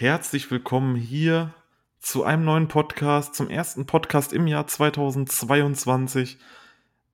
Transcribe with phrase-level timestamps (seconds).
[0.00, 1.52] herzlich willkommen hier
[1.98, 6.38] zu einem neuen Podcast, zum ersten Podcast im Jahr 2022.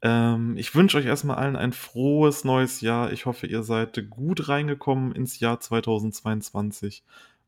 [0.02, 3.10] Ähm, ich wünsche euch erstmal allen ein frohes neues Jahr.
[3.10, 7.04] Ich hoffe, ihr seid gut reingekommen ins Jahr 2022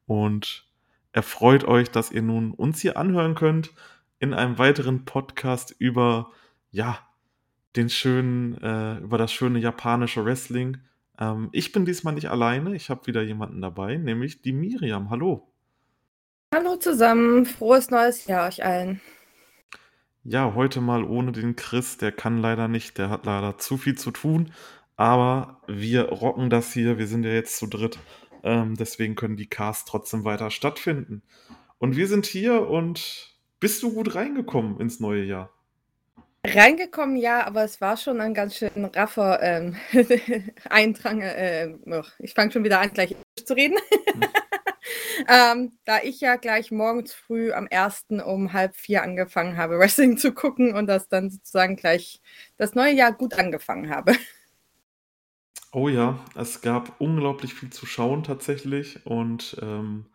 [0.07, 0.65] und
[1.13, 3.75] erfreut euch, dass ihr nun uns hier anhören könnt
[4.19, 6.31] in einem weiteren Podcast über,
[6.71, 6.99] ja,
[7.77, 10.79] den schönen, äh, über das schöne japanische Wrestling.
[11.19, 15.11] Ähm, ich bin diesmal nicht alleine, ich habe wieder jemanden dabei, nämlich die Miriam.
[15.11, 15.53] Hallo.
[16.55, 19.01] Hallo zusammen, frohes neues Jahr euch allen.
[20.25, 23.97] Ja, heute mal ohne den Chris, der kann leider nicht, der hat leider zu viel
[23.97, 24.53] zu tun,
[24.97, 27.99] aber wir rocken das hier, wir sind ja jetzt zu dritt,
[28.43, 31.23] ähm, deswegen können die Casts trotzdem weiter stattfinden.
[31.79, 35.51] Und wir sind hier und bist du gut reingekommen ins neue Jahr?
[36.55, 39.77] Reingekommen, ja, aber es war schon ein ganz schön raffer ähm,
[40.71, 41.21] Eindrang.
[41.21, 41.75] Äh,
[42.19, 43.77] ich fange schon wieder an, gleich zu reden.
[44.13, 44.25] Hm.
[45.29, 48.07] ähm, da ich ja gleich morgens früh am 1.
[48.25, 52.21] um halb vier angefangen habe, Wrestling zu gucken und das dann sozusagen gleich
[52.57, 54.15] das neue Jahr gut angefangen habe.
[55.73, 60.07] Oh ja, es gab unglaublich viel zu schauen tatsächlich und ähm,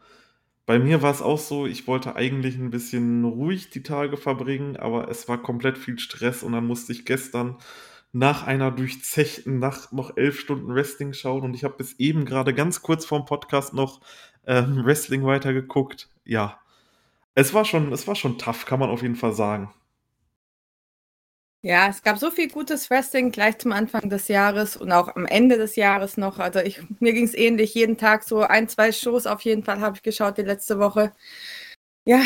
[0.71, 4.77] bei mir war es auch so, ich wollte eigentlich ein bisschen ruhig die Tage verbringen,
[4.77, 7.57] aber es war komplett viel Stress und dann musste ich gestern
[8.13, 12.53] nach einer durchzechten Nacht noch elf Stunden Wrestling schauen und ich habe bis eben gerade
[12.53, 13.99] ganz kurz vorm Podcast noch
[14.47, 16.07] ähm, Wrestling weitergeguckt.
[16.23, 16.57] Ja,
[17.35, 19.73] es war schon, es war schon tough, kann man auf jeden Fall sagen.
[21.63, 25.27] Ja, es gab so viel gutes Wrestling gleich zum Anfang des Jahres und auch am
[25.27, 26.39] Ende des Jahres noch.
[26.39, 27.75] Also ich, mir ging es ähnlich.
[27.75, 31.11] Jeden Tag so ein, zwei Shows auf jeden Fall habe ich geschaut die letzte Woche.
[32.05, 32.23] Ja,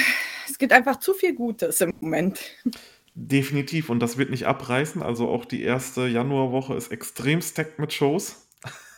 [0.50, 2.40] es gibt einfach zu viel Gutes im Moment.
[3.14, 3.90] Definitiv.
[3.90, 5.04] Und das wird nicht abreißen.
[5.04, 8.48] Also auch die erste Januarwoche ist extrem stacked mit Shows.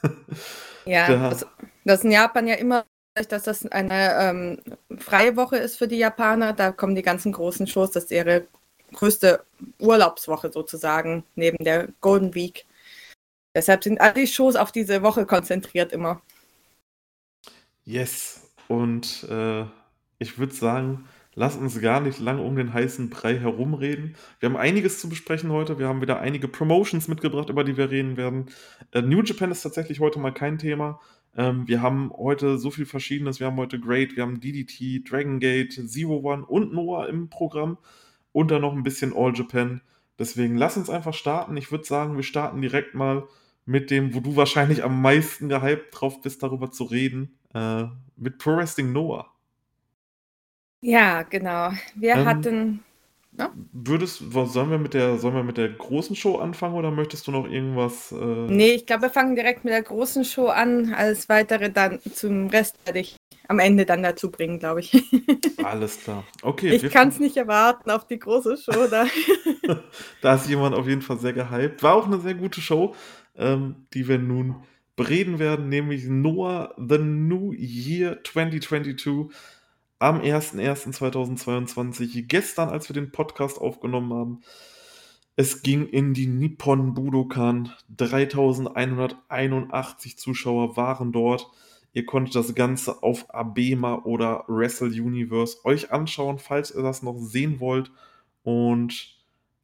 [0.86, 1.48] ja, das,
[1.84, 2.86] das ist in Japan ja immer
[3.30, 4.62] dass das eine ähm,
[5.00, 6.54] freie Woche ist für die Japaner.
[6.54, 7.90] Da kommen die ganzen großen Shows.
[7.90, 8.48] Das ist ihre
[8.94, 9.44] größte
[9.80, 12.66] Urlaubswoche sozusagen, neben der Golden Week.
[13.56, 16.22] Deshalb sind alle Shows auf diese Woche konzentriert immer.
[17.86, 18.52] Yes.
[18.68, 19.66] Und äh,
[20.20, 24.16] ich würde sagen, lass uns gar nicht lange um den heißen Brei herumreden.
[24.40, 25.80] Wir haben einiges zu besprechen heute.
[25.80, 28.52] Wir haben wieder einige Promotions mitgebracht, über die wir reden werden.
[28.92, 31.00] Äh, New Japan ist tatsächlich heute mal kein Thema.
[31.36, 33.40] Ähm, wir haben heute so viel Verschiedenes.
[33.40, 37.78] Wir haben heute Great, wir haben DDT, Dragon Gate, Zero One und Noah im Programm
[38.38, 39.82] und dann noch ein bisschen All Japan.
[40.20, 41.58] Deswegen lass uns einfach starten.
[41.58, 43.28] Ich würde sagen, wir starten direkt mal
[43.66, 48.38] mit dem, wo du wahrscheinlich am meisten gehypt drauf bist, darüber zu reden, äh, mit
[48.38, 49.34] Pro Wrestling Noah.
[50.82, 51.72] Ja, genau.
[51.96, 52.84] Wir ähm, hatten.
[53.38, 53.54] Ja?
[53.72, 57.32] Würdest, sollen wir mit der, sollen wir mit der großen Show anfangen oder möchtest du
[57.32, 58.12] noch irgendwas?
[58.12, 58.16] Äh...
[58.16, 60.94] Nee, ich glaube, wir fangen direkt mit der großen Show an.
[60.94, 63.16] Alles weitere dann zum Rest werde ich
[63.48, 65.04] am Ende dann dazu bringen, glaube ich.
[65.64, 66.24] Alles klar.
[66.42, 66.76] Okay.
[66.76, 68.88] Ich kann es nicht erwarten auf die große Show.
[68.90, 69.06] Da.
[70.22, 71.84] da ist jemand auf jeden Fall sehr gehypt.
[71.84, 72.96] War auch eine sehr gute Show,
[73.36, 74.56] ähm, die wir nun
[74.96, 79.32] bereden werden, nämlich Noah The New Year 2022
[80.00, 82.28] am 01.01.2022.
[82.28, 84.42] Gestern, als wir den Podcast aufgenommen haben.
[85.36, 87.74] Es ging in die Nippon Budokan.
[87.96, 91.52] 3181 Zuschauer waren dort.
[91.94, 97.18] Ihr konntet das Ganze auf Abema oder Wrestle Universe euch anschauen, falls ihr das noch
[97.18, 97.92] sehen wollt.
[98.44, 99.16] Und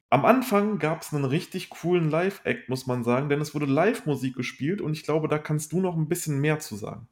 [0.10, 4.36] am Anfang gab es einen richtig coolen Live-Act, muss man sagen, denn es wurde Live-Musik
[4.36, 7.08] gespielt und ich glaube, da kannst du noch ein bisschen mehr zu sagen.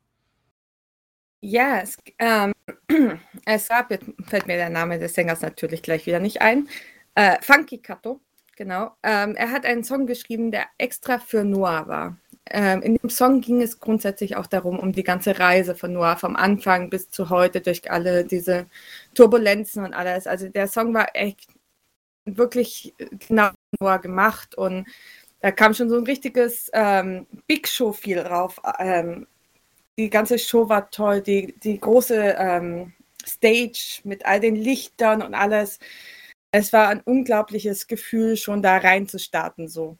[1.41, 2.53] Ja, es, ähm,
[3.45, 6.69] es gab, jetzt fällt mir der Name des Sängers natürlich gleich wieder nicht ein,
[7.15, 8.21] äh, Funky Kato,
[8.55, 8.91] genau.
[9.03, 12.17] Ähm, er hat einen Song geschrieben, der extra für Noir war.
[12.49, 16.17] Ähm, in dem Song ging es grundsätzlich auch darum, um die ganze Reise von Noah,
[16.17, 18.67] vom Anfang bis zu heute, durch alle diese
[19.15, 20.27] Turbulenzen und alles.
[20.27, 21.47] Also der Song war echt
[22.25, 22.93] wirklich
[23.27, 23.49] genau
[23.79, 24.87] Noah gemacht und
[25.39, 28.59] da kam schon so ein richtiges ähm, Big Show-Feel drauf.
[29.97, 32.93] Die ganze Show war toll, die, die große ähm,
[33.25, 35.79] Stage mit all den Lichtern und alles.
[36.51, 39.97] Es war ein unglaubliches Gefühl, schon da reinzustarten so.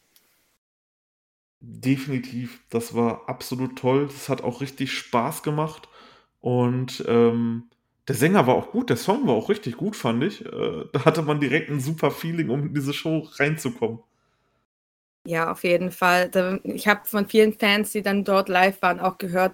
[1.59, 4.07] Definitiv, das war absolut toll.
[4.07, 5.87] Das hat auch richtig Spaß gemacht.
[6.39, 7.69] Und ähm,
[8.07, 10.43] der Sänger war auch gut, der Song war auch richtig gut, fand ich.
[10.43, 13.99] Äh, da hatte man direkt ein super Feeling, um in diese Show reinzukommen.
[15.23, 16.31] Ja, auf jeden Fall.
[16.63, 19.53] Ich habe von vielen Fans, die dann dort live waren, auch gehört,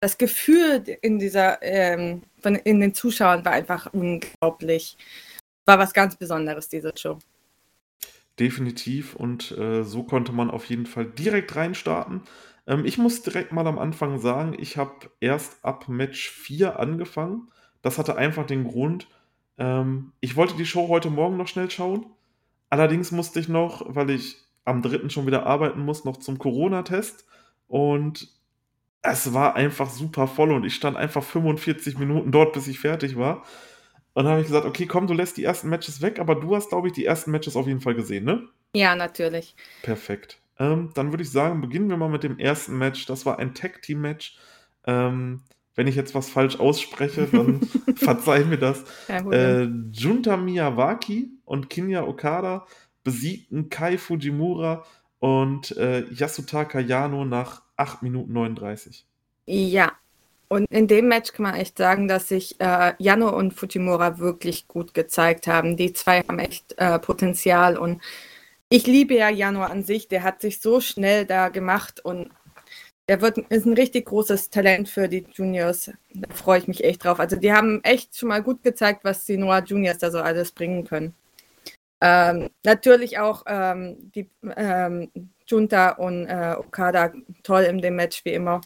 [0.00, 4.96] das Gefühl in dieser, ähm, von, in den Zuschauern war einfach unglaublich.
[5.66, 7.18] War was ganz Besonderes, diese Show.
[8.38, 9.14] Definitiv.
[9.14, 12.22] Und äh, so konnte man auf jeden Fall direkt reinstarten.
[12.66, 17.48] Ähm, ich muss direkt mal am Anfang sagen, ich habe erst ab Match 4 angefangen.
[17.82, 19.08] Das hatte einfach den Grund,
[19.58, 22.06] ähm, ich wollte die Show heute Morgen noch schnell schauen.
[22.70, 25.08] Allerdings musste ich noch, weil ich am 3.
[25.08, 27.26] schon wieder arbeiten muss, noch zum Corona-Test.
[27.66, 28.28] Und
[29.02, 33.16] es war einfach super voll und ich stand einfach 45 Minuten dort, bis ich fertig
[33.16, 33.44] war.
[34.14, 36.56] Und dann habe ich gesagt, okay, komm, du lässt die ersten Matches weg, aber du
[36.56, 38.48] hast, glaube ich, die ersten Matches auf jeden Fall gesehen, ne?
[38.74, 39.54] Ja, natürlich.
[39.82, 40.40] Perfekt.
[40.58, 43.06] Ähm, dann würde ich sagen, beginnen wir mal mit dem ersten Match.
[43.06, 44.36] Das war ein Tag-Team-Match.
[44.86, 45.42] Ähm,
[45.76, 47.60] wenn ich jetzt was falsch ausspreche, dann
[47.94, 48.84] verzeih mir das.
[49.08, 52.66] Äh, Junta Miyawaki und Kinya Okada
[53.04, 54.84] besiegten Kai Fujimura
[55.20, 59.06] und äh, Yasutaka Yano nach 8 Minuten 39.
[59.46, 59.92] Ja,
[60.48, 64.66] und in dem Match kann man echt sagen, dass sich äh, Yano und Fujimura wirklich
[64.66, 65.76] gut gezeigt haben.
[65.76, 68.02] Die zwei haben echt äh, Potenzial und
[68.70, 70.08] ich liebe ja Jano an sich.
[70.08, 72.30] Der hat sich so schnell da gemacht und
[73.08, 75.90] der wird, ist ein richtig großes Talent für die Juniors.
[76.14, 77.20] Da freue ich mich echt drauf.
[77.20, 80.52] Also die haben echt schon mal gut gezeigt, was die Noah Juniors da so alles
[80.52, 81.14] bringen können.
[82.00, 85.10] Ähm, natürlich auch ähm, die ähm,
[85.48, 87.12] Junta und äh, Okada
[87.42, 88.60] toll in dem Match wie immer.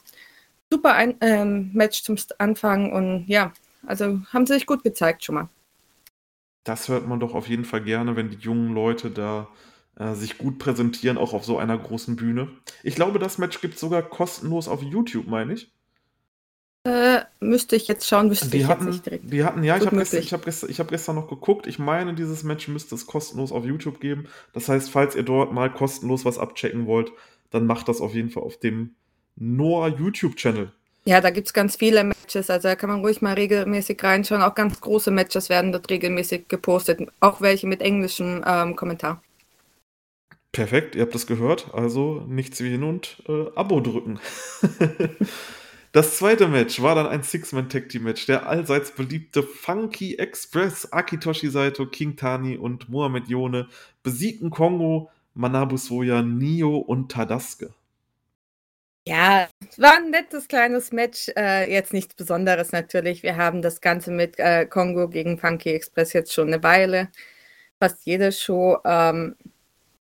[0.70, 3.52] Super ein, ähm, Match zum Anfang und ja,
[3.87, 5.49] also haben sie sich gut gezeigt schon mal.
[6.64, 9.49] Das hört man doch auf jeden Fall gerne, wenn die jungen Leute da
[9.99, 12.49] äh, sich gut präsentieren, auch auf so einer großen Bühne.
[12.82, 15.73] Ich glaube, das Match gibt es sogar kostenlos auf YouTube, meine ich.
[16.84, 19.33] Äh, müsste ich jetzt schauen, wüsste die ich hatten, jetzt nicht direkt.
[19.33, 21.67] Die hatten, ja, ich habe gestern, hab gestern, hab gestern noch geguckt.
[21.67, 24.27] Ich meine, dieses Match müsste es kostenlos auf YouTube geben.
[24.53, 27.12] Das heißt, falls ihr dort mal kostenlos was abchecken wollt,
[27.50, 28.94] dann macht das auf jeden Fall auf dem
[29.37, 30.73] Noah YouTube-Channel.
[31.05, 34.41] Ja, da gibt es ganz viele Matches, also da kann man ruhig mal regelmäßig reinschauen.
[34.41, 39.21] Auch ganz große Matches werden dort regelmäßig gepostet, auch welche mit englischem ähm, Kommentar.
[40.53, 41.73] Perfekt, ihr habt das gehört.
[41.73, 44.21] Also nichts wie hin und äh, Abo drücken.
[45.93, 48.27] das zweite Match war dann ein Six-Man-Tag-Team-Match.
[48.27, 53.69] Der allseits beliebte Funky Express, Akitoshi Saito, King Tani und Mohamed Yone
[54.03, 57.75] besiegten Kongo, Manabu Soya, Nio und Tadaske.
[59.06, 61.29] Ja, es war ein nettes kleines Match.
[61.37, 63.23] Äh, jetzt nichts Besonderes natürlich.
[63.23, 67.09] Wir haben das Ganze mit äh, Kongo gegen Funky Express jetzt schon eine Weile.
[67.81, 68.79] Fast jede Show.
[68.85, 69.35] Ähm,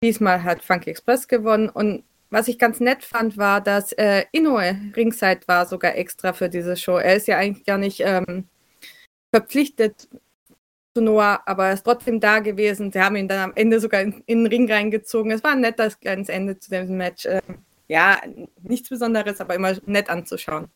[0.02, 4.76] Diesmal hat Funky Express gewonnen und was ich ganz nett fand, war, dass äh, Inoue
[4.96, 6.98] Ringside war sogar extra für diese Show.
[6.98, 8.48] Er ist ja eigentlich gar nicht ähm,
[9.34, 10.08] verpflichtet
[10.96, 12.92] zu Noah, aber er ist trotzdem da gewesen.
[12.92, 15.32] Sie haben ihn dann am Ende sogar in, in den Ring reingezogen.
[15.32, 17.26] Es war ein nettes kleines Ende zu diesem Match.
[17.26, 17.42] Äh,
[17.88, 18.22] ja,
[18.62, 20.68] nichts Besonderes, aber immer nett anzuschauen.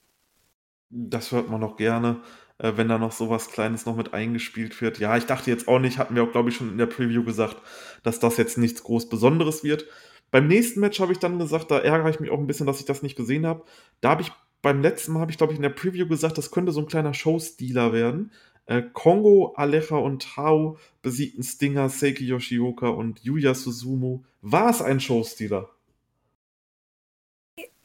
[0.89, 2.21] Das hört man noch gerne
[2.59, 4.99] äh, wenn da noch sowas Kleines noch mit eingespielt wird.
[4.99, 7.23] Ja, ich dachte jetzt auch nicht, hatten wir auch, glaube ich, schon in der Preview
[7.23, 7.57] gesagt,
[8.03, 9.85] dass das jetzt nichts groß Besonderes wird.
[10.33, 12.79] Beim nächsten Match habe ich dann gesagt, da ärgere ich mich auch ein bisschen, dass
[12.79, 13.63] ich das nicht gesehen habe.
[14.01, 14.31] Da habe ich
[14.63, 16.87] beim letzten Mal, habe ich, glaube ich, in der Preview gesagt, das könnte so ein
[16.87, 18.31] kleiner Showstealer werden.
[18.65, 24.23] Äh, Kongo, Alecha und Tao besiegten Stinger, Seiki Yoshioka und Yuya Suzumu.
[24.41, 25.69] War es ein Showstealer?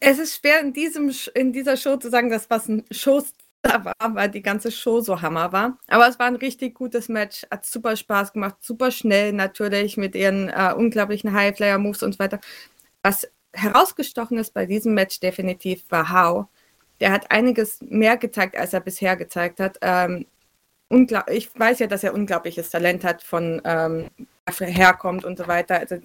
[0.01, 4.15] Es ist schwer in, diesem, in dieser Show zu sagen, dass was ein Showstealer war,
[4.15, 5.79] weil die ganze Show so Hammer war.
[5.89, 10.15] Aber es war ein richtig gutes Match, hat super Spaß gemacht, super schnell natürlich mit
[10.15, 12.41] ihren äh, unglaublichen High-Flyer-Moves und so weiter.
[13.03, 16.47] Was herausgestochen ist bei diesem Match definitiv war How.
[17.01, 19.79] Der hat einiges mehr gezeigt, als er bisher gezeigt hat.
[19.83, 20.27] Ähm,
[21.29, 24.09] ich weiß ja, dass er unglaubliches Talent hat, von ähm,
[24.59, 25.79] herkommt und so weiter.
[25.79, 25.97] Also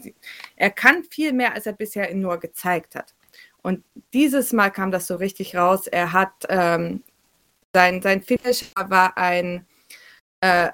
[0.57, 3.13] er kann viel mehr, als er bisher nur gezeigt hat.
[3.61, 3.83] Und
[4.13, 5.87] dieses Mal kam das so richtig raus.
[5.87, 7.01] Er hat ähm,
[7.73, 9.65] sein, sein Finish war ein
[10.41, 10.69] äh,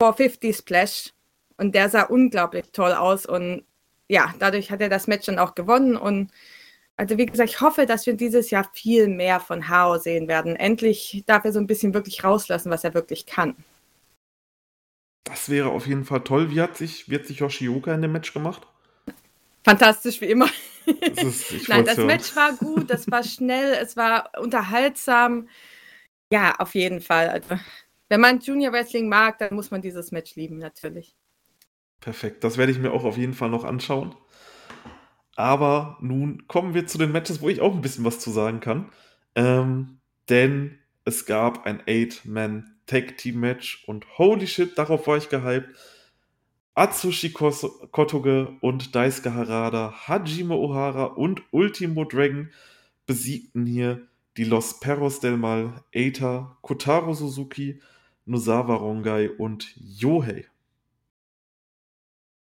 [0.00, 1.12] 450 Splash
[1.56, 3.64] und der sah unglaublich toll aus und
[4.08, 6.30] ja, dadurch hat er das Match dann auch gewonnen und
[6.96, 10.56] also wie gesagt, ich hoffe, dass wir dieses Jahr viel mehr von Hao sehen werden.
[10.56, 13.54] Endlich darf er so ein bisschen wirklich rauslassen, was er wirklich kann.
[15.22, 16.50] Das wäre auf jeden Fall toll.
[16.50, 18.66] Wie hat sich, wie hat sich Yoshioka in dem Match gemacht?
[19.62, 20.48] Fantastisch wie immer.
[20.86, 25.48] Das ist, Nein, das Match war gut, das war schnell, es war unterhaltsam.
[26.30, 27.28] Ja, auf jeden Fall.
[27.28, 27.58] Also,
[28.08, 31.16] wenn man Junior Wrestling mag, dann muss man dieses Match lieben, natürlich.
[32.00, 34.14] Perfekt, das werde ich mir auch auf jeden Fall noch anschauen.
[35.36, 38.60] Aber nun kommen wir zu den Matches, wo ich auch ein bisschen was zu sagen
[38.60, 38.90] kann.
[39.34, 45.68] Ähm, denn es gab ein Eight-Man-Tag-Team-Match und holy shit, darauf war ich gehypt.
[46.74, 52.50] Atsushi Kotoge und Daisuke Harada, Hajime Ohara und Ultimo Dragon
[53.06, 54.06] besiegten hier
[54.38, 57.82] die Los Perros del Mal, Eita, Kotaro Suzuki,
[58.24, 60.46] Nozawa Rongai und Yohei.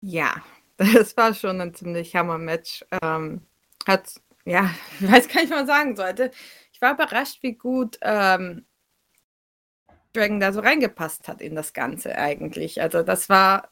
[0.01, 0.45] Ja,
[0.77, 2.85] das war schon ein ziemlich Hammer-Match.
[3.03, 3.41] Ähm,
[3.87, 6.31] hat ja, ich weiß gar nicht, was man sagen sollte.
[6.73, 8.65] Ich war überrascht, wie gut ähm,
[10.13, 12.81] Dragon da so reingepasst hat in das Ganze eigentlich.
[12.81, 13.71] Also das war,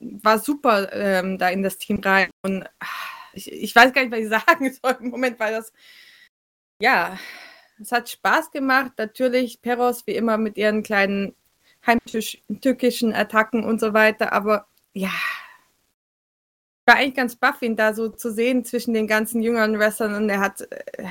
[0.00, 2.30] war super ähm, da in das Team rein.
[2.42, 5.72] Und ach, ich, ich weiß gar nicht, was ich sagen soll im Moment, weil das,
[6.80, 7.18] ja,
[7.80, 8.92] es hat Spaß gemacht.
[8.98, 11.34] Natürlich Peros wie immer mit ihren kleinen
[11.86, 14.32] heimtückischen Attacken und so weiter.
[14.32, 15.12] Aber ja,
[16.86, 20.14] war eigentlich ganz baff, ihn da so zu sehen zwischen den ganzen jüngeren Wrestlern.
[20.14, 21.04] Und er hat, äh,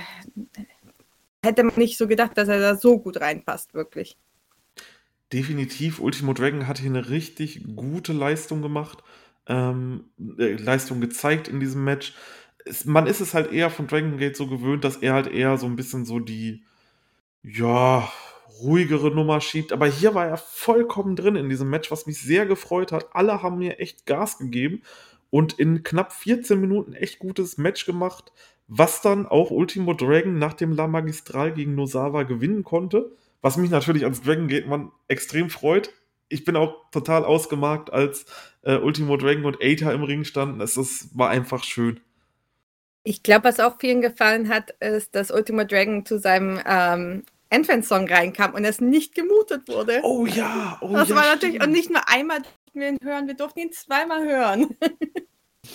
[1.44, 4.18] hätte man nicht so gedacht, dass er da so gut reinpasst, wirklich.
[5.32, 9.04] Definitiv, Ultimo Dragon hat hier eine richtig gute Leistung gemacht,
[9.46, 10.06] ähm,
[10.40, 12.16] äh, Leistung gezeigt in diesem Match.
[12.68, 15.58] Es, man ist es halt eher von Dragon Gate so gewöhnt, dass er halt eher
[15.58, 16.64] so ein bisschen so die,
[17.44, 18.12] ja,
[18.62, 19.72] ruhigere Nummer schiebt.
[19.72, 23.08] Aber hier war er vollkommen drin in diesem Match, was mich sehr gefreut hat.
[23.14, 24.82] Alle haben mir echt Gas gegeben
[25.30, 28.32] und in knapp 14 Minuten echt gutes Match gemacht,
[28.68, 33.12] was dann auch Ultimo Dragon nach dem La Magistral gegen Nosawa gewinnen konnte.
[33.42, 35.94] Was mich natürlich als Dragon Gate Mann extrem freut.
[36.28, 38.26] Ich bin auch total ausgemarkt, als
[38.64, 40.60] äh, Ultimo Dragon und Aether im Ring standen.
[40.60, 42.02] Es, es war einfach schön.
[43.08, 48.06] Ich glaube, was auch vielen gefallen hat, ist, dass Ultimo Dragon zu seinem ähm, Entrance-Song
[48.10, 50.02] reinkam und es nicht gemutet wurde.
[50.04, 51.68] Oh ja, oh das ja, war natürlich, stimmt.
[51.68, 54.76] und nicht nur einmal durften wir ihn hören, wir durften ihn zweimal hören.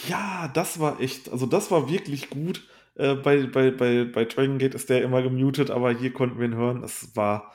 [0.08, 2.66] Ja, das war echt, also das war wirklich gut.
[2.94, 6.46] Äh, bei, bei, bei, bei Dragon Gate ist der immer gemutet, aber hier konnten wir
[6.46, 6.82] ihn hören.
[6.82, 7.52] Es war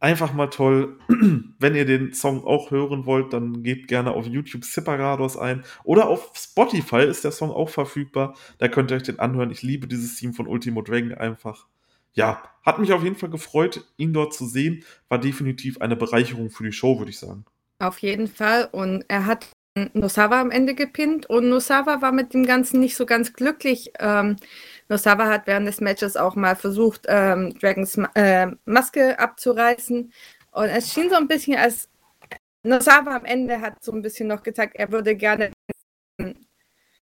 [0.00, 0.98] einfach mal toll.
[1.58, 5.64] Wenn ihr den Song auch hören wollt, dann gebt gerne auf YouTube Separados ein.
[5.84, 8.34] Oder auf Spotify ist der Song auch verfügbar.
[8.58, 9.50] Da könnt ihr euch den anhören.
[9.50, 11.66] Ich liebe dieses Team von Ultimo Dragon einfach.
[12.12, 14.84] Ja, hat mich auf jeden Fall gefreut, ihn dort zu sehen.
[15.08, 17.44] War definitiv eine Bereicherung für die Show, würde ich sagen.
[17.78, 18.68] Auf jeden Fall.
[18.72, 19.46] Und er hat
[19.94, 23.92] Nosawa am Ende gepinnt und Nosawa war mit dem Ganzen nicht so ganz glücklich.
[24.00, 24.36] Ähm,
[24.90, 30.12] Nosawa hat während des Matches auch mal versucht, ähm, Dragons äh, Maske abzureißen.
[30.50, 31.88] Und es schien so ein bisschen, als
[32.64, 35.52] Nosawa am Ende hat so ein bisschen noch gezeigt, er würde gerne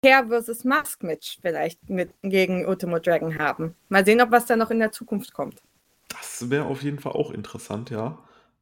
[0.04, 3.74] Hair versus Mask Match vielleicht mit gegen Ultimo Dragon haben.
[3.88, 5.60] Mal sehen, ob was da noch in der Zukunft kommt.
[6.08, 8.18] Das wäre auf jeden Fall auch interessant, ja.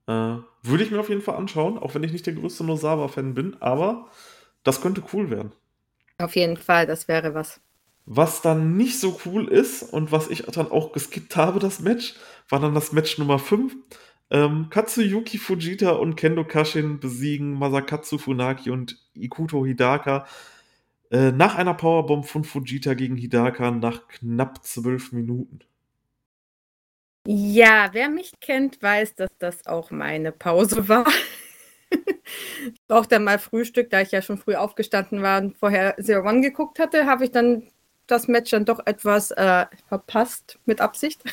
[0.06, 3.34] Äh, würde ich mir auf jeden Fall anschauen, auch wenn ich nicht der größte Nosawa-Fan
[3.34, 4.08] bin, aber
[4.64, 5.52] das könnte cool werden.
[6.16, 7.60] Auf jeden Fall, das wäre was.
[8.12, 12.14] Was dann nicht so cool ist und was ich dann auch geskippt habe, das Match,
[12.48, 13.76] war dann das Match Nummer 5.
[14.32, 20.26] Ähm, Katsuyuki Fujita und Kendo Kashin besiegen Masakatsu Funaki und Ikuto Hidaka
[21.12, 25.60] äh, nach einer Powerbomb von Fujita gegen Hidaka nach knapp zwölf Minuten.
[27.28, 31.06] Ja, wer mich kennt, weiß, dass das auch meine Pause war.
[31.92, 36.40] ich brauchte mal Frühstück, da ich ja schon früh aufgestanden war und vorher Zero One
[36.40, 37.68] geguckt hatte, habe ich dann
[38.10, 41.22] das Match dann doch etwas äh, verpasst, mit Absicht.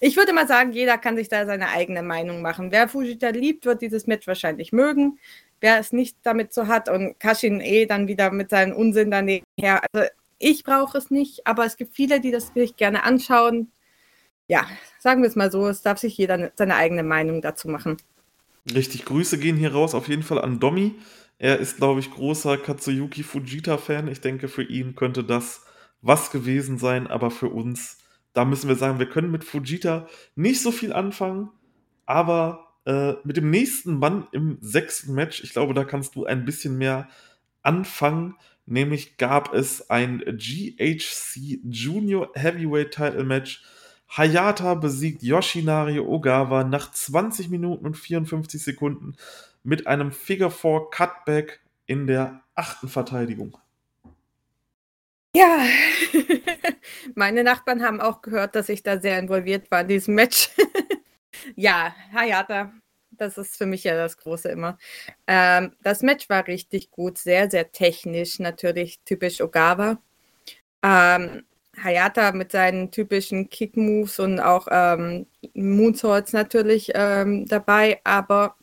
[0.00, 2.70] Ich würde mal sagen, jeder kann sich da seine eigene Meinung machen.
[2.70, 5.18] Wer Fujita liebt, wird dieses Match wahrscheinlich mögen.
[5.60, 9.44] Wer es nicht damit so hat und Kashin eh dann wieder mit seinem Unsinn daneben
[9.58, 9.80] her.
[9.92, 13.70] Also ich brauche es nicht, aber es gibt viele, die das wirklich gerne anschauen.
[14.46, 14.66] Ja,
[14.98, 17.96] sagen wir es mal so, es darf sich jeder seine eigene Meinung dazu machen.
[18.74, 20.96] Richtig, Grüße gehen hier raus auf jeden Fall an Domi.
[21.38, 24.08] Er ist, glaube ich, großer Katsuyuki Fujita-Fan.
[24.08, 25.63] Ich denke, für ihn könnte das
[26.04, 27.98] was gewesen sein, aber für uns,
[28.34, 30.06] da müssen wir sagen, wir können mit Fujita
[30.36, 31.50] nicht so viel anfangen,
[32.06, 36.44] aber äh, mit dem nächsten Mann im sechsten Match, ich glaube, da kannst du ein
[36.44, 37.08] bisschen mehr
[37.62, 38.36] anfangen.
[38.66, 43.62] Nämlich gab es ein GHC Junior Heavyweight Title Match.
[44.08, 49.16] Hayata besiegt Yoshinari Ogawa nach 20 Minuten und 54 Sekunden
[49.62, 53.58] mit einem Figure 4 Cutback in der achten Verteidigung.
[55.36, 55.66] Ja,
[57.16, 60.48] meine Nachbarn haben auch gehört, dass ich da sehr involviert war in diesem Match.
[61.56, 62.72] ja, Hayata,
[63.10, 64.78] das ist für mich ja das Große immer.
[65.26, 69.98] Ähm, das Match war richtig gut, sehr, sehr technisch, natürlich typisch Ogawa.
[70.84, 71.44] Ähm,
[71.82, 78.56] Hayata mit seinen typischen Kick-Moves und auch ähm, Moonsaults natürlich ähm, dabei, aber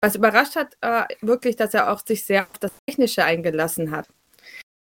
[0.00, 4.08] was überrascht hat, äh, wirklich, dass er auch sich sehr auf das Technische eingelassen hat.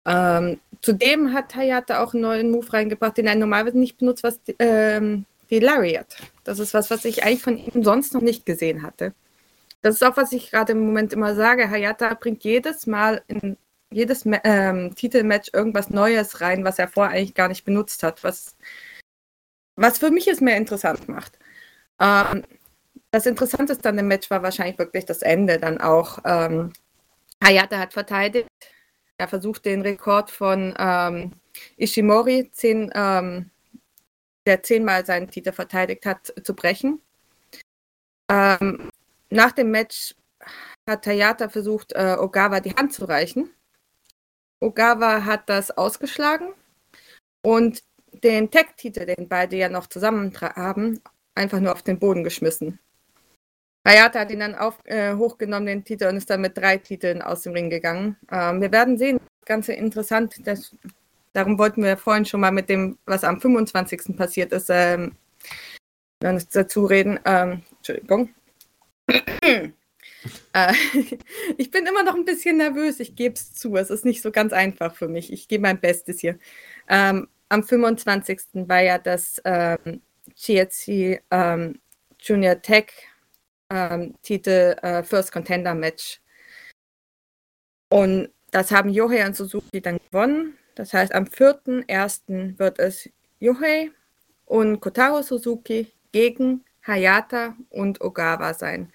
[0.09, 4.41] Ähm, zudem hat Hayata auch einen neuen Move reingebracht, den er normalerweise nicht benutzt, was
[4.59, 6.17] ähm, die Lariat.
[6.45, 9.13] Das ist was, was ich eigentlich von ihm sonst noch nicht gesehen hatte.
[9.83, 11.71] Das ist auch, was ich gerade im Moment immer sage.
[11.71, 13.57] Hayata bringt jedes Mal in
[13.91, 18.57] jedes ähm, Titelmatch irgendwas Neues rein, was er vorher eigentlich gar nicht benutzt hat, was,
[19.77, 21.39] was für mich es mehr interessant macht.
[22.01, 22.45] Ähm,
[23.11, 26.19] das Interessanteste an dem Match war wahrscheinlich wirklich das Ende dann auch.
[26.25, 26.73] Ähm,
[27.43, 28.48] Hayata hat verteidigt,
[29.19, 31.33] er versucht den Rekord von ähm,
[31.77, 33.51] Ishimori, zehn, ähm,
[34.47, 37.03] der zehnmal seinen Titel verteidigt hat, zu brechen.
[38.31, 38.91] Ähm,
[39.31, 40.15] nach dem Match
[40.89, 43.51] hat Tayata versucht, äh, Ogawa die Hand zu reichen.
[44.61, 46.55] Ogawa hat das ausgeschlagen
[47.43, 47.83] und
[48.13, 51.01] den Tech-Titel, den beide ja noch zusammen haben,
[51.35, 52.79] einfach nur auf den Boden geschmissen.
[53.89, 57.23] Hayata hat ihn dann auf, äh, hochgenommen, den Titel, und ist dann mit drei Titeln
[57.23, 58.17] aus dem Ring gegangen.
[58.31, 60.35] Ähm, wir werden sehen, das Ganze interessant.
[60.45, 60.77] Das,
[61.33, 64.15] darum wollten wir vorhin schon mal mit dem, was am 25.
[64.15, 65.13] passiert ist, ähm,
[66.21, 67.19] dazu reden.
[67.25, 68.29] Ähm, Entschuldigung.
[69.09, 69.73] äh,
[71.57, 73.75] ich bin immer noch ein bisschen nervös, ich gebe es zu.
[73.77, 75.33] Es ist nicht so ganz einfach für mich.
[75.33, 76.39] Ich gebe mein Bestes hier.
[76.91, 78.41] Ähm, am 25.
[78.69, 80.03] war ja das ähm,
[80.35, 81.81] GSC ähm,
[82.21, 82.93] Junior Tech
[83.71, 86.21] ähm, Titel äh, First Contender Match.
[87.91, 90.57] Und das haben Yohei und Suzuki dann gewonnen.
[90.75, 92.59] Das heißt, am 4.1.
[92.59, 93.09] wird es
[93.41, 93.91] Yohei
[94.47, 98.93] und Kotaro Suzuki gegen Hayata und Ogawa sein.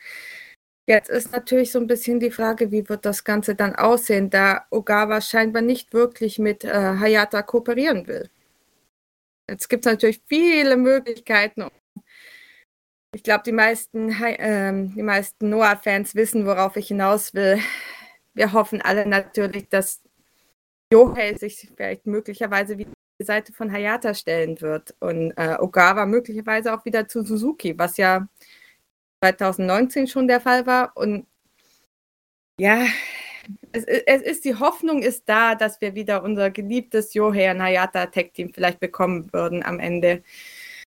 [0.85, 4.65] Jetzt ist natürlich so ein bisschen die Frage, wie wird das Ganze dann aussehen, da
[4.69, 8.29] Ogawa scheinbar nicht wirklich mit äh, Hayata kooperieren will.
[9.49, 11.69] Jetzt gibt es natürlich viele Möglichkeiten.
[13.13, 17.59] Ich glaube, die meisten, äh, meisten Noah-Fans wissen, worauf ich hinaus will.
[18.33, 20.01] Wir hoffen alle natürlich, dass
[20.91, 22.91] Yohei sich vielleicht möglicherweise wieder
[23.21, 27.97] die Seite von Hayata stellen wird und äh, Ogawa möglicherweise auch wieder zu Suzuki, was
[27.97, 28.27] ja
[29.23, 30.97] 2019 schon der Fall war.
[30.97, 31.27] Und
[32.59, 32.85] ja,
[33.73, 38.31] es, es, ist die Hoffnung ist da, dass wir wieder unser geliebtes Yohei Hayata Tech
[38.33, 40.23] Team vielleicht bekommen würden am Ende.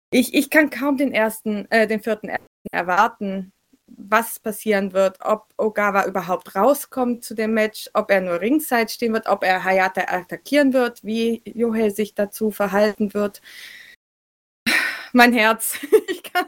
[0.10, 2.32] Ich, ich kann kaum den ersten, äh, den vierten
[2.72, 3.52] erwarten,
[3.88, 9.13] was passieren wird, ob Ogawa überhaupt rauskommt zu dem Match, ob er nur Ringside stehen
[9.13, 13.41] wird, ob er Hayata attackieren wird, wie Yohei sich dazu verhalten wird
[15.13, 15.78] mein Herz.
[16.34, 16.46] kann,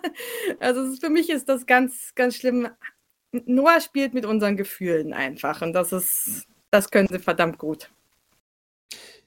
[0.59, 2.69] also für mich ist das ganz, ganz schlimm.
[3.31, 7.91] Noah spielt mit unseren Gefühlen einfach und das ist, das können sie verdammt gut.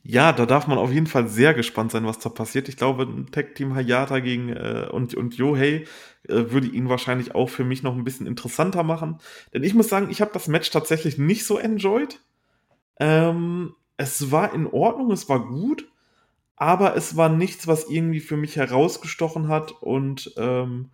[0.05, 2.69] Ja, da darf man auf jeden Fall sehr gespannt sein, was da passiert.
[2.69, 5.85] Ich glaube, ein Tag-Team Hayata gegen äh, und, und Yohei
[6.29, 9.19] äh, würde ihn wahrscheinlich auch für mich noch ein bisschen interessanter machen.
[9.55, 12.21] Denn ich muss sagen, ich habe das Match tatsächlich nicht so enjoyed.
[12.99, 15.89] Ähm, es war in Ordnung, es war gut,
[16.57, 20.91] aber es war nichts, was irgendwie für mich herausgestochen hat und ähm,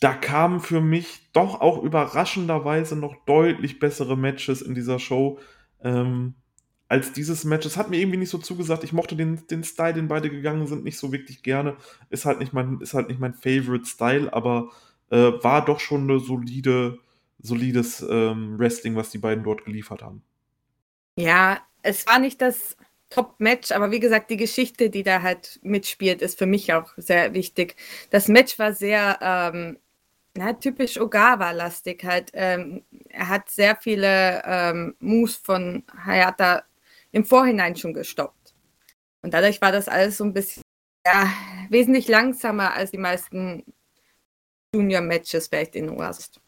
[0.00, 5.38] da kamen für mich doch auch überraschenderweise noch deutlich bessere Matches in dieser Show
[5.82, 6.34] ähm,
[6.92, 7.64] als dieses Match.
[7.64, 8.84] Es hat mir irgendwie nicht so zugesagt.
[8.84, 11.78] Ich mochte den, den Style, den beide gegangen sind, nicht so wirklich gerne.
[12.10, 14.68] Ist halt nicht mein, ist halt nicht mein Favorite Style, aber
[15.10, 16.98] äh, war doch schon eine solide,
[17.40, 20.22] solides ähm, Wrestling, was die beiden dort geliefert haben.
[21.16, 22.76] Ja, es war nicht das
[23.08, 27.32] Top-Match, aber wie gesagt, die Geschichte, die da halt mitspielt, ist für mich auch sehr
[27.32, 27.74] wichtig.
[28.10, 29.78] Das Match war sehr ähm,
[30.34, 32.32] na, typisch Ogawa-lastig halt.
[32.34, 36.64] Ähm, er hat sehr viele ähm, Moves von Hayata
[37.12, 38.54] im Vorhinein schon gestoppt.
[39.22, 40.62] Und dadurch war das alles so ein bisschen
[41.06, 41.32] ja,
[41.68, 43.64] wesentlich langsamer als die meisten
[44.74, 46.40] Junior-Matches vielleicht in Oast.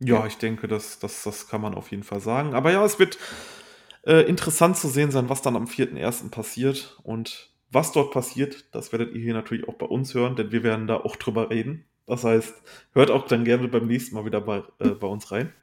[0.00, 2.54] Ja, ich denke, das, das, das kann man auf jeden Fall sagen.
[2.54, 3.18] Aber ja, es wird
[4.04, 6.30] äh, interessant zu sehen sein, was dann am 4.1.
[6.30, 6.98] passiert.
[7.04, 10.64] Und was dort passiert, das werdet ihr hier natürlich auch bei uns hören, denn wir
[10.64, 11.86] werden da auch drüber reden.
[12.06, 12.54] Das heißt,
[12.92, 15.54] hört auch dann gerne beim nächsten Mal wieder bei, äh, bei uns rein.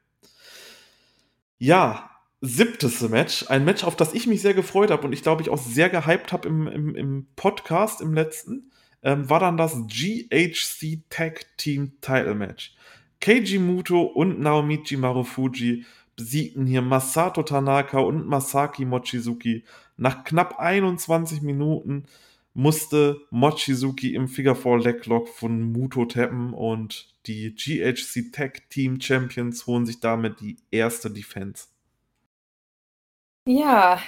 [1.57, 2.09] Ja,
[2.41, 3.45] siebtes Match.
[3.49, 5.89] Ein Match, auf das ich mich sehr gefreut habe und ich glaube, ich auch sehr
[5.89, 8.71] gehypt habe im, im, im Podcast, im letzten,
[9.03, 12.75] ähm, war dann das GHC Tag Team Title Match.
[13.19, 19.63] Keiji Muto und Naomichi Marufuji besiegten hier Masato Tanaka und Masaki Mochizuki.
[19.97, 22.05] Nach knapp 21 Minuten
[22.53, 29.67] musste Mochizuki im Figure 4 Leglock von Muto tappen und die GHC Tag Team Champions
[29.67, 31.67] holen sich damit die erste Defense.
[33.51, 33.99] Ja,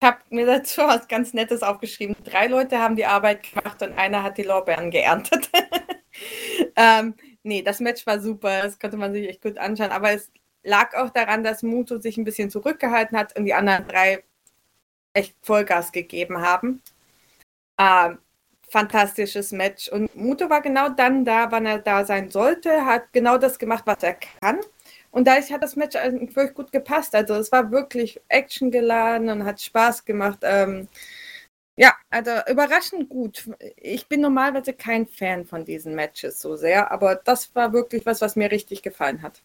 [0.00, 2.14] ich habe mir dazu was ganz Nettes aufgeschrieben.
[2.22, 5.50] Drei Leute haben die Arbeit gemacht und einer hat die Lorbeeren geerntet.
[6.76, 10.30] ähm, nee, das Match war super, das konnte man sich echt gut anschauen, aber es
[10.62, 14.22] lag auch daran, dass Muto sich ein bisschen zurückgehalten hat und die anderen drei
[15.12, 16.82] echt Vollgas gegeben haben.
[17.78, 18.18] Ähm,
[18.68, 19.88] fantastisches Match.
[19.88, 23.82] Und Muto war genau dann da, wann er da sein sollte, hat genau das gemacht,
[23.86, 24.60] was er kann.
[25.16, 27.14] Und dadurch hat das Match wirklich gut gepasst.
[27.14, 30.40] Also es war wirklich actiongeladen und hat Spaß gemacht.
[30.42, 30.88] Ähm,
[31.74, 33.48] ja, also überraschend gut.
[33.76, 38.20] Ich bin normalerweise kein Fan von diesen Matches so sehr, aber das war wirklich was,
[38.20, 39.42] was mir richtig gefallen hat.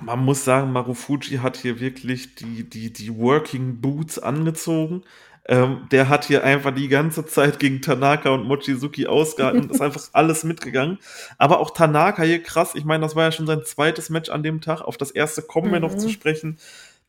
[0.00, 5.04] man muss sagen, Marufuji hat hier wirklich die, die, die Working Boots angezogen.
[5.48, 9.80] Ähm, der hat hier einfach die ganze Zeit gegen Tanaka und Mochizuki ausgehalten und ist
[9.80, 10.98] einfach alles mitgegangen.
[11.38, 14.42] Aber auch Tanaka hier krass, ich meine, das war ja schon sein zweites Match an
[14.42, 14.80] dem Tag.
[14.80, 16.12] Auf das erste kommen wir noch zu mhm.
[16.12, 16.58] sprechen.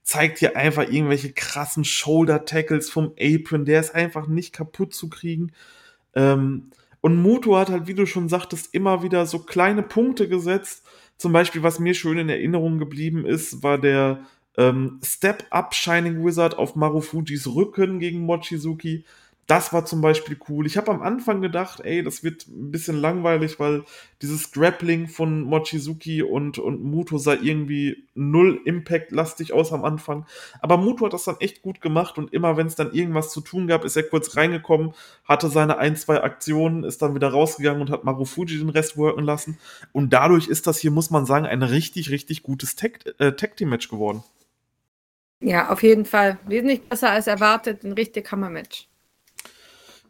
[0.03, 3.65] Zeigt hier einfach irgendwelche krassen Shoulder-Tackles vom Apron.
[3.65, 5.51] Der ist einfach nicht kaputt zu kriegen.
[6.13, 6.69] Ähm,
[7.01, 10.85] und Muto hat halt, wie du schon sagtest, immer wieder so kleine Punkte gesetzt.
[11.17, 14.19] Zum Beispiel, was mir schön in Erinnerung geblieben ist, war der
[14.57, 19.05] ähm, Step Up Shining Wizard auf Marufujis Rücken gegen Mochizuki.
[19.45, 20.65] Das war zum Beispiel cool.
[20.65, 23.85] Ich habe am Anfang gedacht, ey, das wird ein bisschen langweilig, weil
[24.21, 30.25] dieses Grappling von Mochizuki und, und Muto sah irgendwie null Impact-lastig aus am Anfang.
[30.59, 33.39] Aber Muto hat das dann echt gut gemacht und immer, wenn es dann irgendwas zu
[33.39, 34.93] tun gab, ist er kurz reingekommen,
[35.23, 39.23] hatte seine ein, zwei Aktionen, ist dann wieder rausgegangen und hat Marufuji den Rest worken
[39.23, 39.57] lassen.
[39.93, 44.23] Und dadurch ist das hier, muss man sagen, ein richtig, richtig gutes äh, Tag-Team-Match geworden.
[45.39, 46.39] Ja, auf jeden Fall.
[46.47, 48.87] Wesentlich besser als erwartet, ein richtig Hammer-Match.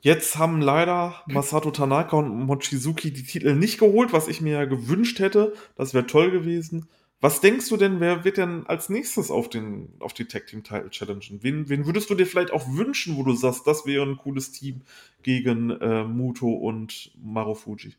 [0.01, 4.65] Jetzt haben leider Masato Tanaka und Mochizuki die Titel nicht geholt, was ich mir ja
[4.65, 5.53] gewünscht hätte.
[5.75, 6.87] Das wäre toll gewesen.
[7.19, 10.63] Was denkst du denn, wer wird denn als nächstes auf, den, auf die Tag Team
[10.63, 11.41] Title challengen?
[11.41, 14.51] Wen, wen würdest du dir vielleicht auch wünschen, wo du sagst, das wäre ein cooles
[14.51, 14.81] Team
[15.23, 17.95] gegen äh, Muto und Marufuji?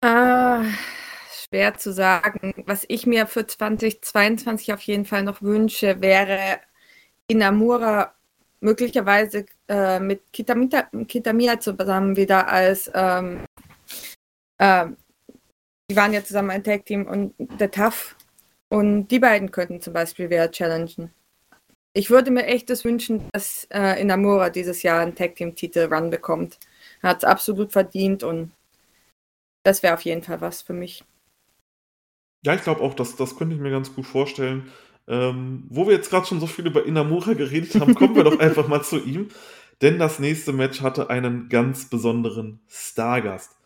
[0.00, 0.64] Ah,
[1.50, 2.54] schwer zu sagen.
[2.66, 6.60] Was ich mir für 2022 auf jeden Fall noch wünsche, wäre
[7.28, 8.14] Inamura
[8.60, 13.44] möglicherweise äh, mit Kitamita, Kitamiya zusammen wieder als ähm,
[14.58, 14.86] äh,
[15.90, 18.16] die waren ja zusammen ein Tag-Team und der Tough
[18.68, 21.12] und die beiden könnten zum Beispiel wieder challengen.
[21.94, 26.58] Ich würde mir echt das wünschen, dass äh, Inamura dieses Jahr einen Tag-Team-Titel-Run bekommt.
[27.02, 28.52] Er hat es absolut verdient und
[29.64, 31.04] das wäre auf jeden Fall was für mich.
[32.44, 34.70] Ja, ich glaube auch, das, das könnte ich mir ganz gut vorstellen.
[35.06, 38.38] Ähm, wo wir jetzt gerade schon so viel über Inamura geredet haben, kommen wir doch
[38.40, 39.28] einfach mal zu ihm.
[39.80, 43.56] Denn das nächste Match hatte einen ganz besonderen Stargast.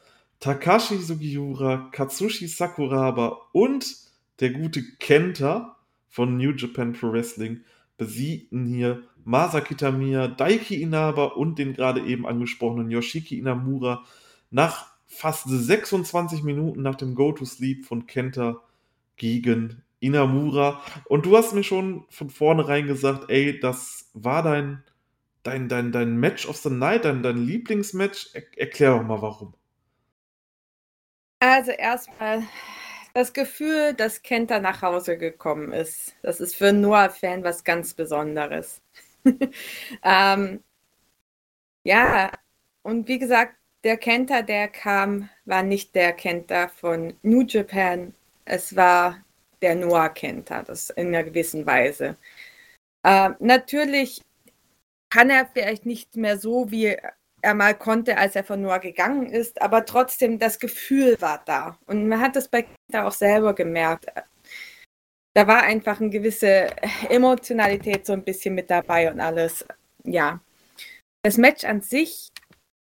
[0.40, 3.96] Takashi Sugiura, Katsushi Sakuraba und
[4.40, 5.76] der gute Kenta
[6.08, 7.60] von New Japan Pro Wrestling
[7.96, 14.04] besiegten hier Masaki Tamiya, Daiki Inaba und den gerade eben angesprochenen Yoshiki Inamura
[14.50, 18.62] nach fast 26 Minuten nach dem Go-to-Sleep von Kenta
[19.16, 20.82] gegen Inamura.
[21.04, 24.82] Und du hast mir schon von vornherein gesagt, ey, das war dein,
[25.42, 28.30] dein, dein, dein Match of the Night, dein, dein Lieblingsmatch.
[28.32, 29.54] Er, erklär doch mal warum.
[31.40, 32.42] Also erstmal
[33.14, 36.14] das Gefühl, dass Kenta nach Hause gekommen ist.
[36.22, 38.80] Das ist für Noah-Fan was ganz Besonderes.
[40.02, 40.62] ähm,
[41.84, 42.32] ja,
[42.82, 48.14] und wie gesagt, der Kenta, der kam, war nicht der Kenta von New Japan.
[48.44, 49.18] Es war
[49.60, 52.16] der Noah Kenta, das in einer gewissen Weise.
[53.04, 54.22] Äh, natürlich
[55.10, 56.96] kann er vielleicht nicht mehr so, wie
[57.42, 61.78] er mal konnte, als er von Noah gegangen ist, aber trotzdem das Gefühl war da.
[61.86, 64.06] Und man hat das bei Kenta auch selber gemerkt.
[65.34, 66.68] Da war einfach eine gewisse
[67.08, 69.64] Emotionalität so ein bisschen mit dabei und alles.
[70.04, 70.40] Ja.
[71.22, 72.31] Das Match an sich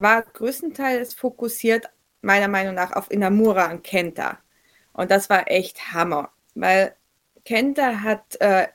[0.01, 1.89] war größtenteils fokussiert,
[2.21, 4.39] meiner Meinung nach, auf Inamura und Kenta.
[4.93, 6.95] Und das war echt Hammer, weil
[7.45, 8.67] Kenta hat äh,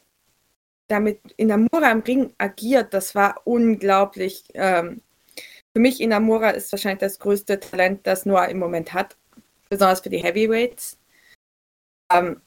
[0.89, 2.95] damit Inamura im Ring agiert.
[2.95, 4.45] Das war unglaublich.
[4.55, 5.03] Ähm,
[5.73, 9.17] für mich Inamura ist wahrscheinlich das größte Talent, das Noah im Moment hat,
[9.69, 10.99] besonders für die Heavyweights.
[12.13, 12.41] Ähm,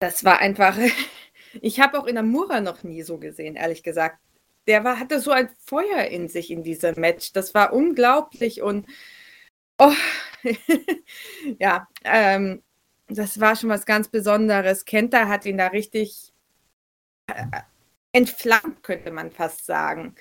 [0.00, 0.76] das war einfach.
[1.60, 4.18] ich habe auch Inamura noch nie so gesehen, ehrlich gesagt
[4.66, 7.32] der war, hatte so ein Feuer in sich in diesem Match.
[7.32, 8.86] Das war unglaublich und
[9.78, 9.92] oh,
[11.58, 12.62] ja, ähm,
[13.08, 14.84] das war schon was ganz Besonderes.
[14.84, 16.32] Kenta hat ihn da richtig
[17.28, 17.44] äh,
[18.12, 20.14] entflammt, könnte man fast sagen.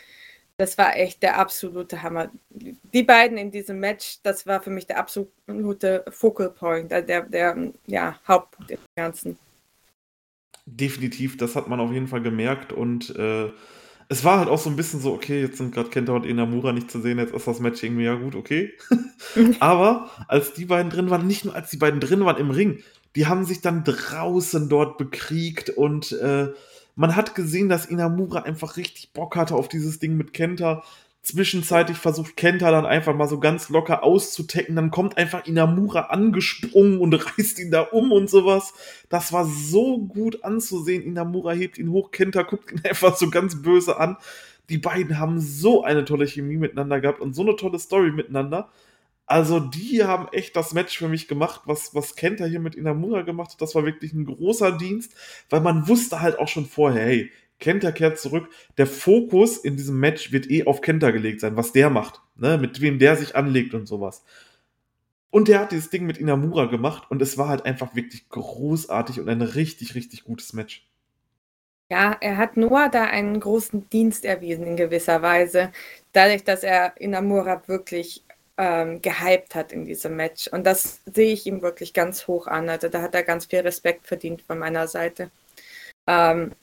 [0.57, 2.31] Das war echt der absolute Hammer.
[2.49, 7.23] Die beiden in diesem Match, das war für mich der absolute Focal Point, äh, der,
[7.23, 9.37] der ja, Hauptpunkt im Ganzen.
[10.65, 13.51] Definitiv, das hat man auf jeden Fall gemerkt und äh,
[14.07, 16.71] es war halt auch so ein bisschen so, okay, jetzt sind gerade Kenta und Inamura
[16.71, 18.73] nicht zu sehen, jetzt ist das Match irgendwie ja gut, okay.
[19.59, 22.79] Aber als die beiden drin waren, nicht nur als die beiden drin waren im Ring,
[23.15, 26.49] die haben sich dann draußen dort bekriegt und äh,
[26.95, 30.83] man hat gesehen, dass Inamura einfach richtig Bock hatte auf dieses Ding mit Kenta.
[31.25, 34.75] Zwischenzeitlich versucht Kenta dann einfach mal so ganz locker auszutecken.
[34.75, 38.75] Dann kommt einfach Inamura angesprungen und reißt ihn da um und sowas.
[39.09, 41.01] Das war so gut anzusehen.
[41.01, 44.17] Inamura hebt ihn hoch, Kenta guckt ihn einfach so ganz böse an.
[44.69, 48.69] Die beiden haben so eine tolle Chemie miteinander gehabt und so eine tolle Story miteinander.
[49.25, 53.23] Also, die haben echt das Match für mich gemacht, was, was Kenta hier mit Inamura
[53.23, 53.61] gemacht hat.
[53.61, 55.15] Das war wirklich ein großer Dienst,
[55.49, 58.49] weil man wusste halt auch schon vorher, hey, Kenta kehrt zurück.
[58.77, 62.57] Der Fokus in diesem Match wird eh auf Kenta gelegt sein, was der macht, ne?
[62.57, 64.23] mit wem der sich anlegt und sowas.
[65.29, 69.19] Und der hat dieses Ding mit Inamura gemacht und es war halt einfach wirklich großartig
[69.19, 70.87] und ein richtig, richtig gutes Match.
[71.91, 75.71] Ja, er hat Noah da einen großen Dienst erwiesen in gewisser Weise,
[76.13, 78.23] dadurch, dass er Inamura wirklich
[78.57, 80.47] ähm, gehypt hat in diesem Match.
[80.47, 82.69] Und das sehe ich ihm wirklich ganz hoch an.
[82.69, 85.31] Also da hat er ganz viel Respekt verdient von meiner Seite.
[86.07, 86.53] Ähm,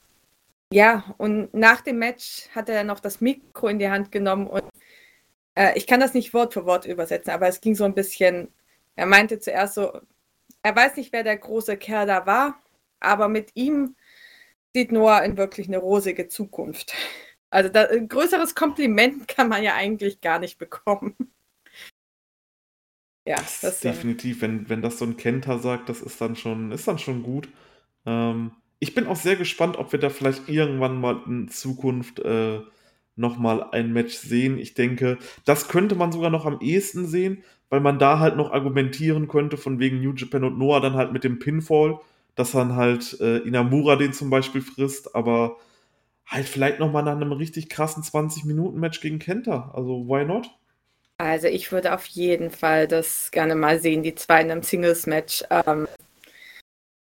[0.72, 4.64] ja, und nach dem Match hat er noch das Mikro in die Hand genommen und
[5.54, 8.48] äh, ich kann das nicht Wort für Wort übersetzen, aber es ging so ein bisschen,
[8.96, 10.00] er meinte zuerst so,
[10.62, 12.62] er weiß nicht, wer der große Kerl da war,
[13.00, 13.96] aber mit ihm
[14.74, 16.94] sieht Noah in wirklich eine rosige Zukunft.
[17.50, 21.16] Also da, ein größeres Kompliment kann man ja eigentlich gar nicht bekommen.
[23.24, 26.72] Ja, das, das definitiv, wenn, wenn das so ein Kenter sagt, das ist dann schon,
[26.72, 27.48] ist dann schon gut.
[28.04, 28.50] Ähm,
[28.82, 32.58] ich bin auch sehr gespannt, ob wir da vielleicht irgendwann mal in Zukunft äh,
[33.14, 34.58] nochmal ein Match sehen.
[34.58, 38.50] Ich denke, das könnte man sogar noch am ehesten sehen, weil man da halt noch
[38.50, 42.00] argumentieren könnte, von wegen New Japan und Noah dann halt mit dem Pinfall,
[42.34, 45.58] dass dann halt äh, Inamura den zum Beispiel frisst, aber
[46.26, 49.70] halt vielleicht nochmal nach einem richtig krassen 20-Minuten-Match gegen Kenta.
[49.76, 50.50] Also, why not?
[51.18, 55.44] Also, ich würde auf jeden Fall das gerne mal sehen, die zwei in einem Singles-Match.
[55.50, 55.86] Ähm,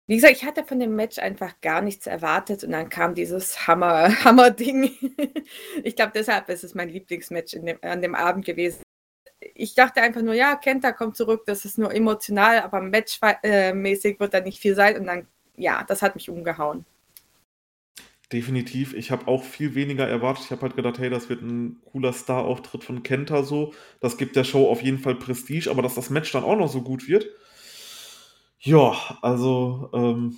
[0.07, 3.67] wie gesagt, ich hatte von dem Match einfach gar nichts erwartet und dann kam dieses
[3.67, 4.91] Hammer, Hammer-Ding.
[5.85, 8.83] ich glaube, deshalb ist es mein Lieblingsmatch dem, an dem Abend gewesen.
[9.55, 14.35] Ich dachte einfach nur, ja, Kenta kommt zurück, das ist nur emotional, aber matchmäßig wird
[14.35, 16.85] da nicht viel sein und dann, ja, das hat mich umgehauen.
[18.33, 18.95] Definitiv.
[18.95, 20.47] Ich habe auch viel weniger erwartet.
[20.47, 23.75] Ich habe halt gedacht, hey, das wird ein cooler Star-Auftritt von Kenta so.
[24.01, 26.73] Das gibt der Show auf jeden Fall Prestige, aber dass das Match dann auch noch
[26.73, 27.29] so gut wird,
[28.63, 30.37] ja, also ähm,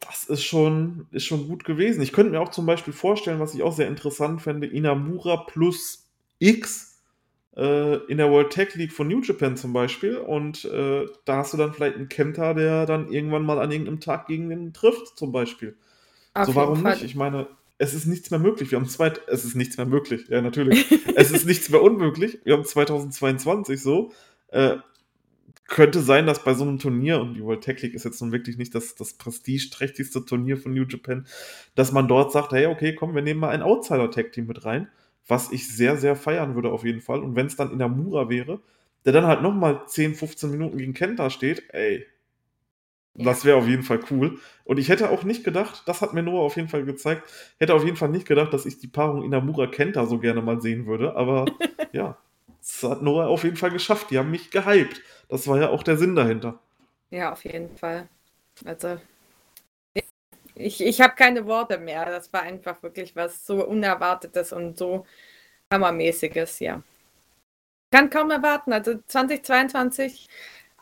[0.00, 2.02] das ist schon, ist schon gut gewesen.
[2.02, 6.08] Ich könnte mir auch zum Beispiel vorstellen, was ich auch sehr interessant fände, Inamura plus
[6.38, 7.02] X
[7.56, 10.16] äh, in der World Tech League von New Japan zum Beispiel.
[10.16, 14.00] Und äh, da hast du dann vielleicht einen Kenta, der dann irgendwann mal an irgendeinem
[14.00, 15.76] Tag gegen den trifft, zum Beispiel.
[16.32, 16.94] Auf so, warum Fall.
[16.94, 17.04] nicht?
[17.04, 17.46] Ich meine,
[17.76, 18.70] es ist nichts mehr möglich.
[18.70, 20.28] Wir haben zwei, es ist nichts mehr möglich.
[20.28, 20.90] Ja, natürlich.
[21.14, 22.38] es ist nichts mehr unmöglich.
[22.44, 24.12] Wir haben 2022 so.
[24.48, 24.78] Äh,
[25.70, 28.32] könnte sein, dass bei so einem Turnier, und die World Tech League ist jetzt nun
[28.32, 31.26] wirklich nicht das, das prestigeträchtigste Turnier von New Japan,
[31.76, 34.88] dass man dort sagt, hey, okay, komm, wir nehmen mal ein Outsider-Tag-Team mit rein,
[35.28, 37.20] was ich sehr, sehr feiern würde auf jeden Fall.
[37.20, 38.60] Und wenn es dann in der Mura wäre,
[39.04, 42.04] der dann halt nochmal 10, 15 Minuten gegen Kenta steht, ey,
[43.14, 43.24] ja.
[43.24, 44.38] das wäre auf jeden Fall cool.
[44.64, 47.22] Und ich hätte auch nicht gedacht, das hat mir Noah auf jeden Fall gezeigt,
[47.58, 50.60] hätte auf jeden Fall nicht gedacht, dass ich die Paarung Inamura Kenta so gerne mal
[50.60, 51.44] sehen würde, aber
[51.92, 52.18] ja,
[52.60, 54.10] das hat Noah auf jeden Fall geschafft.
[54.10, 55.00] Die haben mich gehypt.
[55.30, 56.58] Das war ja auch der Sinn dahinter.
[57.10, 58.08] Ja, auf jeden Fall.
[58.64, 58.98] Also,
[60.54, 62.04] ich, ich habe keine Worte mehr.
[62.04, 65.06] Das war einfach wirklich was so Unerwartetes und so
[65.72, 66.82] Hammermäßiges, ja.
[67.92, 68.72] Kann kaum erwarten.
[68.72, 70.28] Also 2022,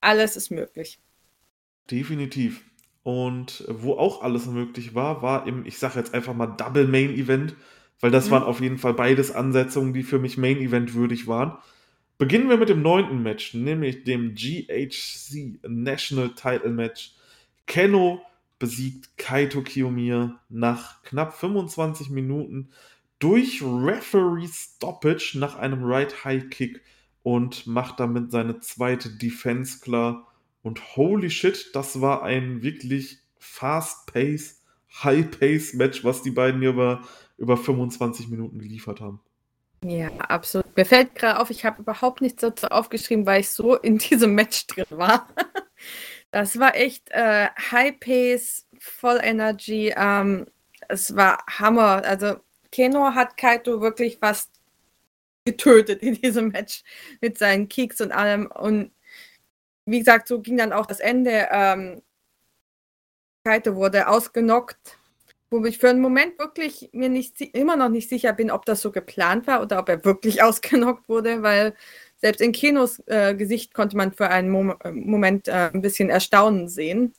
[0.01, 0.99] alles ist möglich.
[1.91, 2.65] Definitiv.
[3.03, 7.11] Und wo auch alles möglich war, war im, ich sage jetzt einfach mal Double Main
[7.11, 7.55] Event,
[8.01, 8.33] weil das mhm.
[8.33, 11.57] waren auf jeden Fall beides Ansetzungen, die für mich Main Event würdig waren.
[12.19, 17.15] Beginnen wir mit dem neunten Match, nämlich dem GHC National Title Match.
[17.67, 18.21] Keno
[18.59, 22.71] besiegt Kaito Kiyomiya nach knapp 25 Minuten
[23.21, 26.83] durch Referee Stoppage nach einem Right High Kick
[27.23, 30.27] und macht damit seine zweite Defense klar.
[30.63, 34.65] Und holy shit, das war ein wirklich fast-pace,
[35.05, 39.21] high-pace Match, was die beiden hier über, über 25 Minuten geliefert haben.
[39.85, 40.77] Ja, absolut.
[40.77, 44.35] Mir fällt gerade auf, ich habe überhaupt nichts dazu aufgeschrieben, weil ich so in diesem
[44.35, 45.29] Match drin war.
[46.31, 49.95] Das war echt äh, High Pace, voll Energy.
[49.97, 50.47] Ähm,
[50.89, 52.05] es war Hammer.
[52.05, 52.37] Also
[52.73, 54.51] Keno hat Kaito wirklich fast
[55.45, 56.83] getötet in diesem Match
[57.21, 58.47] mit seinen Kicks und allem.
[58.47, 58.93] Und
[59.87, 61.49] wie gesagt, so ging dann auch das Ende.
[61.51, 62.03] Ähm,
[63.45, 64.98] Kaito wurde ausgenockt
[65.51, 68.83] wo ich für einen Moment wirklich mir nicht, immer noch nicht sicher bin, ob das
[68.83, 71.75] so geplant war oder ob er wirklich ausgenockt wurde, weil
[72.19, 76.11] selbst in Kinos äh, Gesicht konnte man für einen Mom äh, Moment äh, ein bisschen
[76.11, 77.15] Erstaunen sehen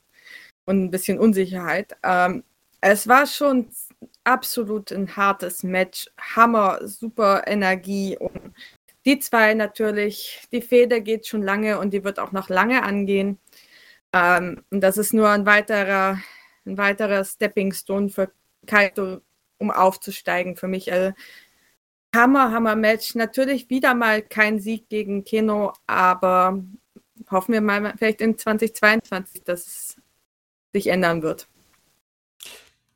[0.65, 1.95] und ein bisschen Unsicherheit.
[2.03, 2.43] Ähm,
[2.81, 3.69] es war schon
[4.23, 8.53] absolut ein hartes Match, Hammer, super Energie und
[9.05, 13.39] die zwei natürlich, die Feder geht schon lange und die wird auch noch lange angehen.
[14.13, 16.19] Ähm, und das ist nur ein weiterer
[16.65, 18.31] ein weiterer Stepping Stone für
[18.65, 19.21] Kaito,
[19.57, 20.91] um aufzusteigen für mich.
[20.91, 21.13] Also,
[22.15, 23.15] Hammer, Hammer Match.
[23.15, 26.63] Natürlich wieder mal kein Sieg gegen Keno, aber
[27.29, 29.95] hoffen wir mal vielleicht in 2022, dass es
[30.73, 31.47] sich ändern wird.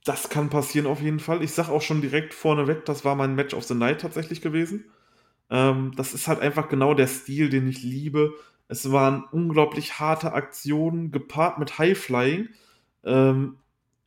[0.04, 1.44] Das kann passieren auf jeden Fall.
[1.44, 4.92] Ich sage auch schon direkt vorneweg, das war mein Match of the Night tatsächlich gewesen.
[5.50, 8.34] Ähm, das ist halt einfach genau der Stil, den ich liebe.
[8.68, 12.50] Es waren unglaublich harte Aktionen, gepaart mit High Flying.
[13.04, 13.58] Ähm,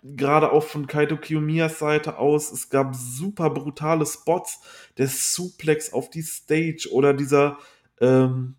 [0.02, 2.52] Gerade auch von Kaito Kiyomiyas Seite aus.
[2.52, 4.60] Es gab super brutale Spots.
[4.98, 7.58] Der Suplex auf die Stage oder dieser
[8.00, 8.54] ähm,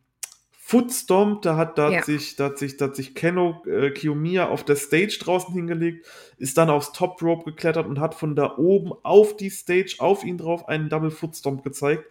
[0.70, 2.00] Footstomp, da hat, da, ja.
[2.00, 5.54] hat sich, da hat sich, da hat sich Kenno äh, Kiyomiya auf der Stage draußen
[5.54, 6.06] hingelegt,
[6.38, 10.26] ist dann aufs Top Rope geklettert und hat von da oben auf die Stage, auf
[10.26, 12.04] ihn drauf, einen Double Footstomp gezeigt,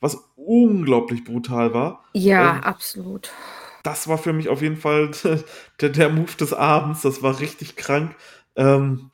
[0.00, 2.04] was unglaublich brutal war.
[2.12, 3.30] Ja, ähm, absolut.
[3.82, 5.10] Das war für mich auf jeden Fall
[5.80, 7.02] der, der Move des Abends.
[7.02, 8.14] Das war richtig krank.
[8.56, 9.10] Ähm,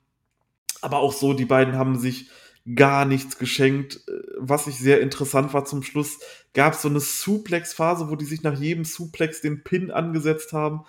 [0.80, 2.30] aber auch so, die beiden haben sich
[2.74, 4.02] gar nichts geschenkt.
[4.08, 6.18] Äh, was ich sehr interessant war zum Schluss,
[6.54, 10.84] gab es so eine Suplex-Phase, wo die sich nach jedem Suplex den Pin angesetzt haben.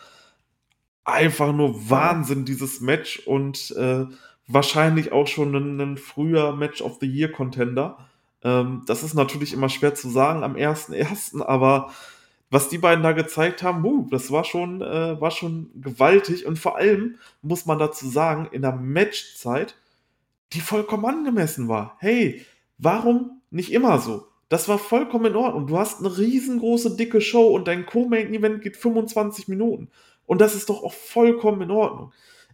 [1.06, 4.06] Einfach nur Wahnsinn, dieses Match und äh,
[4.48, 7.98] wahrscheinlich auch schon ein, ein, früher Match of the Year Contender.
[8.44, 11.92] Ähm, das ist natürlich immer schwer zu sagen am 1.1., aber
[12.50, 16.58] was die beiden da gezeigt haben, uh, das war schon, äh, war schon gewaltig und
[16.58, 19.76] vor allem muss man dazu sagen, in der Matchzeit
[20.54, 21.96] die vollkommen angemessen war.
[22.00, 22.46] Hey,
[22.78, 24.26] warum nicht immer so?
[24.50, 25.68] Das war vollkommen in Ordnung.
[25.68, 29.90] Du hast eine riesengroße, dicke Show und dein Co-Main-Event geht 25 Minuten.
[30.26, 32.12] Und das ist doch auch vollkommen in Ordnung.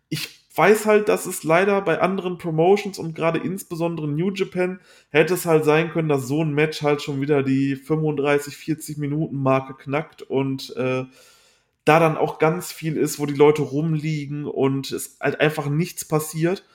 [0.10, 5.34] Ich weiß halt, dass es leider bei anderen Promotions und gerade insbesondere New Japan hätte
[5.34, 9.42] es halt sein können, dass so ein Match halt schon wieder die 35, 40 Minuten
[9.42, 11.06] Marke knackt und äh,
[11.84, 16.06] da dann auch ganz viel ist, wo die Leute rumliegen und es halt einfach nichts
[16.06, 16.66] passiert.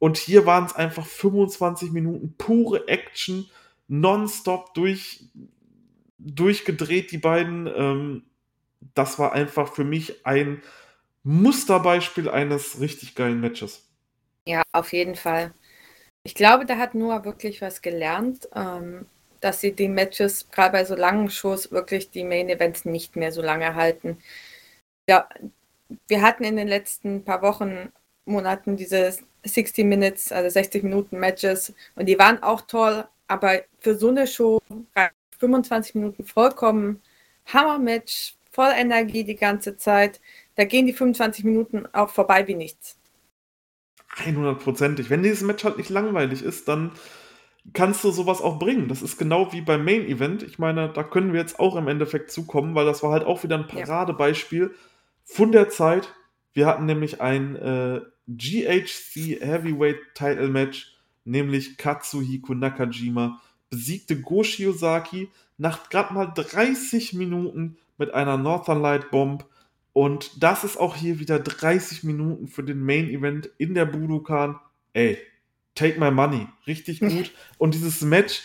[0.00, 3.48] Und hier waren es einfach 25 Minuten pure Action,
[3.88, 5.24] nonstop durch,
[6.18, 7.68] durchgedreht, die beiden.
[7.74, 8.22] Ähm,
[8.94, 10.62] das war einfach für mich ein
[11.28, 13.86] Musterbeispiel eines richtig geilen Matches.
[14.46, 15.52] Ja, auf jeden Fall.
[16.22, 19.04] Ich glaube, da hat Noah wirklich was gelernt, ähm,
[19.40, 23.30] dass sie die Matches, gerade bei so langen Shows, wirklich die Main Events nicht mehr
[23.30, 24.16] so lange halten.
[25.06, 25.28] Ja,
[26.06, 27.92] wir hatten in den letzten paar Wochen,
[28.24, 29.14] Monaten diese
[29.44, 34.26] 60 Minutes, also 60 Minuten Matches und die waren auch toll, aber für so eine
[34.26, 34.62] Show
[35.38, 37.02] 25 Minuten vollkommen
[37.44, 40.20] Hammer-Match, voll Energie die ganze Zeit.
[40.58, 42.98] Da gehen die 25 Minuten auch vorbei wie nichts.
[44.16, 45.08] 100%ig.
[45.08, 46.90] Wenn dieses Match halt nicht langweilig ist, dann
[47.74, 48.88] kannst du sowas auch bringen.
[48.88, 50.42] Das ist genau wie beim Main Event.
[50.42, 53.44] Ich meine, da können wir jetzt auch im Endeffekt zukommen, weil das war halt auch
[53.44, 54.74] wieder ein Paradebeispiel
[55.22, 56.12] von der Zeit.
[56.54, 63.40] Wir hatten nämlich ein äh, GHC Heavyweight Title Match, nämlich Katsuhiko Nakajima
[63.70, 69.44] besiegte Go Shiozaki nach gerade mal 30 Minuten mit einer Northern Light Bomb.
[69.92, 74.60] Und das ist auch hier wieder 30 Minuten für den Main Event in der Budokan.
[74.92, 75.18] Ey,
[75.74, 76.46] take my money.
[76.66, 77.32] Richtig gut.
[77.58, 78.42] Und dieses Match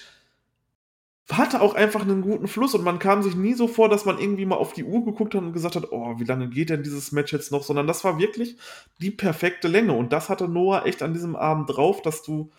[1.31, 4.19] hatte auch einfach einen guten Fluss und man kam sich nie so vor, dass man
[4.19, 6.83] irgendwie mal auf die Uhr geguckt hat und gesagt hat, oh, wie lange geht denn
[6.83, 8.57] dieses Match jetzt noch, sondern das war wirklich
[8.99, 12.51] die perfekte Länge und das hatte Noah echt an diesem Abend drauf, dass du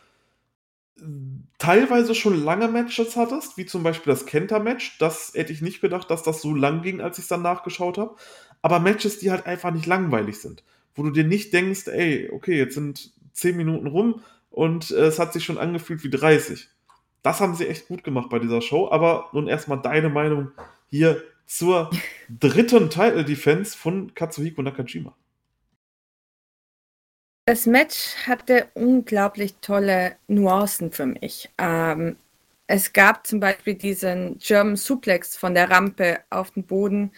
[1.58, 4.98] teilweise schon lange Matches hattest, wie zum Beispiel das Kenta-Match.
[4.98, 7.98] Das hätte ich nicht gedacht, dass das so lang ging, als ich es dann nachgeschaut
[7.98, 8.16] habe.
[8.64, 10.64] Aber Matches, die halt einfach nicht langweilig sind.
[10.94, 15.18] Wo du dir nicht denkst, ey, okay, jetzt sind 10 Minuten rum und äh, es
[15.18, 16.70] hat sich schon angefühlt wie 30.
[17.22, 18.88] Das haben sie echt gut gemacht bei dieser Show.
[18.90, 20.50] Aber nun erstmal deine Meinung
[20.88, 21.90] hier zur
[22.30, 25.14] dritten Title Defense von Katsuhiko Nakajima.
[27.44, 31.50] Das Match hatte unglaublich tolle Nuancen für mich.
[31.58, 32.16] Ähm,
[32.66, 37.12] es gab zum Beispiel diesen German Suplex von der Rampe auf den Boden.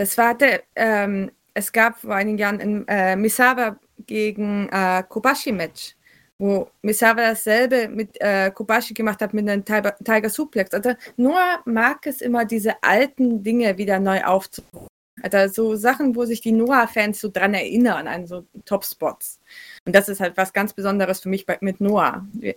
[0.00, 5.94] Das war der, ähm, es gab vor einigen Jahren ein äh, Misawa gegen äh, Kobashi-Match,
[6.38, 10.72] wo Misawa dasselbe mit äh, Kobashi gemacht hat mit einem Tiger, Tiger Suplex.
[10.72, 14.86] Also nur mag es immer, diese alten Dinge wieder neu aufzubauen.
[15.20, 19.38] Also so Sachen, wo sich die Noah-Fans so dran erinnern, an so Top-Spots.
[19.84, 22.26] Und das ist halt was ganz Besonderes für mich bei, mit Noah.
[22.32, 22.54] Wir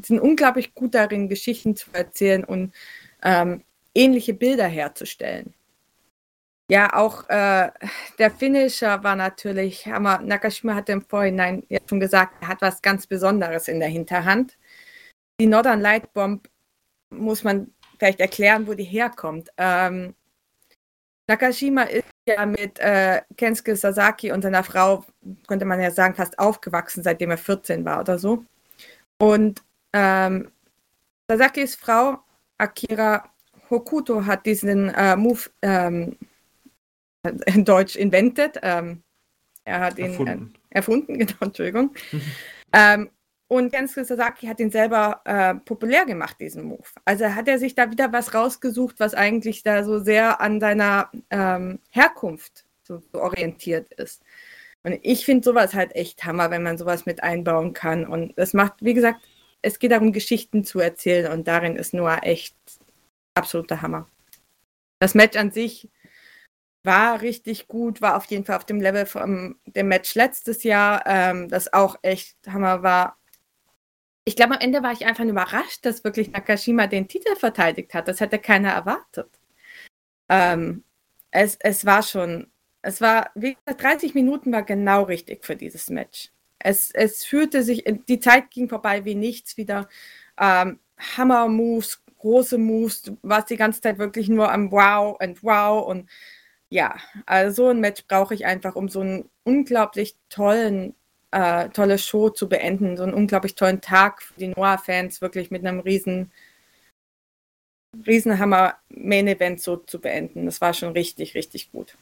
[0.00, 2.72] sind unglaublich gut darin, Geschichten zu erzählen und
[3.24, 5.52] ähm, ähnliche Bilder herzustellen.
[6.70, 7.72] Ja, auch äh,
[8.20, 10.20] der Finisher war natürlich Hammer.
[10.20, 14.56] Nakashima hatte im Vorhinein ja schon gesagt, er hat was ganz Besonderes in der Hinterhand.
[15.40, 16.48] Die Northern Light Bomb
[17.10, 19.50] muss man vielleicht erklären, wo die herkommt.
[19.56, 20.14] Ähm,
[21.26, 25.04] Nakashima ist ja mit äh, Kensuke Sasaki und seiner Frau,
[25.48, 28.44] könnte man ja sagen, fast aufgewachsen, seitdem er 14 war oder so.
[29.18, 30.52] Und ähm,
[31.28, 32.18] Sasakis Frau
[32.58, 33.28] Akira
[33.70, 36.16] Hokuto hat diesen äh, Move ähm,
[37.22, 38.58] in Deutsch invented.
[38.62, 39.02] Ähm,
[39.64, 41.94] er hat ihn erfunden, äh, erfunden genau, Entschuldigung.
[42.72, 43.10] ähm,
[43.48, 46.86] und Kensuke Sasaki hat ihn selber äh, populär gemacht, diesen Move.
[47.04, 51.10] Also hat er sich da wieder was rausgesucht, was eigentlich da so sehr an seiner
[51.30, 54.22] ähm, Herkunft so, so, orientiert ist.
[54.84, 58.06] Und ich finde sowas halt echt Hammer, wenn man sowas mit einbauen kann.
[58.06, 59.20] Und es macht, wie gesagt,
[59.62, 62.56] es geht darum, Geschichten zu erzählen und darin ist Noah echt
[63.34, 64.08] absoluter Hammer.
[65.00, 65.88] Das Match an sich
[66.82, 71.02] war richtig gut, war auf jeden Fall auf dem Level vom dem Match letztes Jahr,
[71.06, 73.16] ähm, das auch echt Hammer war
[74.24, 78.06] ich glaube, am Ende war ich einfach überrascht, dass wirklich Nakashima den Titel verteidigt hat.
[78.06, 79.28] Das hätte keiner erwartet.
[80.28, 80.84] Ähm,
[81.30, 82.50] es, es war schon,
[82.82, 86.30] es war, wie gesagt, 30 Minuten war genau richtig für dieses Match.
[86.58, 89.88] Es, es fühlte sich, die Zeit ging vorbei wie nichts wieder.
[90.38, 90.78] Ähm,
[91.16, 96.08] Hammer-Moves, große Moves, du warst die ganze Zeit wirklich nur am Wow und Wow und
[96.70, 96.96] ja,
[97.26, 100.94] also so ein Match brauche ich einfach, um so einen unglaublich tollen
[101.32, 102.96] äh, tolle Show zu beenden.
[102.96, 106.30] So einen unglaublich tollen Tag für die Noah-Fans, wirklich mit einem riesen,
[108.06, 110.46] Riesenhammer Main-Event so zu beenden.
[110.46, 111.96] Das war schon richtig, richtig gut.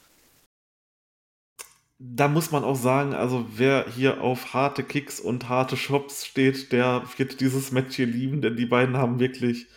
[2.01, 6.71] Da muss man auch sagen, also wer hier auf harte Kicks und harte Shops steht,
[6.71, 9.67] der wird dieses Match hier lieben, denn die beiden haben wirklich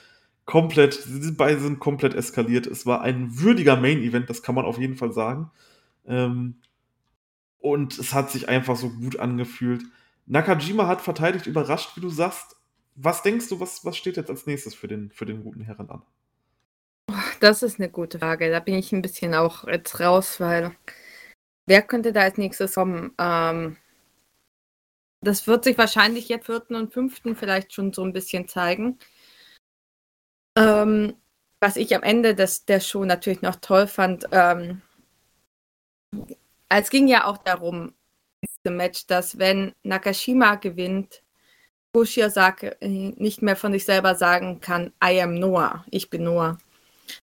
[0.45, 2.66] komplett, die beiden sind komplett eskaliert.
[2.66, 5.51] Es war ein würdiger Main-Event, das kann man auf jeden Fall sagen.
[6.07, 6.57] Ähm,
[7.59, 9.84] und es hat sich einfach so gut angefühlt.
[10.26, 12.57] Nakajima hat verteidigt, überrascht, wie du sagst.
[12.95, 15.88] Was denkst du, was, was steht jetzt als nächstes für den, für den guten Herren
[15.88, 16.03] an?
[17.40, 18.51] Das ist eine gute Frage.
[18.51, 20.72] Da bin ich ein bisschen auch jetzt raus, weil
[21.66, 23.12] wer könnte da als nächstes kommen?
[23.18, 23.76] Ähm,
[25.20, 28.99] das wird sich wahrscheinlich jetzt vierten und fünften vielleicht schon so ein bisschen zeigen.
[30.57, 31.16] Ähm,
[31.61, 34.82] was ich am Ende des, der Show natürlich noch toll fand, ähm,
[36.68, 37.94] es ging ja auch darum,
[38.64, 41.22] im Match, dass wenn Nakashima gewinnt,
[41.92, 46.59] Bushiosaki äh, nicht mehr von sich selber sagen kann, I am Noah, ich bin Noah.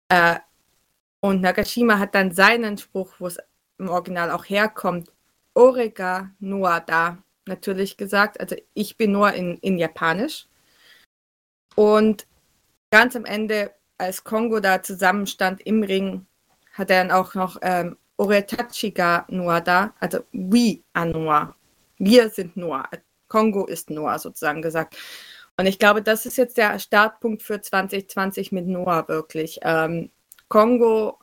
[0.09, 0.39] Äh,
[1.21, 3.39] und Nakashima hat dann seinen Spruch, wo es
[3.79, 5.11] im Original auch herkommt,
[5.55, 10.47] Orega Noah da natürlich gesagt, also ich bin Noah in, in Japanisch.
[11.75, 12.27] Und
[12.93, 16.27] ganz am Ende, als Kongo da zusammenstand im Ring,
[16.75, 21.57] hat er dann auch noch ähm, Oretachi ga Noa da, also we are Noa.
[21.99, 22.89] Wir sind Noa.
[23.29, 24.97] Kongo ist Noa sozusagen gesagt.
[25.57, 29.59] Und ich glaube, das ist jetzt der Startpunkt für 2020 mit Noah wirklich.
[29.63, 30.11] Ähm,
[30.49, 31.19] Kongo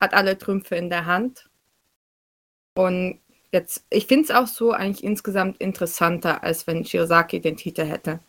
[0.00, 1.50] hat alle Trümpfe in der Hand.
[2.74, 3.20] Und
[3.52, 8.20] jetzt, ich finde es auch so eigentlich insgesamt interessanter, als wenn Shiozaki den Titel hätte.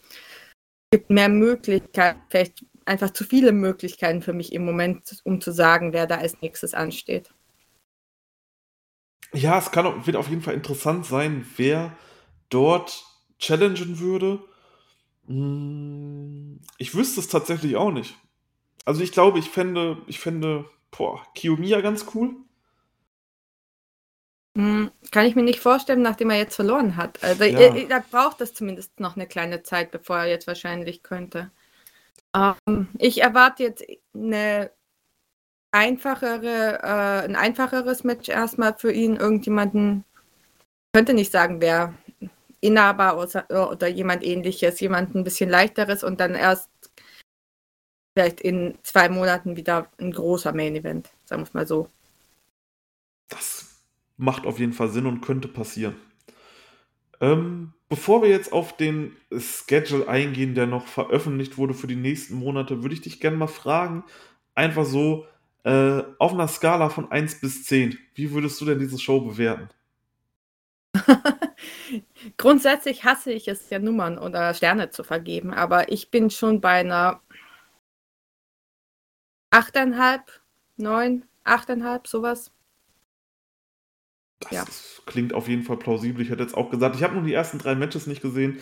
[0.92, 5.94] Gibt mehr Möglichkeiten, vielleicht einfach zu viele Möglichkeiten für mich im Moment, um zu sagen,
[5.94, 7.32] wer da als nächstes ansteht.
[9.34, 11.96] Ja, es kann, wird auf jeden Fall interessant sein, wer
[12.50, 13.06] dort
[13.38, 14.44] challengen würde.
[15.28, 18.16] Hm, ich wüsste es tatsächlich auch nicht.
[18.86, 22.36] Also ich glaube, ich fände, ich fände, boah, Kiyomiya ganz cool.
[24.60, 27.24] Hm, kann ich mir nicht vorstellen, nachdem er jetzt verloren hat.
[27.24, 27.60] Also ja.
[27.60, 31.50] er, er, braucht das zumindest noch eine kleine Zeit, bevor er jetzt wahrscheinlich könnte.
[32.36, 34.70] Ähm, ich erwarte jetzt eine
[35.72, 39.16] einfachere, äh, ein einfacheres Match erstmal für ihn.
[39.16, 40.04] Irgendjemanden,
[40.94, 41.94] könnte nicht sagen, wer
[42.60, 46.70] Inhaber oder, oder jemand ähnliches, jemand ein bisschen leichteres und dann erst
[48.14, 51.88] vielleicht in zwei Monaten wieder ein großer Main Event, sagen wir es mal so.
[54.20, 55.96] Macht auf jeden Fall Sinn und könnte passieren.
[57.22, 62.36] Ähm, bevor wir jetzt auf den Schedule eingehen, der noch veröffentlicht wurde für die nächsten
[62.36, 64.04] Monate, würde ich dich gerne mal fragen,
[64.56, 65.26] einfach so,
[65.64, 69.70] äh, auf einer Skala von 1 bis 10, wie würdest du denn diese Show bewerten?
[72.38, 76.80] Grundsätzlich hasse ich es ja Nummern oder Sterne zu vergeben, aber ich bin schon bei
[76.80, 77.22] einer
[79.52, 80.22] 8,5,
[80.78, 82.52] 9, 8,5, sowas.
[84.40, 84.66] Das ja.
[85.06, 86.22] klingt auf jeden Fall plausibel.
[86.24, 88.60] Ich hätte jetzt auch gesagt, ich habe nur die ersten drei Matches nicht gesehen,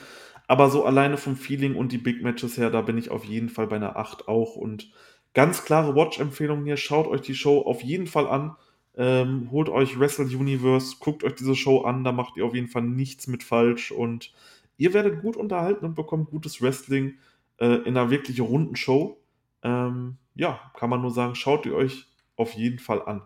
[0.48, 3.50] aber so alleine vom Feeling und die Big Matches her, da bin ich auf jeden
[3.50, 4.90] Fall bei einer 8 auch und
[5.38, 6.78] Ganz klare Watch-Empfehlung hier.
[6.78, 8.56] Schaut euch die Show auf jeden Fall an.
[8.96, 12.70] Ähm, holt euch Wrestle Universe, guckt euch diese Show an, da macht ihr auf jeden
[12.70, 14.34] Fall nichts mit falsch und
[14.78, 17.20] ihr werdet gut unterhalten und bekommt gutes Wrestling
[17.60, 19.22] äh, in einer wirklich runden Show.
[19.62, 23.22] Ähm, ja, kann man nur sagen, schaut ihr euch auf jeden Fall an.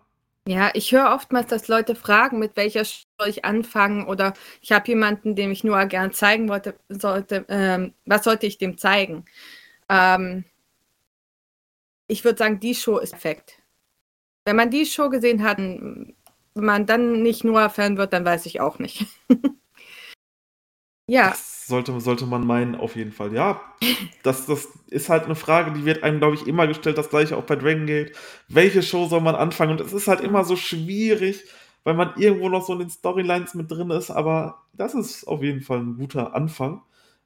[0.47, 4.71] Ja, ich höre oftmals, dass Leute fragen, mit welcher Show soll ich anfangen oder ich
[4.71, 9.25] habe jemanden, dem ich nur gern zeigen wollte, sollte, ähm, was sollte ich dem zeigen?
[9.89, 10.45] Ähm,
[12.07, 13.61] ich würde sagen, die Show ist perfekt.
[14.45, 16.15] Wenn man die Show gesehen hat, wenn
[16.55, 19.05] man dann nicht nur Fan wird, dann weiß ich auch nicht.
[21.11, 21.29] ja.
[21.29, 23.33] Das sollte, sollte man meinen, auf jeden Fall.
[23.33, 23.61] Ja,
[24.23, 27.35] das, das ist halt eine Frage, die wird einem, glaube ich, immer gestellt, das gleiche
[27.37, 28.13] auch bei Dragon Gate.
[28.47, 29.71] Welche Show soll man anfangen?
[29.71, 31.43] Und es ist halt immer so schwierig,
[31.83, 35.43] weil man irgendwo noch so in den Storylines mit drin ist, aber das ist auf
[35.43, 36.81] jeden Fall ein guter Anfang.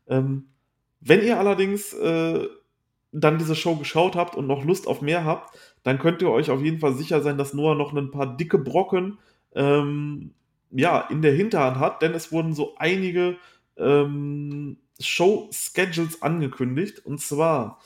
[0.08, 0.48] Ähm,
[1.00, 2.48] wenn ihr allerdings äh,
[3.12, 6.50] dann diese Show geschaut habt und noch Lust auf mehr habt, dann könnt ihr euch
[6.50, 9.20] auf jeden Fall sicher sein, dass Noah noch ein paar dicke Brocken
[9.54, 10.34] ähm,
[10.72, 13.38] ja, in der Hinterhand hat, denn es wurden so einige
[13.78, 17.06] ähm, Show-Schedules angekündigt.
[17.06, 17.80] Und zwar,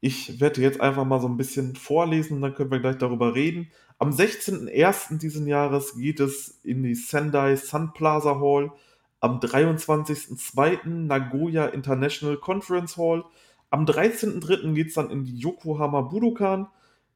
[0.00, 3.34] ich werde jetzt einfach mal so ein bisschen vorlesen und dann können wir gleich darüber
[3.34, 3.70] reden.
[3.98, 5.18] Am 16.01.
[5.18, 8.72] diesen Jahres geht es in die Sendai Sun Plaza Hall.
[9.20, 10.86] Am 23.02.
[10.86, 13.24] Nagoya International Conference Hall.
[13.70, 14.72] Am 13.03.
[14.74, 16.68] geht es dann in die Yokohama Budokan.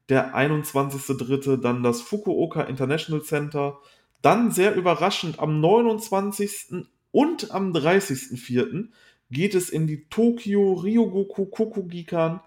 [0.09, 1.59] Der 21.03.
[1.59, 3.79] dann das Fukuoka International Center.
[4.21, 6.87] Dann sehr überraschend am 29.
[7.13, 8.89] und am 30.04.
[9.31, 12.41] geht es in die Tokyo Ryogoku Kokugikan.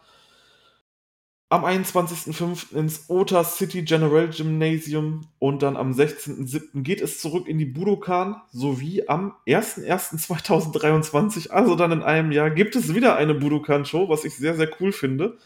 [1.49, 2.75] Am 21.05.
[2.75, 6.81] ins Ota City General Gymnasium und dann am 16.07.
[6.81, 12.75] geht es zurück in die Budokan sowie am 01.01.2023, also dann in einem Jahr, gibt
[12.75, 15.37] es wieder eine Budokan-Show, was ich sehr, sehr cool finde.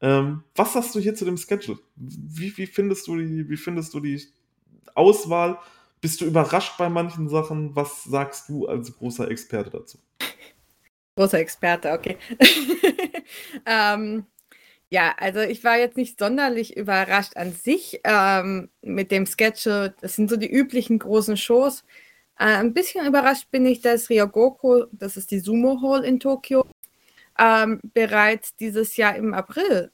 [0.00, 1.80] Ähm, was sagst du hier zu dem Schedule?
[1.96, 4.22] Wie, wie, findest du die, wie findest du die
[4.94, 5.58] Auswahl?
[6.00, 7.74] Bist du überrascht bei manchen Sachen?
[7.74, 9.98] Was sagst du als großer Experte dazu?
[11.16, 12.16] Großer Experte, okay.
[13.66, 14.24] ähm,
[14.90, 19.94] ja, also ich war jetzt nicht sonderlich überrascht an sich ähm, mit dem Schedule.
[20.00, 21.84] Das sind so die üblichen großen Shows.
[22.38, 26.64] Äh, ein bisschen überrascht bin ich, dass Ryogoku, das ist die Sumo Hall in Tokio,
[27.38, 29.90] ähm, bereits dieses Jahr im April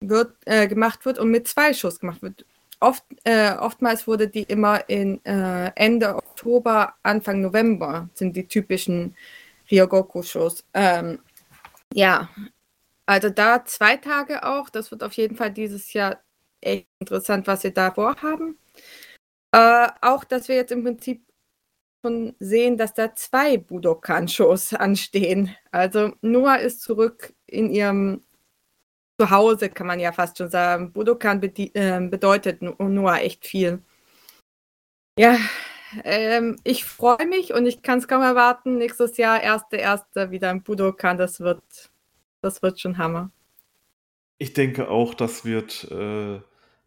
[0.00, 2.44] wird, äh, gemacht wird und mit zwei Shows gemacht wird.
[2.80, 9.14] Oft, äh, oftmals wurde die immer in äh, Ende Oktober, Anfang November sind die typischen
[9.70, 10.64] Ryogoku-Shows.
[10.72, 11.20] Ähm,
[11.92, 12.30] ja,
[13.06, 14.70] also da zwei Tage auch.
[14.70, 16.20] Das wird auf jeden Fall dieses Jahr
[16.60, 18.56] echt interessant, was wir da vorhaben.
[19.52, 21.22] Äh, auch, dass wir jetzt im Prinzip
[22.02, 25.54] schon sehen, dass da zwei Budokan-Shows anstehen.
[25.70, 28.22] Also Noah ist zurück in ihrem
[29.20, 30.92] Zuhause, kann man ja fast schon sagen.
[30.92, 33.82] Budokan äh, bedeutet Noah echt viel.
[35.18, 35.36] Ja,
[36.04, 38.78] ähm, ich freue mich und ich kann es kaum erwarten.
[38.78, 41.18] Nächstes Jahr, erste, erste wieder im Budokan.
[41.18, 41.62] Das wird,
[42.40, 43.30] das wird schon Hammer.
[44.38, 46.40] Ich denke auch, das wird, äh,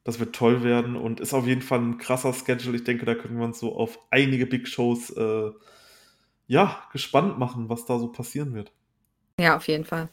[0.04, 2.78] das wird toll werden und ist auf jeden Fall ein krasser Schedule.
[2.78, 5.52] Ich denke, da können wir uns so auf einige Big Shows äh,
[6.48, 8.72] ja, gespannt machen, was da so passieren wird.
[9.40, 10.10] Ja, auf jeden Fall.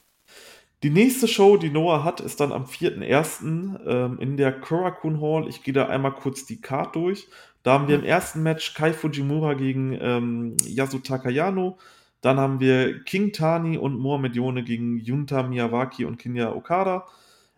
[0.83, 3.87] Die nächste Show, die Noah hat, ist dann am 4.1.
[3.87, 5.47] Ähm, in der Kurakun Hall.
[5.47, 7.29] Ich gehe da einmal kurz die Card durch.
[7.63, 11.79] Da haben wir im ersten Match Kai Fujimura gegen ähm, Yasutaka Yano.
[12.23, 17.07] Dann haben wir King Tani und Mohamed Yone gegen Yunta Miyawaki und Kinya Okada.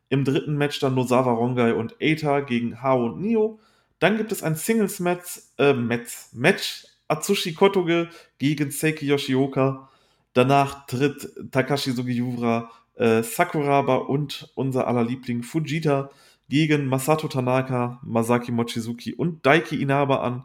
[0.09, 3.61] Im dritten Match dann Nozawa Rongai und Eita gegen Hao und Nio.
[4.01, 8.09] Dann gibt es ein Singles-Match, äh, Match, Match Atsushi Kotoge
[8.39, 9.89] gegen Seiki Yoshioka.
[10.33, 16.11] Danach tritt Takashi Sugiura äh, Sakuraba und unser aller Liebling Fujita
[16.49, 20.45] gegen Masato Tanaka, Masaki Mochizuki und Daiki Inaba an.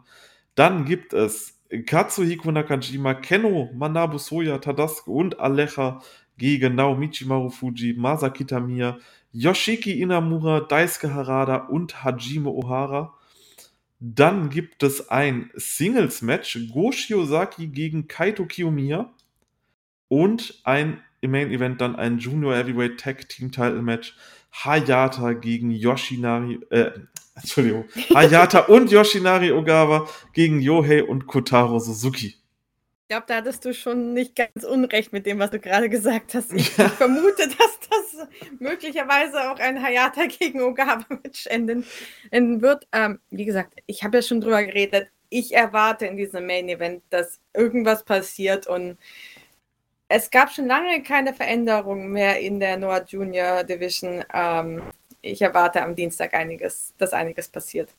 [0.54, 6.00] Dann gibt es Katsuhiko Nakajima, Kenno, Manabu Soya, Tadasuke und Alecha
[6.38, 8.98] gegen Naomichi Marufuji, Masaki Tamiya,
[9.32, 13.14] Yoshiki Inamura, Daisuke Harada und Hajime Ohara.
[14.00, 19.12] Dann gibt es ein Singles-Match, Go Shiozaki gegen Kaito Kiyomiya
[20.08, 24.14] und ein im Main Event dann ein Junior Heavyweight Tag Team Title Match.
[24.52, 26.90] Hayata gegen Yoshinari, äh,
[27.36, 32.34] Entschuldigung, Hayata und Yoshinari Ogawa gegen Yohei und Kotaro Suzuki.
[33.08, 36.34] Ich glaube, da hattest du schon nicht ganz unrecht mit dem, was du gerade gesagt
[36.34, 36.52] hast.
[36.52, 41.86] Ich vermute, dass das möglicherweise auch ein Hayata gegen Ogawa-Match enden,
[42.30, 42.86] enden, wird.
[42.92, 45.08] Ähm, wie gesagt, ich habe ja schon drüber geredet.
[45.30, 48.98] Ich erwarte in diesem Main Event, dass irgendwas passiert und
[50.08, 54.24] es gab schon lange keine Veränderung mehr in der Noah Junior Division.
[54.32, 54.82] Ähm,
[55.20, 57.90] ich erwarte am Dienstag einiges, dass einiges passiert.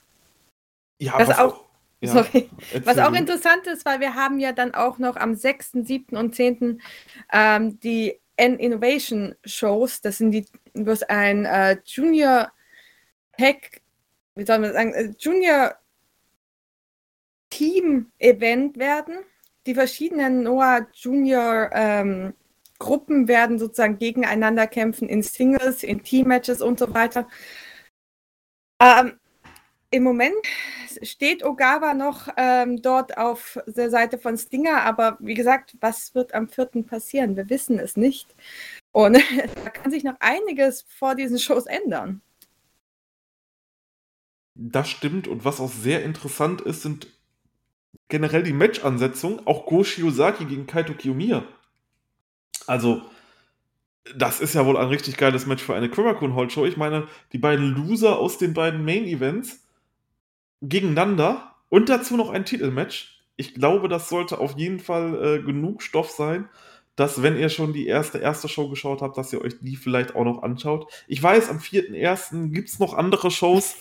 [0.99, 1.66] Ja, was, was auch,
[2.01, 2.49] ja, sorry,
[2.84, 6.18] was auch interessant ist, weil wir haben ja dann auch noch am 6., 7.
[6.18, 6.82] und 10.
[7.32, 10.01] Ähm, die N-Innovation Shows.
[10.01, 12.51] Das sind die, was ein äh, Junior
[13.38, 13.82] Tech
[14.39, 15.76] wie soll man sagen, äh, Junior
[17.49, 19.20] Team-Event werden.
[19.70, 22.34] Die verschiedenen Noah Junior ähm,
[22.80, 27.28] Gruppen werden sozusagen gegeneinander kämpfen in Singles, in Team-Matches und so weiter.
[28.82, 29.20] Ähm,
[29.91, 30.34] Im Moment
[31.03, 36.34] steht Ogawa noch ähm, dort auf der Seite von Stinger, aber wie gesagt, was wird
[36.34, 36.84] am 4.
[36.84, 37.36] passieren?
[37.36, 38.34] Wir wissen es nicht.
[38.91, 39.17] Und
[39.63, 42.24] da kann sich noch einiges vor diesen Shows ändern.
[44.55, 45.28] Das stimmt.
[45.28, 47.18] Und was auch sehr interessant ist, sind
[48.10, 49.41] generell die Match-Ansetzungen.
[49.45, 51.43] Auch Go Shiozaki gegen Kaito Kiyomiya.
[52.68, 53.01] Also,
[54.16, 56.66] das ist ja wohl ein richtig geiles Match für eine Kurakun Hall Show.
[56.66, 59.66] Ich meine, die beiden Loser aus den beiden Main Events
[60.62, 63.22] gegeneinander und dazu noch ein Titelmatch.
[63.38, 66.49] Ich glaube, das sollte auf jeden Fall äh, genug Stoff sein,
[66.95, 70.16] dass, wenn ihr schon die erste, erste Show geschaut habt, dass ihr euch die vielleicht
[70.16, 70.91] auch noch anschaut.
[71.07, 72.51] Ich weiß, am 4.1.
[72.51, 73.76] gibt es noch andere Shows,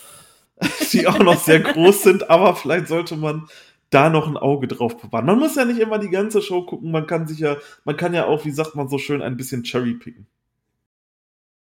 [0.93, 3.49] die auch noch sehr groß sind, aber vielleicht sollte man
[3.91, 5.27] da noch ein Auge drauf bewahren.
[5.27, 8.15] Man muss ja nicht immer die ganze Show gucken, man kann sich ja, man kann
[8.15, 10.27] ja auch, wie sagt man so schön, ein bisschen Cherry picken.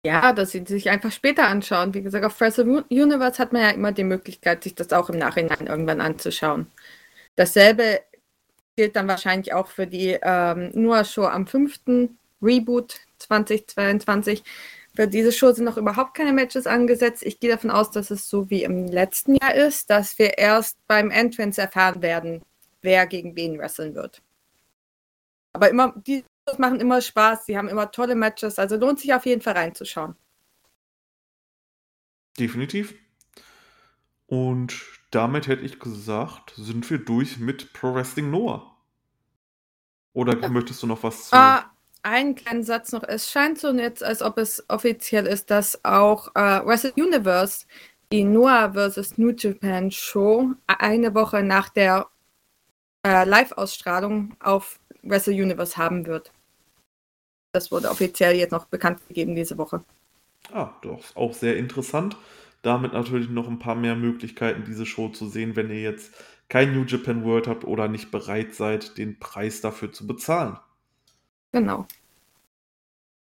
[0.05, 1.93] Ja, dass sie sich einfach später anschauen.
[1.93, 5.19] Wie gesagt, auf Wrestle Universe hat man ja immer die Möglichkeit, sich das auch im
[5.19, 6.69] Nachhinein irgendwann anzuschauen.
[7.35, 8.01] Dasselbe
[8.77, 12.09] gilt dann wahrscheinlich auch für die ähm, Noah Show am 5.
[12.41, 14.45] Reboot 2022.
[14.97, 17.23] Für diese Show sind noch überhaupt keine Matches angesetzt.
[17.23, 20.79] Ich gehe davon aus, dass es so wie im letzten Jahr ist, dass wir erst
[20.87, 22.43] beim Entrance erfahren werden,
[22.81, 24.23] wer gegen wen wresteln wird.
[25.53, 26.25] Aber immer, die
[26.57, 30.17] machen immer Spaß, sie haben immer tolle Matches, also lohnt sich auf jeden Fall reinzuschauen.
[32.39, 32.95] Definitiv.
[34.27, 38.75] Und damit hätte ich gesagt, sind wir durch mit Pro Wrestling Noah.
[40.15, 40.49] Oder ja.
[40.49, 41.37] möchtest du noch was zu.
[41.37, 41.61] Uh,
[42.07, 43.03] einen kleinen Satz noch.
[43.03, 47.67] Es scheint so jetzt, als ob es offiziell ist, dass auch uh, Wrestle Universe
[48.13, 49.19] die Noah vs.
[49.19, 52.07] New Japan Show eine Woche nach der
[53.07, 56.33] uh, Live-Ausstrahlung auf Wrestle Universe haben wird.
[57.53, 59.83] Das wurde offiziell jetzt noch bekannt gegeben diese Woche.
[60.53, 62.17] Ah, doch, auch sehr interessant.
[62.63, 66.13] Damit natürlich noch ein paar mehr Möglichkeiten, diese Show zu sehen, wenn ihr jetzt
[66.49, 70.59] kein New Japan World habt oder nicht bereit seid, den Preis dafür zu bezahlen.
[71.57, 71.87] Genau.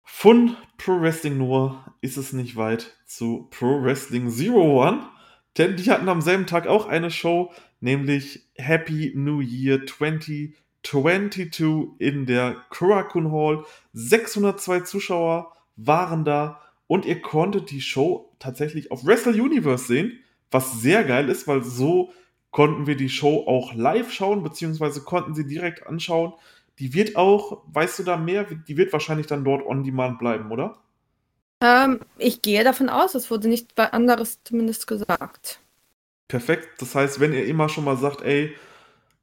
[0.03, 5.09] Von Pro Wrestling Noah ist es nicht weit zu Pro Wrestling Zero One,
[5.57, 12.01] denn die hatten am selben Tag auch eine Show, nämlich Happy New Year 20 22
[12.01, 13.64] in der Kurakun Hall.
[13.93, 20.18] 602 Zuschauer waren da und ihr konntet die Show tatsächlich auf Wrestle Universe sehen,
[20.51, 22.12] was sehr geil ist, weil so
[22.51, 26.33] konnten wir die Show auch live schauen, beziehungsweise konnten sie direkt anschauen.
[26.79, 30.51] Die wird auch, weißt du da mehr, die wird wahrscheinlich dann dort on demand bleiben,
[30.51, 30.79] oder?
[31.61, 35.61] Ähm, ich gehe davon aus, es wurde nicht anderes zumindest gesagt.
[36.29, 36.81] Perfekt.
[36.81, 38.55] Das heißt, wenn ihr immer schon mal sagt, ey,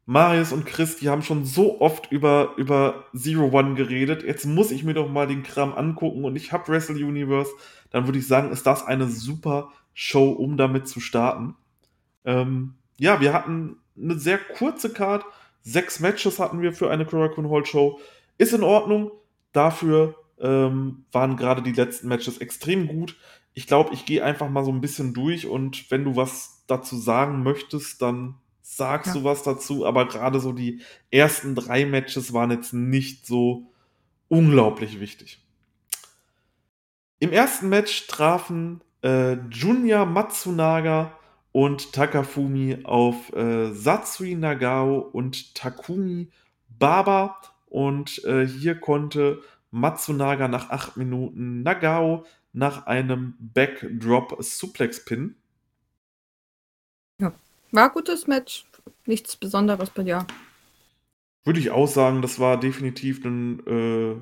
[0.06, 4.24] Marius und Chris, die haben schon so oft über, über Zero One geredet.
[4.24, 7.51] Jetzt muss ich mir doch mal den Kram angucken und ich habe Wrestle Universe.
[7.89, 11.56] Dann würde ich sagen, ist das eine super Show, um damit zu starten.
[12.26, 15.24] Ähm, ja, wir hatten eine sehr kurze Card.
[15.64, 17.99] Sechs Matches hatten wir für eine Kurakun Hall Show.
[18.38, 19.11] Ist in Ordnung.
[19.53, 23.18] Dafür ähm, waren gerade die letzten Matches extrem gut.
[23.53, 26.97] Ich glaube, ich gehe einfach mal so ein bisschen durch und wenn du was dazu
[26.97, 29.22] sagen möchtest, dann sagst ja.
[29.22, 33.72] du was dazu, aber gerade so die ersten drei Matches waren jetzt nicht so
[34.28, 35.45] unglaublich wichtig.
[37.20, 41.18] Im ersten Match trafen äh, Junya Matsunaga
[41.54, 46.30] und Takafumi auf äh, Satsui Nagao und Takumi
[46.68, 47.38] Baba.
[47.68, 49.41] Und äh, hier konnte
[49.72, 55.36] Matsunaga nach acht Minuten Nagao nach einem Backdrop Suplex pinnen.
[57.20, 57.34] Ja.
[57.72, 58.66] War ein gutes Match.
[59.06, 60.26] Nichts Besonderes bei dir.
[61.43, 64.16] Würde ich auch sagen, das war definitiv ein äh,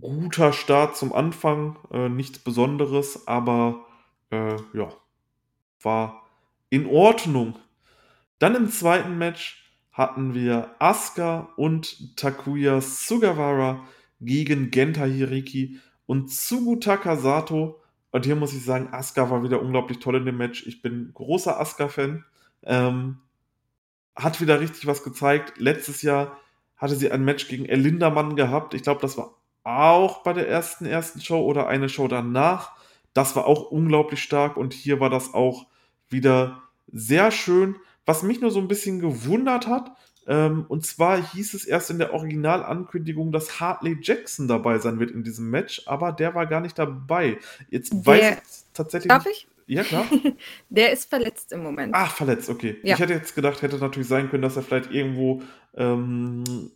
[0.00, 1.76] guter Start zum Anfang.
[1.92, 3.84] Äh, nichts Besonderes, aber
[4.30, 4.92] äh, ja,
[5.82, 6.22] war
[6.70, 7.58] in Ordnung.
[8.38, 13.84] Dann im zweiten Match hatten wir Asuka und Takuya Sugawara
[14.20, 17.80] gegen Genta Hiriki und Tsugutaka Sato.
[18.10, 20.66] Und hier muss ich sagen, Asuka war wieder unglaublich toll in dem Match.
[20.66, 22.24] Ich bin großer Asuka-Fan.
[22.62, 23.18] Ähm,
[24.14, 25.58] hat wieder richtig was gezeigt.
[25.58, 26.38] Letztes Jahr
[26.76, 28.74] hatte sie ein Match gegen Elindermann gehabt.
[28.74, 32.76] Ich glaube, das war auch bei der ersten ersten Show oder eine Show danach.
[33.18, 35.66] Das war auch unglaublich stark und hier war das auch
[36.08, 37.74] wieder sehr schön.
[38.06, 39.90] Was mich nur so ein bisschen gewundert hat,
[40.28, 45.10] ähm, und zwar hieß es erst in der Originalankündigung, dass Hartley Jackson dabei sein wird
[45.10, 47.38] in diesem Match, aber der war gar nicht dabei.
[47.70, 49.08] Jetzt der, weiß ich tatsächlich.
[49.08, 49.48] Darf ich?
[49.66, 50.06] Ja, klar.
[50.68, 51.94] Der ist verletzt im Moment.
[51.94, 52.76] Ach, verletzt, okay.
[52.84, 52.94] Ja.
[52.94, 55.42] Ich hätte jetzt gedacht, hätte natürlich sein können, dass er vielleicht irgendwo
[55.74, 56.70] ähm,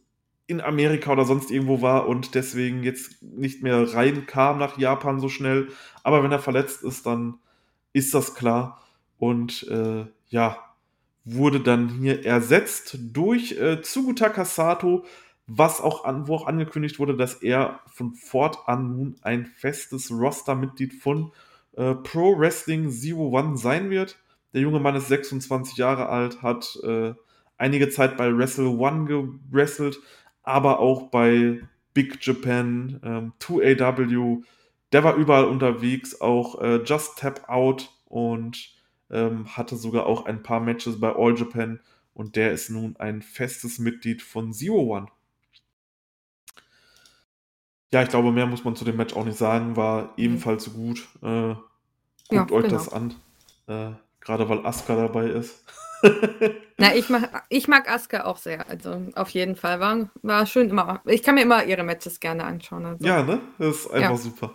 [0.46, 5.28] in Amerika oder sonst irgendwo war und deswegen jetzt nicht mehr reinkam nach Japan so
[5.28, 5.68] schnell.
[6.02, 7.38] Aber wenn er verletzt ist, dann
[7.92, 8.82] ist das klar.
[9.18, 10.58] Und äh, ja,
[11.24, 15.04] wurde dann hier ersetzt durch äh, Tsugutaka Sato,
[15.46, 20.94] was auch an, wo auch angekündigt wurde, dass er von fortan nun ein festes Roster-Mitglied
[20.94, 21.32] von
[21.76, 24.18] äh, Pro Wrestling Zero One sein wird.
[24.54, 27.14] Der junge Mann ist 26 Jahre alt, hat äh,
[27.56, 30.00] einige Zeit bei Wrestle One gewrestelt,
[30.42, 31.60] aber auch bei
[31.94, 34.42] Big Japan, ähm, 2AW.
[34.92, 38.74] Der war überall unterwegs, auch äh, Just Tap Out und
[39.10, 41.80] ähm, hatte sogar auch ein paar Matches bei All Japan
[42.14, 45.06] und der ist nun ein festes Mitglied von Zero One.
[47.92, 51.06] Ja, ich glaube, mehr muss man zu dem Match auch nicht sagen, war ebenfalls gut.
[51.22, 51.54] Äh,
[52.28, 52.78] guckt Ja, euch genau.
[52.78, 53.14] das an,
[53.68, 55.64] äh, gerade weil Asuka dabei ist.
[56.78, 58.68] Na, ich mag, ich mag Asuka auch sehr.
[58.68, 59.80] Also auf jeden Fall.
[59.80, 61.00] War, war schön immer.
[61.06, 62.84] Ich kann mir immer ihre Matches gerne anschauen.
[62.86, 63.04] Also.
[63.06, 63.40] Ja, ne?
[63.58, 64.16] Das ist einfach Ja.
[64.16, 64.54] super.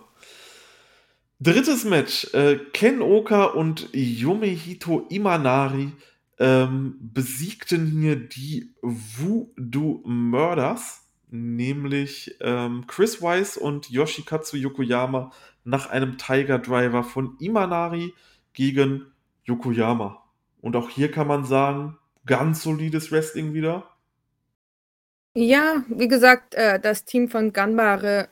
[1.40, 2.34] Drittes Match.
[2.34, 5.92] Äh, Ken Oka und Yumehito Imanari
[6.40, 15.32] ähm, besiegten hier die Voodoo Murders, nämlich ähm, Chris Weiss und Yoshikatsu Yokoyama
[15.64, 18.14] nach einem Tiger Driver von Imanari
[18.54, 19.06] gegen
[19.46, 20.24] Yokoyama.
[20.68, 23.90] Und auch hier kann man sagen, ganz solides Wrestling wieder.
[25.34, 28.28] Ja, wie gesagt, äh, das Team von Ganbare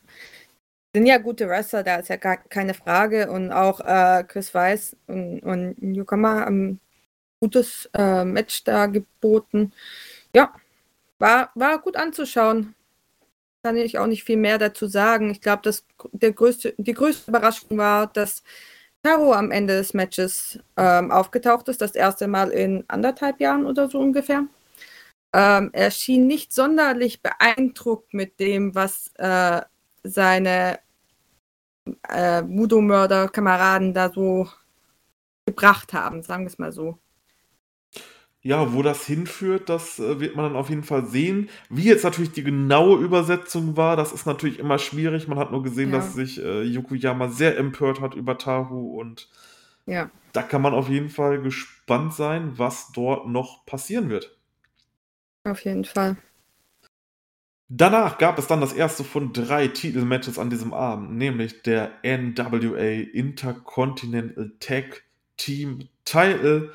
[0.94, 3.32] sind ja gute Wrestler, da ist ja gar keine Frage.
[3.32, 6.80] Und auch äh, Chris Weiss und, und Yukama haben ein
[7.40, 9.72] gutes äh, Match da geboten.
[10.36, 10.54] Ja,
[11.20, 12.76] war, war gut anzuschauen.
[13.64, 15.32] Kann ich auch nicht viel mehr dazu sagen.
[15.32, 15.72] Ich glaube,
[16.12, 16.76] die größte
[17.30, 18.44] Überraschung war, dass
[19.06, 23.88] Taro am Ende des Matches ähm, aufgetaucht ist, das erste Mal in anderthalb Jahren oder
[23.88, 24.48] so ungefähr.
[25.32, 29.62] Ähm, er schien nicht sonderlich beeindruckt mit dem, was äh,
[30.04, 30.80] seine
[32.10, 34.50] äh, Voodoo-Mörder-Kameraden da so
[35.46, 36.98] gebracht haben, sagen wir es mal so.
[38.48, 41.50] Ja, wo das hinführt, das äh, wird man dann auf jeden Fall sehen.
[41.70, 45.28] Wie jetzt natürlich die genaue Übersetzung war, das ist natürlich immer schwierig.
[45.28, 45.96] Man hat nur gesehen, Ja.
[45.98, 49.30] dass sich äh, Yukuyama sehr empört hat über Tahu und
[49.88, 50.12] Ja.
[50.32, 54.38] da kann man auf jeden Fall gespannt sein, was dort noch passieren wird.
[55.44, 56.16] Auf jeden Fall.
[57.68, 63.10] Danach gab es dann das erste von drei Titelmatches an diesem Abend, nämlich der NWA
[63.12, 65.02] Intercontinental Tag
[65.36, 66.72] Team Title.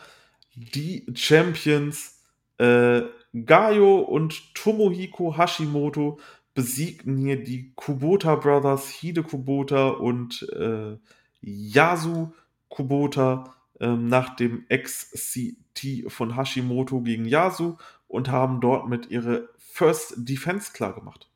[0.60, 2.20] Die Champions
[2.58, 3.02] äh,
[3.32, 6.18] Gaio und Tomohiko Hashimoto
[6.52, 10.98] besiegten hier die Kubota Brothers, Hide Kubota und äh,
[11.40, 12.32] Yasu
[12.68, 20.14] Kubota ähm, nach dem XCT von Hashimoto gegen Yasu und haben dort mit ihre First
[20.18, 21.29] Defense klar gemacht.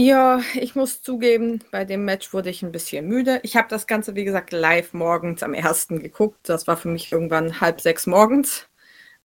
[0.00, 3.40] Ja, ich muss zugeben, bei dem Match wurde ich ein bisschen müde.
[3.42, 6.48] Ich habe das Ganze, wie gesagt, live morgens am ersten geguckt.
[6.48, 8.68] Das war für mich irgendwann halb sechs morgens.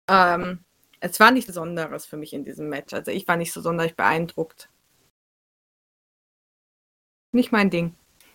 [0.07, 0.63] Ähm,
[1.01, 2.93] es war nichts Besonderes für mich in diesem Match.
[2.93, 4.69] Also ich war nicht so sonderlich beeindruckt.
[7.33, 7.95] Nicht mein Ding.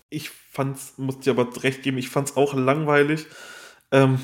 [0.10, 3.28] Ich fand's, muss dir aber recht geben, ich fand's auch langweilig.
[3.92, 4.18] Ähm,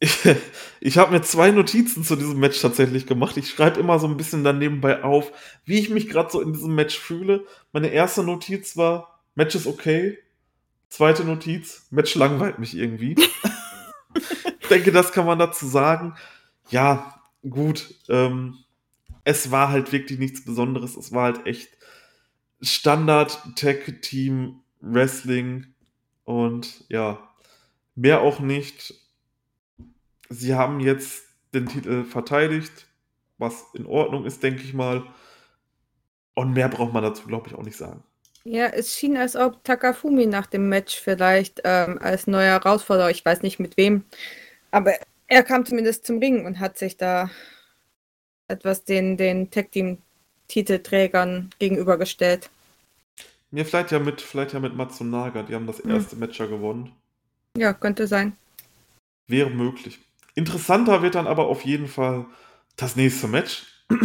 [0.80, 3.36] ich habe mir zwei Notizen zu diesem Match tatsächlich gemacht.
[3.36, 5.32] Ich schreibe immer so ein bisschen dann nebenbei auf,
[5.64, 7.46] wie ich mich gerade so in diesem Match fühle.
[7.72, 10.18] Meine erste Notiz war, Match ist okay.
[10.88, 13.16] Zweite Notiz, Match langweilt mich irgendwie.
[14.60, 16.14] ich denke, das kann man dazu sagen.
[16.70, 17.94] Ja, gut.
[18.08, 18.58] Ähm,
[19.24, 20.96] es war halt wirklich nichts Besonderes.
[20.96, 21.70] Es war halt echt
[22.60, 25.66] Standard Tag Team Wrestling
[26.24, 27.30] und ja,
[27.94, 28.94] mehr auch nicht.
[30.28, 32.88] Sie haben jetzt den Titel verteidigt,
[33.38, 35.04] was in Ordnung ist, denke ich mal.
[36.34, 38.04] Und mehr braucht man dazu, glaube ich, auch nicht sagen.
[38.44, 43.24] Ja, es schien, als ob Takafumi nach dem Match vielleicht ähm, als neuer Herausforderer, ich
[43.24, 44.04] weiß nicht mit wem,
[44.70, 44.94] aber
[45.28, 47.30] er kam zumindest zum Ring und hat sich da
[48.48, 49.98] etwas den, den Tag Team
[50.48, 52.50] Titelträgern gegenübergestellt.
[53.50, 55.90] Mir vielleicht ja mit, vielleicht ja mit Matsunaga, die haben das Hm.
[55.90, 56.92] erste Match ja gewonnen.
[57.56, 58.36] Ja, könnte sein.
[59.26, 59.98] Wäre möglich.
[60.34, 62.26] Interessanter wird dann aber auf jeden Fall
[62.76, 63.64] das nächste Match.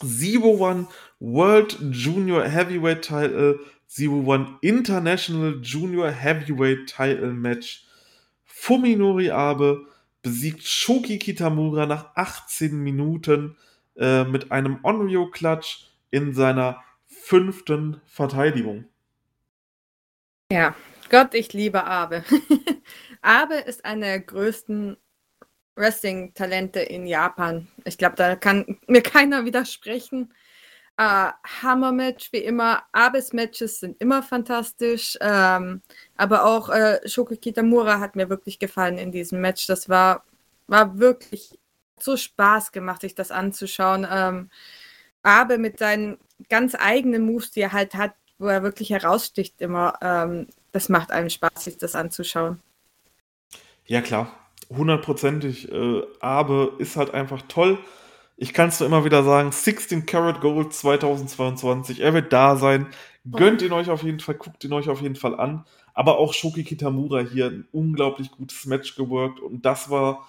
[0.00, 0.86] Zero One
[1.18, 3.58] World Junior Heavyweight Title,
[3.88, 7.84] Zero One International Junior Heavyweight Title Match.
[8.44, 9.86] Fuminori Abe
[10.22, 13.56] besiegt Shoki Kitamura nach 18 Minuten
[13.96, 18.84] äh, mit einem Onryo Clutch in seiner fünften Verteidigung.
[20.52, 20.74] Ja,
[21.10, 22.24] Gott, ich liebe Abe.
[23.22, 24.96] Abe ist einer der größten
[25.78, 27.68] Wrestling-Talente in Japan.
[27.84, 30.32] Ich glaube, da kann mir keiner widersprechen.
[31.00, 31.30] Uh,
[31.62, 32.82] Hammer-Match wie immer.
[32.90, 35.16] Abes Matches sind immer fantastisch.
[35.20, 35.80] Ähm,
[36.16, 39.68] aber auch äh, Shoko Kitamura hat mir wirklich gefallen in diesem Match.
[39.68, 40.24] Das war,
[40.66, 41.56] war wirklich
[42.00, 44.06] so Spaß gemacht, sich das anzuschauen.
[44.10, 44.50] Ähm,
[45.22, 46.18] Abe mit seinen
[46.48, 49.98] ganz eigenen Moves, die er halt hat, wo er wirklich heraussticht immer.
[50.02, 52.60] Ähm, das macht einem Spaß, sich das anzuschauen.
[53.86, 54.32] Ja, klar.
[54.70, 55.72] Hundertprozentig.
[55.72, 57.78] Äh, Abe ist halt einfach toll.
[58.36, 62.00] Ich kann es nur immer wieder sagen, 16 Karat Gold 2022.
[62.00, 62.86] Er wird da sein.
[63.30, 65.64] Gönnt ihn euch auf jeden Fall, guckt ihn euch auf jeden Fall an.
[65.92, 69.40] Aber auch Shoki Kitamura hier ein unglaublich gutes Match geworkt.
[69.40, 70.28] Und das war.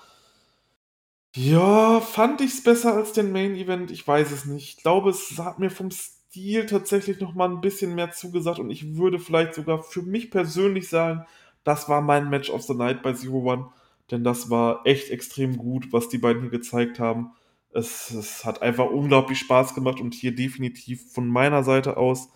[1.36, 3.92] Ja, fand ich es besser als den Main Event?
[3.92, 4.70] Ich weiß es nicht.
[4.70, 8.58] Ich glaube, es hat mir vom Stil tatsächlich noch mal ein bisschen mehr zugesagt.
[8.58, 11.26] Und ich würde vielleicht sogar für mich persönlich sagen,
[11.64, 13.70] das war mein Match of the Night bei Zero One.
[14.12, 17.32] Denn das war echt extrem gut, was die beiden hier gezeigt haben.
[17.72, 22.30] Es, es hat einfach unglaublich Spaß gemacht und hier definitiv von meiner Seite aus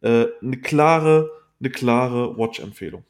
[0.00, 3.04] äh, eine klare, eine klare Watch-Empfehlung.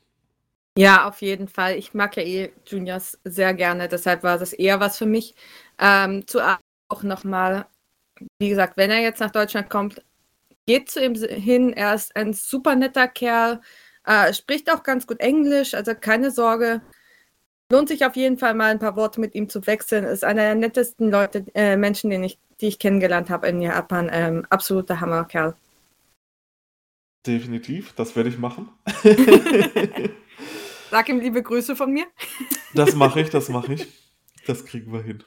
[0.76, 1.76] Ja, auf jeden Fall.
[1.76, 5.34] Ich mag ja eh Juniors sehr gerne, deshalb war das eher was für mich.
[5.78, 6.40] Ähm, zu
[6.88, 7.66] auch nochmal,
[8.38, 10.02] wie gesagt, wenn er jetzt nach Deutschland kommt,
[10.66, 11.72] geht zu ihm hin.
[11.72, 13.60] Er ist ein super netter Kerl,
[14.04, 16.82] äh, spricht auch ganz gut Englisch, also keine Sorge.
[17.70, 20.04] Lohnt sich auf jeden Fall mal ein paar Worte mit ihm zu wechseln.
[20.04, 24.08] Ist einer der nettesten Leute, äh, Menschen, den ich, die ich kennengelernt habe in Japan.
[24.10, 25.54] Ähm, absoluter Hammerkerl.
[27.26, 28.70] Definitiv, das werde ich machen.
[30.90, 32.06] Sag ihm liebe Grüße von mir.
[32.74, 33.86] das mache ich, das mache ich.
[34.46, 35.22] Das kriegen wir hin.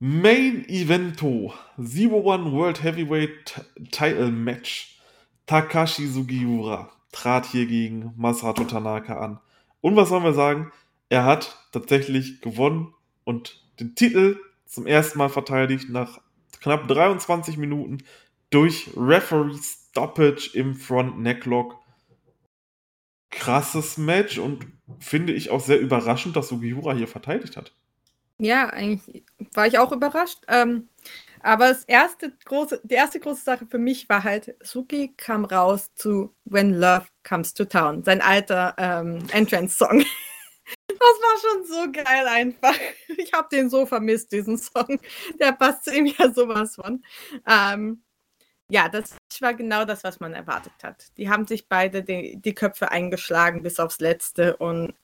[0.00, 4.98] Main Evento Zero One World Heavyweight Title Match.
[5.46, 9.38] Takashi Sugiura trat hier gegen Masato Tanaka an.
[9.80, 10.72] Und was sollen wir sagen?
[11.08, 16.20] Er hat tatsächlich gewonnen und den Titel zum ersten Mal verteidigt nach
[16.60, 17.98] knapp 23 Minuten
[18.50, 19.56] durch Referee
[19.90, 21.76] Stoppage im Front Necklock.
[23.30, 24.66] Krasses Match und
[24.98, 27.72] finde ich auch sehr überraschend, dass Sugiura hier verteidigt hat.
[28.38, 29.24] Ja, eigentlich
[29.54, 30.38] war ich auch überrascht.
[30.48, 30.88] Ähm,
[31.42, 35.90] aber das erste große, die erste große Sache für mich war halt, Suki kam raus
[35.94, 40.04] zu When Love Comes to Town, sein alter ähm, Entrance-Song.
[40.86, 42.76] Das war schon so geil einfach.
[43.16, 45.00] Ich habe den so vermisst, diesen Song.
[45.40, 47.02] Der passt zu ihm ja sowas von.
[47.44, 48.02] Ähm,
[48.68, 51.06] ja, das war genau das, was man erwartet hat.
[51.16, 54.94] Die haben sich beide die, die Köpfe eingeschlagen bis aufs Letzte und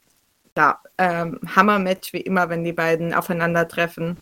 [0.56, 4.18] ja, ähm, Hammer-Match wie immer, wenn die beiden aufeinandertreffen.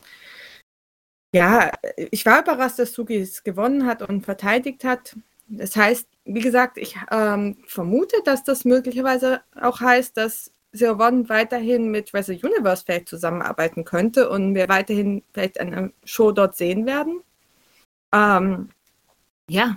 [1.34, 5.16] Ja, ich war überrascht, dass Sugi es gewonnen hat und verteidigt hat.
[5.48, 11.90] Das heißt, wie gesagt, ich ähm, vermute, dass das möglicherweise auch heißt, dass One weiterhin
[11.90, 17.20] mit Wrestle Universe vielleicht zusammenarbeiten könnte und wir weiterhin vielleicht eine Show dort sehen werden.
[18.12, 18.68] Ähm,
[19.50, 19.76] ja,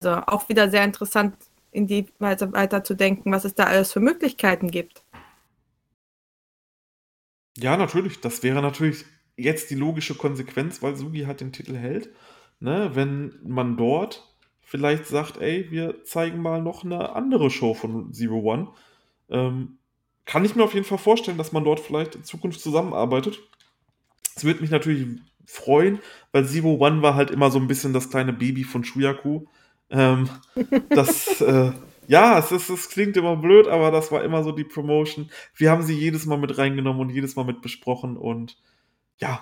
[0.00, 1.34] also auch wieder sehr interessant,
[1.72, 5.02] in die Weise weiter zu denken, was es da alles für Möglichkeiten gibt.
[7.56, 8.20] Ja, natürlich.
[8.20, 9.04] Das wäre natürlich
[9.38, 12.10] jetzt die logische Konsequenz, weil Sugi halt den Titel hält,
[12.60, 18.12] ne, wenn man dort vielleicht sagt, ey, wir zeigen mal noch eine andere Show von
[18.12, 18.68] Zero One,
[19.30, 19.78] ähm,
[20.26, 23.40] kann ich mir auf jeden Fall vorstellen, dass man dort vielleicht in Zukunft zusammenarbeitet.
[24.36, 25.06] Es würde mich natürlich
[25.46, 26.00] freuen,
[26.32, 29.46] weil Zero One war halt immer so ein bisschen das kleine Baby von Shuyaku.
[29.88, 30.28] Ähm,
[30.90, 31.72] das, äh,
[32.06, 35.30] ja, es, ist, es klingt immer blöd, aber das war immer so die Promotion.
[35.54, 38.58] Wir haben sie jedes Mal mit reingenommen und jedes Mal mit besprochen und
[39.18, 39.40] ja,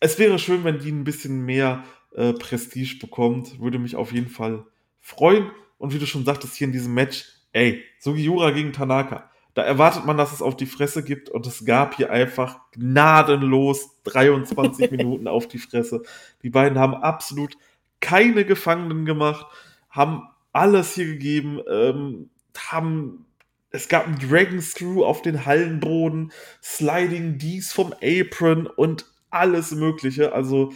[0.00, 3.60] es wäre schön, wenn die ein bisschen mehr äh, Prestige bekommt.
[3.60, 4.66] Würde mich auf jeden Fall
[5.00, 5.50] freuen.
[5.78, 9.30] Und wie du schon sagtest, hier in diesem Match, ey, Sugiura gegen Tanaka.
[9.54, 14.02] Da erwartet man, dass es auf die Fresse gibt und es gab hier einfach gnadenlos
[14.02, 16.02] 23 Minuten auf die Fresse.
[16.42, 17.56] Die beiden haben absolut
[18.00, 19.46] keine Gefangenen gemacht,
[19.88, 23.26] haben alles hier gegeben, ähm, haben
[23.74, 30.32] es gab einen Dragon Screw auf den Hallenboden, Sliding Ds vom Apron und alles Mögliche.
[30.32, 30.72] Also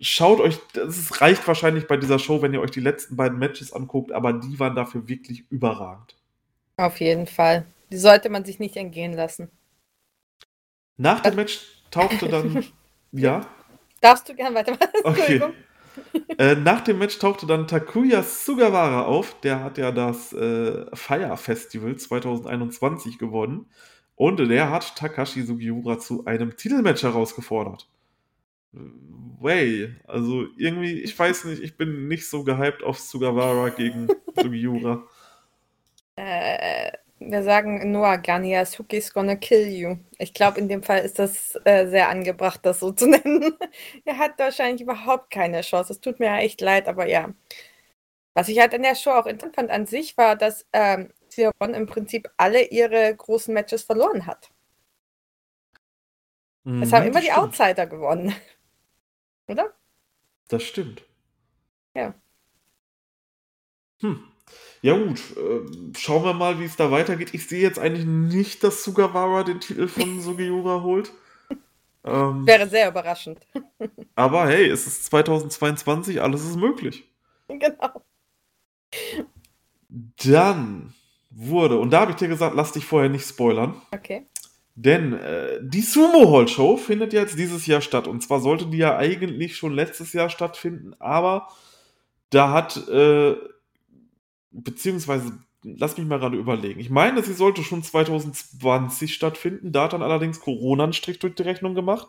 [0.00, 3.72] schaut euch, das reicht wahrscheinlich bei dieser Show, wenn ihr euch die letzten beiden Matches
[3.72, 6.14] anguckt, aber die waren dafür wirklich überragend.
[6.76, 7.66] Auf jeden Fall.
[7.90, 9.50] Die sollte man sich nicht entgehen lassen.
[10.96, 12.64] Nach dem Match tauchte dann.
[13.12, 13.46] ja?
[14.00, 14.88] Darfst du gern weitermachen?
[15.02, 15.42] Okay.
[16.38, 19.40] Äh, nach dem Match tauchte dann Takuya Sugawara auf.
[19.40, 23.66] Der hat ja das äh, Fire Festival 2021 gewonnen.
[24.14, 27.88] Und der hat Takashi Sugiura zu einem Titelmatch herausgefordert.
[28.72, 35.04] Way, also irgendwie, ich weiß nicht, ich bin nicht so gehypt auf Sugawara gegen Sugiura.
[36.16, 36.92] Äh,
[37.30, 39.96] wir sagen Noah Gania, Suki's gonna kill you.
[40.18, 43.56] Ich glaube, in dem Fall ist das äh, sehr angebracht, das so zu nennen.
[44.04, 45.92] er hat wahrscheinlich überhaupt keine Chance.
[45.92, 47.34] Es tut mir ja echt leid, aber ja.
[48.34, 51.12] Was ich halt in der Show auch interessant fand an sich, war, dass ähm,
[51.60, 54.50] One im Prinzip alle ihre großen Matches verloren hat.
[56.64, 57.38] Mhm, es haben immer die stimmt.
[57.38, 58.34] Outsider gewonnen.
[59.48, 59.72] Oder?
[60.48, 61.02] Das stimmt.
[61.94, 62.14] Ja.
[64.00, 64.24] Hm.
[64.80, 67.34] Ja gut, äh, schauen wir mal, wie es da weitergeht.
[67.34, 71.12] Ich sehe jetzt eigentlich nicht, dass Sugawara den Titel von Sugiura holt.
[72.04, 73.40] Ähm, Wäre sehr überraschend.
[74.14, 77.04] aber hey, es ist 2022, alles ist möglich.
[77.48, 78.02] Genau.
[79.88, 80.94] Dann
[81.30, 83.80] wurde, und da habe ich dir gesagt, lass dich vorher nicht spoilern.
[83.92, 84.26] Okay.
[84.74, 88.06] Denn äh, die Sumo Hall Show findet jetzt dieses Jahr statt.
[88.06, 91.48] Und zwar sollte die ja eigentlich schon letztes Jahr stattfinden, aber
[92.30, 93.36] da hat, äh,
[94.50, 96.80] beziehungsweise, lass mich mal gerade überlegen.
[96.80, 99.72] Ich meine, sie sollte schon 2020 stattfinden.
[99.72, 102.08] Da hat dann allerdings Corona einen Strich durch die Rechnung gemacht.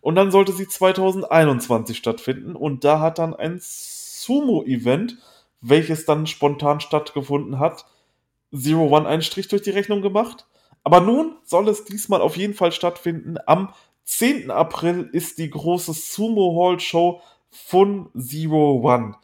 [0.00, 2.56] Und dann sollte sie 2021 stattfinden.
[2.56, 5.18] Und da hat dann ein Sumo-Event,
[5.60, 7.86] welches dann spontan stattgefunden hat,
[8.54, 10.46] Zero One einen Strich durch die Rechnung gemacht.
[10.84, 13.36] Aber nun soll es diesmal auf jeden Fall stattfinden.
[13.46, 13.72] Am
[14.04, 14.52] 10.
[14.52, 19.16] April ist die große Sumo Hall Show von Zero One.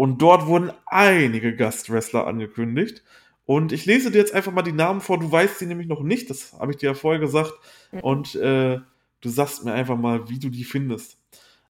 [0.00, 3.04] Und dort wurden einige Gastwrestler angekündigt.
[3.44, 5.18] Und ich lese dir jetzt einfach mal die Namen vor.
[5.18, 7.52] Du weißt sie nämlich noch nicht, das habe ich dir ja vorher gesagt.
[7.92, 8.00] Mhm.
[8.00, 8.78] Und äh,
[9.20, 11.18] du sagst mir einfach mal, wie du die findest.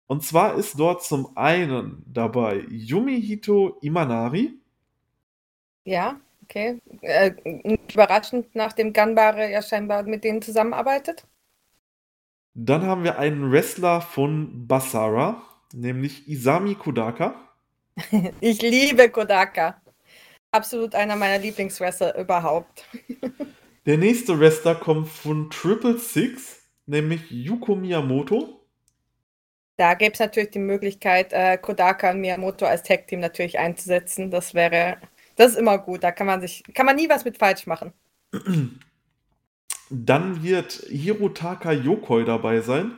[0.06, 4.54] Und zwar ist dort zum einen dabei Yumihito Imanari.
[5.82, 6.20] Ja.
[6.44, 6.80] Okay.
[7.00, 7.32] Äh,
[7.92, 11.26] überraschend, nachdem Ganbare ja scheinbar mit denen zusammenarbeitet.
[12.54, 17.49] Dann haben wir einen Wrestler von Basara, nämlich Isami Kodaka.
[18.40, 19.80] ich liebe Kodaka.
[20.52, 22.84] Absolut einer meiner Lieblingswrestler überhaupt.
[23.86, 28.60] Der nächste Wrestler kommt von Triple Six, nämlich Yuko Miyamoto.
[29.76, 34.30] Da gäbe es natürlich die Möglichkeit, äh, Kodaka und Miyamoto als Tag-Team natürlich einzusetzen.
[34.30, 34.98] Das wäre
[35.40, 37.94] das ist immer gut, da kann man sich, kann man nie was mit falsch machen.
[39.90, 42.92] Dann wird Hirotaka Yokoi dabei sein.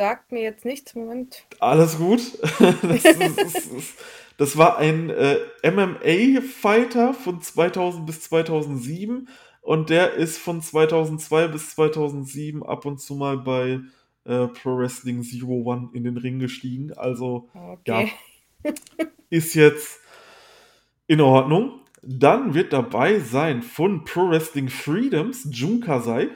[0.00, 1.44] Sagt mir jetzt nichts, Moment.
[1.58, 2.22] Alles gut.
[2.58, 3.98] Das, ist,
[4.38, 9.28] das war ein äh, MMA-Fighter von 2000 bis 2007
[9.60, 13.80] und der ist von 2002 bis 2007 ab und zu mal bei
[14.24, 16.94] äh, Pro Wrestling Zero One in den Ring gestiegen.
[16.94, 18.10] Also, okay.
[18.64, 18.72] ja,
[19.28, 20.00] ist jetzt
[21.08, 21.78] in Ordnung.
[22.00, 26.30] Dann wird dabei sein von Pro Wrestling Freedoms Junkasai.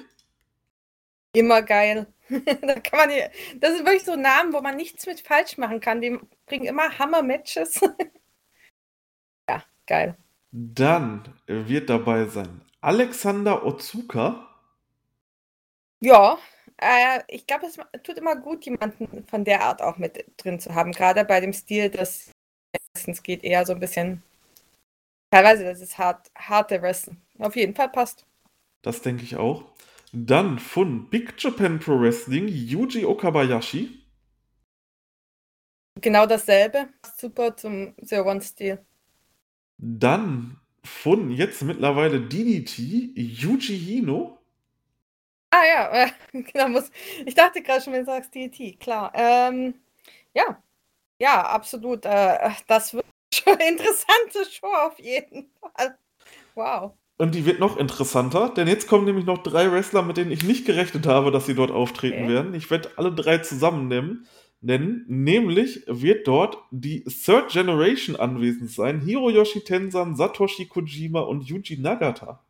[1.33, 2.07] Immer geil.
[2.63, 5.81] da kann man hier, das ist wirklich so Namen, wo man nichts mit falsch machen
[5.81, 6.01] kann.
[6.01, 7.81] Die bringen immer Hammer-Matches.
[9.49, 10.17] ja, geil.
[10.51, 14.49] Dann wird dabei sein Alexander Otsuka.
[16.01, 16.39] Ja,
[16.77, 20.75] äh, ich glaube, es tut immer gut, jemanden von der Art auch mit drin zu
[20.75, 20.93] haben.
[20.93, 22.31] Gerade bei dem Stil, das
[22.95, 24.23] meistens geht eher so ein bisschen
[25.35, 27.17] Teilweise, das ist hart, harte Wrestling.
[27.41, 28.25] Auf jeden Fall passt.
[28.83, 29.65] Das denke ich auch.
[30.17, 34.01] Dann von Big Japan Pro Wrestling Yuji Okabayashi.
[36.01, 36.89] Genau dasselbe.
[37.17, 38.79] Super zum Zero One-Stil.
[39.79, 44.39] Dann von jetzt mittlerweile DDT Yuji Hino.
[45.51, 46.69] Ah ja, äh, genau.
[46.69, 46.93] Muss,
[47.27, 49.11] ich dachte gerade schon, wenn du sagst DDT, klar.
[49.17, 49.75] Ähm,
[50.33, 50.63] ja,
[51.19, 52.05] ja, absolut.
[52.05, 53.05] Äh, das wird
[53.47, 55.99] interessante Show auf jeden Fall.
[56.55, 56.97] Wow.
[57.17, 60.43] Und die wird noch interessanter, denn jetzt kommen nämlich noch drei Wrestler, mit denen ich
[60.43, 62.33] nicht gerechnet habe, dass sie dort auftreten okay.
[62.33, 62.55] werden.
[62.55, 64.27] Ich werde alle drei zusammen nennen.
[64.61, 65.05] Nennen.
[65.09, 69.01] Nämlich wird dort die Third Generation anwesend sein.
[69.01, 72.43] Hiroyoshi Tensan, Satoshi Kojima und Yuji Nagata.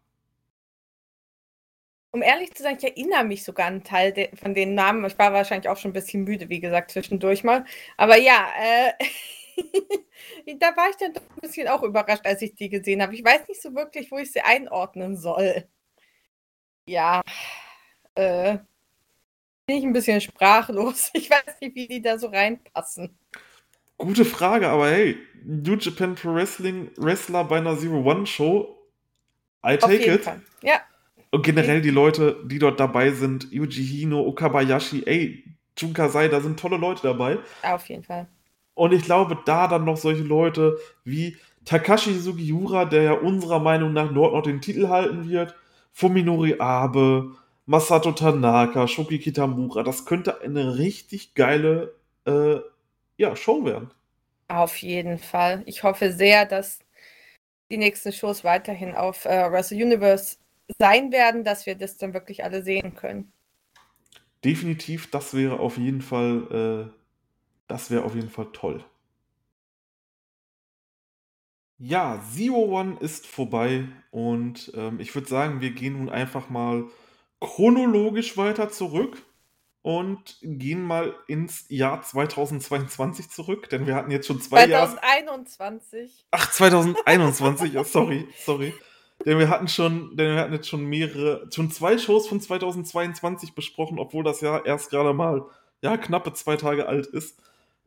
[2.13, 5.05] Um ehrlich zu sein, ich erinnere mich sogar an einen Teil de von den Namen.
[5.05, 7.65] Ich war wahrscheinlich auch schon ein bisschen müde, wie gesagt, zwischendurch mal.
[7.97, 8.93] Aber ja, äh,
[10.59, 13.15] da war ich dann doch ein bisschen auch überrascht, als ich die gesehen habe.
[13.15, 15.65] Ich weiß nicht so wirklich, wo ich sie einordnen soll.
[16.87, 17.23] Ja,
[18.15, 18.59] äh,
[19.67, 21.11] bin ich ein bisschen sprachlos.
[21.15, 23.19] Ich weiß nicht, wie die da so reinpassen.
[23.97, 28.77] Gute Frage, aber hey, New Japan Pro Wrestling Wrestler bei einer Zero One Show.
[29.65, 30.25] I take Auf jeden it.
[30.25, 30.43] Fall.
[30.63, 30.81] Ja.
[31.31, 35.45] Und generell die Leute, die dort dabei sind, Yuji Hino, Okabayashi, ey,
[35.77, 37.39] Junkasai, da sind tolle Leute dabei.
[37.63, 38.29] Auf jeden Fall.
[38.75, 43.93] Und ich glaube, da dann noch solche Leute wie Takashi Sugiura, der ja unserer Meinung
[43.93, 45.55] nach dort noch den Titel halten wird,
[45.93, 47.33] Fuminori Abe,
[47.67, 51.95] Masato Tanaka, Shoki Kitamura, das könnte eine richtig geile
[52.27, 52.57] äh,
[53.17, 53.91] ja, Show werden.
[54.49, 55.63] Auf jeden Fall.
[55.67, 56.81] Ich hoffe sehr, dass
[57.71, 60.37] die nächsten Shows weiterhin auf äh, Wrestle Universe
[60.79, 63.33] sein werden, dass wir das dann wirklich alle sehen können.
[64.45, 67.04] Definitiv, das wäre auf jeden Fall, äh,
[67.67, 68.85] das wäre auf jeden Fall toll.
[71.79, 76.85] Ja, Zero One ist vorbei und ähm, ich würde sagen, wir gehen nun einfach mal
[77.41, 79.23] chronologisch weiter zurück
[79.83, 84.93] und gehen mal ins Jahr 2022 zurück, denn wir hatten jetzt schon zwei Jahre.
[84.93, 86.27] 2021.
[86.31, 88.73] Ach, 2021, ja, sorry, sorry.
[89.27, 93.55] Denn wir hatten schon, denn wir hatten jetzt schon mehrere, schon zwei Shows von 2022
[93.55, 95.45] besprochen, obwohl das Jahr erst gerade mal,
[95.83, 97.39] ja, knappe zwei Tage alt ist.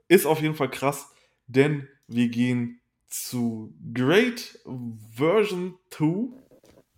[0.08, 1.12] Ist auf jeden Fall krass,
[1.48, 4.60] denn wir gehen zu Great
[5.16, 6.30] Version 2.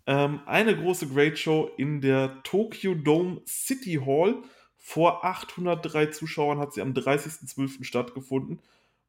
[0.06, 4.42] Ähm, eine große Great Show in der Tokyo Dome City Hall
[4.76, 7.84] vor 803 Zuschauern hat sie am 30.12.
[7.84, 8.60] stattgefunden.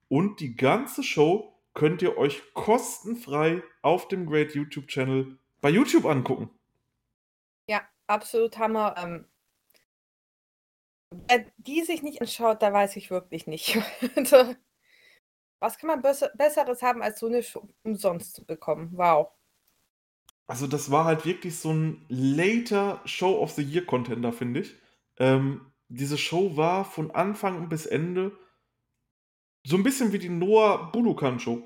[0.09, 6.49] Und die ganze Show könnt ihr euch kostenfrei auf dem Great YouTube-Channel bei YouTube angucken.
[7.67, 8.95] Ja, absolut Hammer.
[8.97, 9.25] Ähm,
[11.11, 13.77] wer die sich nicht anschaut, da weiß ich wirklich nicht.
[15.59, 18.89] Was kann man Besseres haben, als so eine Show umsonst zu bekommen?
[18.93, 19.29] Wow.
[20.47, 24.75] Also, das war halt wirklich so ein later Show of the Year Contender, finde ich.
[25.17, 28.31] Ähm, diese Show war von Anfang bis Ende
[29.63, 31.61] so ein bisschen wie die Noah Budokan Show.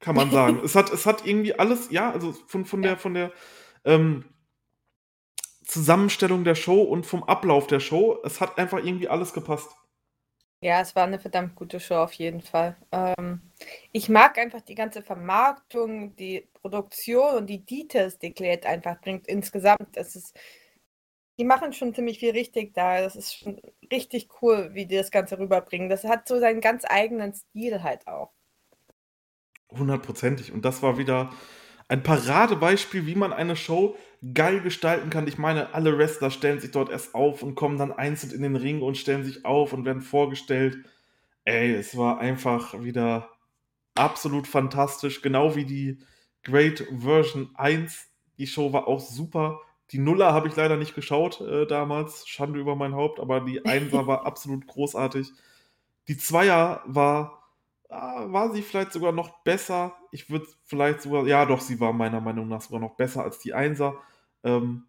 [0.00, 0.60] Kann man sagen.
[0.64, 3.32] es, hat, es hat irgendwie alles, ja, also von, von der, von der
[3.84, 4.24] ähm,
[5.72, 9.74] Zusammenstellung der Show und vom Ablauf der Show, es hat einfach irgendwie alles gepasst.
[10.60, 12.76] Ja, es war eine verdammt gute Show auf jeden Fall.
[12.92, 13.40] Ähm,
[13.90, 19.26] ich mag einfach die ganze Vermarktung, die Produktion und die Details, die Claire einfach bringt
[19.26, 19.96] insgesamt.
[19.96, 20.38] Es ist
[21.38, 23.00] die machen schon ziemlich viel richtig da.
[23.00, 23.60] Das ist schon
[23.90, 25.88] richtig cool, wie die das Ganze rüberbringen.
[25.88, 28.30] Das hat so seinen ganz eigenen Stil halt auch.
[29.70, 30.52] Hundertprozentig.
[30.52, 31.32] Und das war wieder
[31.92, 33.96] ein Paradebeispiel, wie man eine Show
[34.34, 35.28] geil gestalten kann.
[35.28, 38.56] Ich meine, alle Wrestler stellen sich dort erst auf und kommen dann einzeln in den
[38.56, 40.78] Ring und stellen sich auf und werden vorgestellt.
[41.44, 43.28] Ey, es war einfach wieder
[43.94, 45.22] absolut fantastisch.
[45.22, 45.98] Genau wie die
[46.44, 48.08] Great Version 1.
[48.38, 49.60] Die Show war auch super
[49.92, 52.26] die Nuller habe ich leider nicht geschaut äh, damals.
[52.26, 55.30] Schande über mein Haupt, aber die Einser war absolut großartig.
[56.08, 57.41] Die Zweier war,
[57.92, 59.96] war sie vielleicht sogar noch besser.
[60.10, 63.38] Ich würde vielleicht sogar, ja doch, sie war meiner Meinung nach sogar noch besser als
[63.38, 63.98] die Einser.
[64.42, 64.86] Ähm,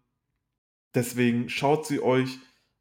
[0.94, 2.38] deswegen schaut sie euch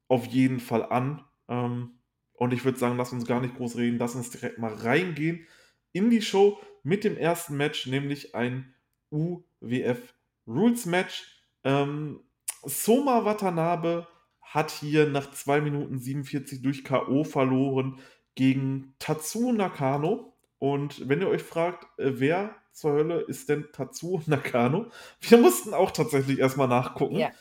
[0.08, 1.24] auf jeden Fall an.
[1.48, 2.00] Ähm,
[2.34, 5.46] und ich würde sagen, lass uns gar nicht groß reden, lass uns direkt mal reingehen
[5.92, 8.74] in die Show mit dem ersten Match, nämlich ein
[9.12, 10.14] UWF
[10.48, 11.44] Rules Match.
[11.64, 12.22] Ähm,
[12.64, 14.08] Soma Watanabe
[14.42, 17.24] hat hier nach 2 Minuten 47 durch K.O.
[17.24, 18.00] verloren
[18.36, 20.34] gegen Tatsuo Nakano.
[20.60, 24.88] Und wenn ihr euch fragt, äh, wer zur Hölle ist denn Tatsuo Nakano?
[25.22, 27.18] Wir mussten auch tatsächlich erstmal nachgucken.
[27.18, 27.32] Ja.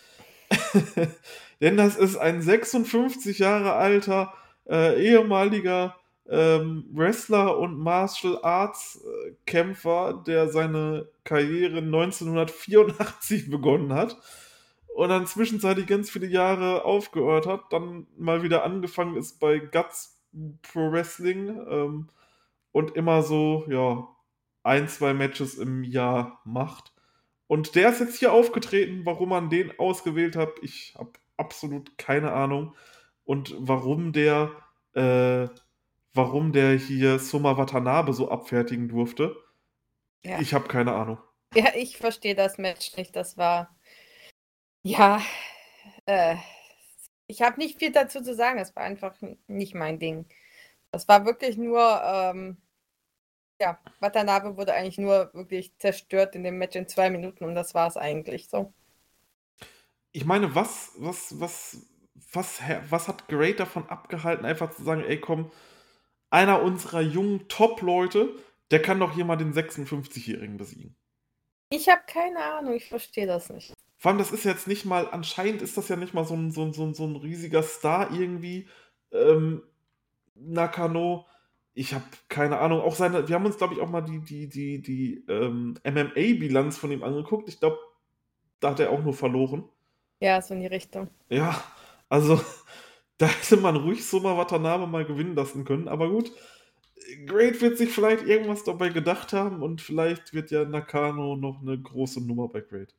[1.60, 4.34] Denn das ist ein 56 Jahre alter
[4.68, 5.96] äh, ehemaliger
[6.28, 14.16] ähm, Wrestler und Martial Arts äh, Kämpfer, der seine Karriere 1984 begonnen hat
[14.94, 20.21] und dann zwischenzeitlich ganz viele Jahre aufgehört hat, dann mal wieder angefangen ist bei Guts
[20.62, 22.08] Pro Wrestling ähm,
[22.72, 24.08] und immer so, ja,
[24.62, 26.92] ein, zwei Matches im Jahr macht.
[27.46, 29.04] Und der ist jetzt hier aufgetreten.
[29.04, 32.74] Warum man den ausgewählt hat, ich habe absolut keine Ahnung.
[33.24, 34.52] Und warum der
[34.94, 35.48] äh,
[36.14, 39.36] warum der hier Soma Watanabe so abfertigen durfte.
[40.24, 40.40] Ja.
[40.40, 41.18] Ich habe keine Ahnung.
[41.54, 43.16] Ja, ich verstehe das Match nicht.
[43.16, 43.74] Das war.
[44.82, 45.20] Ja.
[46.06, 46.36] Äh,
[47.32, 48.58] ich habe nicht viel dazu zu sagen.
[48.58, 49.14] Es war einfach
[49.46, 50.26] nicht mein Ding.
[50.90, 51.80] Das war wirklich nur.
[52.04, 52.58] Ähm,
[53.60, 57.74] ja, Watanabe wurde eigentlich nur wirklich zerstört in dem Match in zwei Minuten und das
[57.74, 58.72] war es eigentlich so.
[60.10, 61.86] Ich meine, was, was, was,
[62.32, 62.60] was,
[62.90, 65.52] was hat Great davon abgehalten, einfach zu sagen, ey komm,
[66.28, 68.34] einer unserer jungen Top-Leute,
[68.72, 70.96] der kann doch hier mal den 56-Jährigen besiegen.
[71.70, 73.72] Ich habe keine Ahnung, ich verstehe das nicht.
[74.02, 76.50] Vor allem, das ist jetzt nicht mal, anscheinend ist das ja nicht mal so ein,
[76.50, 78.66] so ein, so ein, so ein riesiger Star irgendwie.
[79.12, 79.62] Ähm,
[80.34, 81.24] Nakano,
[81.72, 84.48] ich habe keine Ahnung, auch seine, wir haben uns, glaube ich, auch mal die, die,
[84.48, 87.48] die, die ähm, MMA-Bilanz von ihm angeguckt.
[87.48, 87.78] Ich glaube,
[88.58, 89.68] da hat er auch nur verloren.
[90.18, 91.06] Ja, so in die Richtung.
[91.28, 91.62] Ja,
[92.08, 92.40] also
[93.18, 96.32] da hätte man ruhig Soma Watanabe mal gewinnen lassen können, aber gut.
[97.26, 101.80] Great wird sich vielleicht irgendwas dabei gedacht haben und vielleicht wird ja Nakano noch eine
[101.80, 102.96] große Nummer bei Great.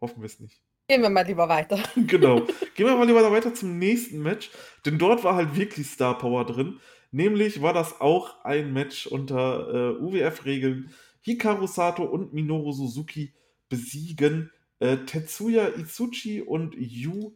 [0.00, 0.60] Hoffen wir es nicht.
[0.88, 1.78] Gehen wir mal lieber weiter.
[1.96, 2.40] genau.
[2.74, 4.50] Gehen wir mal lieber weiter zum nächsten Match,
[4.84, 6.80] denn dort war halt wirklich Star Power drin.
[7.10, 10.94] Nämlich war das auch ein Match unter äh, UWF-Regeln.
[11.22, 13.34] Hikaru Sato und Minoru Suzuki
[13.68, 17.32] besiegen äh, Tetsuya Itsuchi und Yu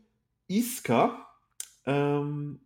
[0.47, 1.27] Iska.
[1.87, 2.61] Ähm,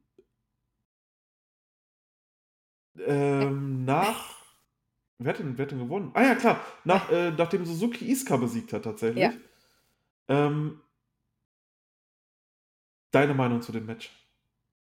[3.07, 4.45] ähm, nach.
[5.19, 6.11] Wer hat, denn, wer hat denn gewonnen?
[6.15, 6.61] Ah ja, klar.
[6.85, 9.23] Nach, äh, nachdem Suzuki Iska besiegt hat, tatsächlich.
[9.23, 9.33] Ja.
[10.29, 10.81] Ähm,
[13.11, 14.11] deine Meinung zu dem Match?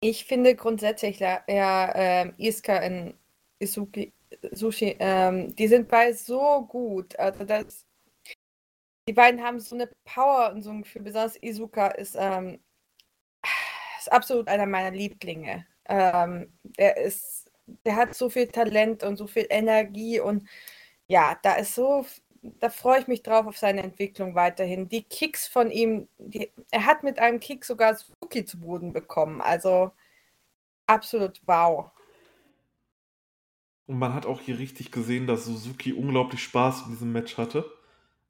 [0.01, 1.43] Ich finde grundsätzlich, ja,
[1.95, 3.15] ähm, Iska und
[3.61, 4.13] Isuki,
[4.51, 7.17] Sushi, ähm, die sind beide so gut.
[7.19, 7.87] Also das,
[9.09, 11.03] die beiden haben so eine Power und so ein Gefühl.
[11.03, 12.59] Besonders Izuka ist, ähm,
[13.99, 15.67] ist absolut einer meiner Lieblinge.
[15.87, 17.51] Ähm, der ist,
[17.85, 20.49] der hat so viel Talent und so viel Energie und
[21.09, 22.07] ja, da ist so,
[22.43, 24.89] da freue ich mich drauf auf seine Entwicklung weiterhin.
[24.89, 29.41] Die Kicks von ihm, die, er hat mit einem Kick sogar Suki zu Boden bekommen.
[29.41, 29.93] Also
[30.87, 31.91] absolut wow.
[33.87, 37.71] Und man hat auch hier richtig gesehen, dass Suzuki unglaublich Spaß in diesem Match hatte.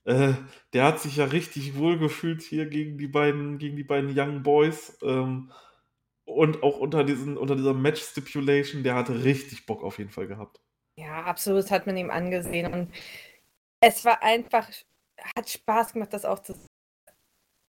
[0.04, 0.34] Äh,
[0.72, 4.42] der hat sich ja richtig wohl gefühlt hier gegen die beiden, gegen die beiden Young
[4.42, 4.98] Boys.
[5.02, 5.52] Ähm,
[6.24, 10.60] und auch unter, diesen, unter dieser Match-Stipulation, der hatte richtig Bock auf jeden Fall gehabt.
[10.96, 12.72] Ja, absolut, hat man ihm angesehen.
[12.72, 12.88] Und
[13.82, 14.70] es war einfach,
[15.36, 16.66] hat Spaß gemacht, das auch zu sehen.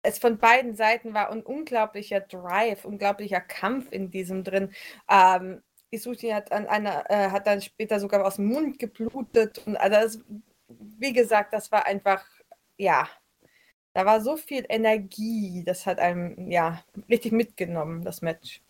[0.03, 4.71] Es von beiden Seiten war ein unglaublicher Drive, unglaublicher Kampf in diesem drin.
[5.09, 9.65] Ähm, Isuchi hat, an einer, äh, hat dann später sogar aus dem Mund geblutet.
[9.65, 10.19] Und also das,
[10.67, 12.23] wie gesagt, das war einfach,
[12.77, 13.09] ja,
[13.93, 18.61] da war so viel Energie, das hat einem, ja, richtig mitgenommen, das Match.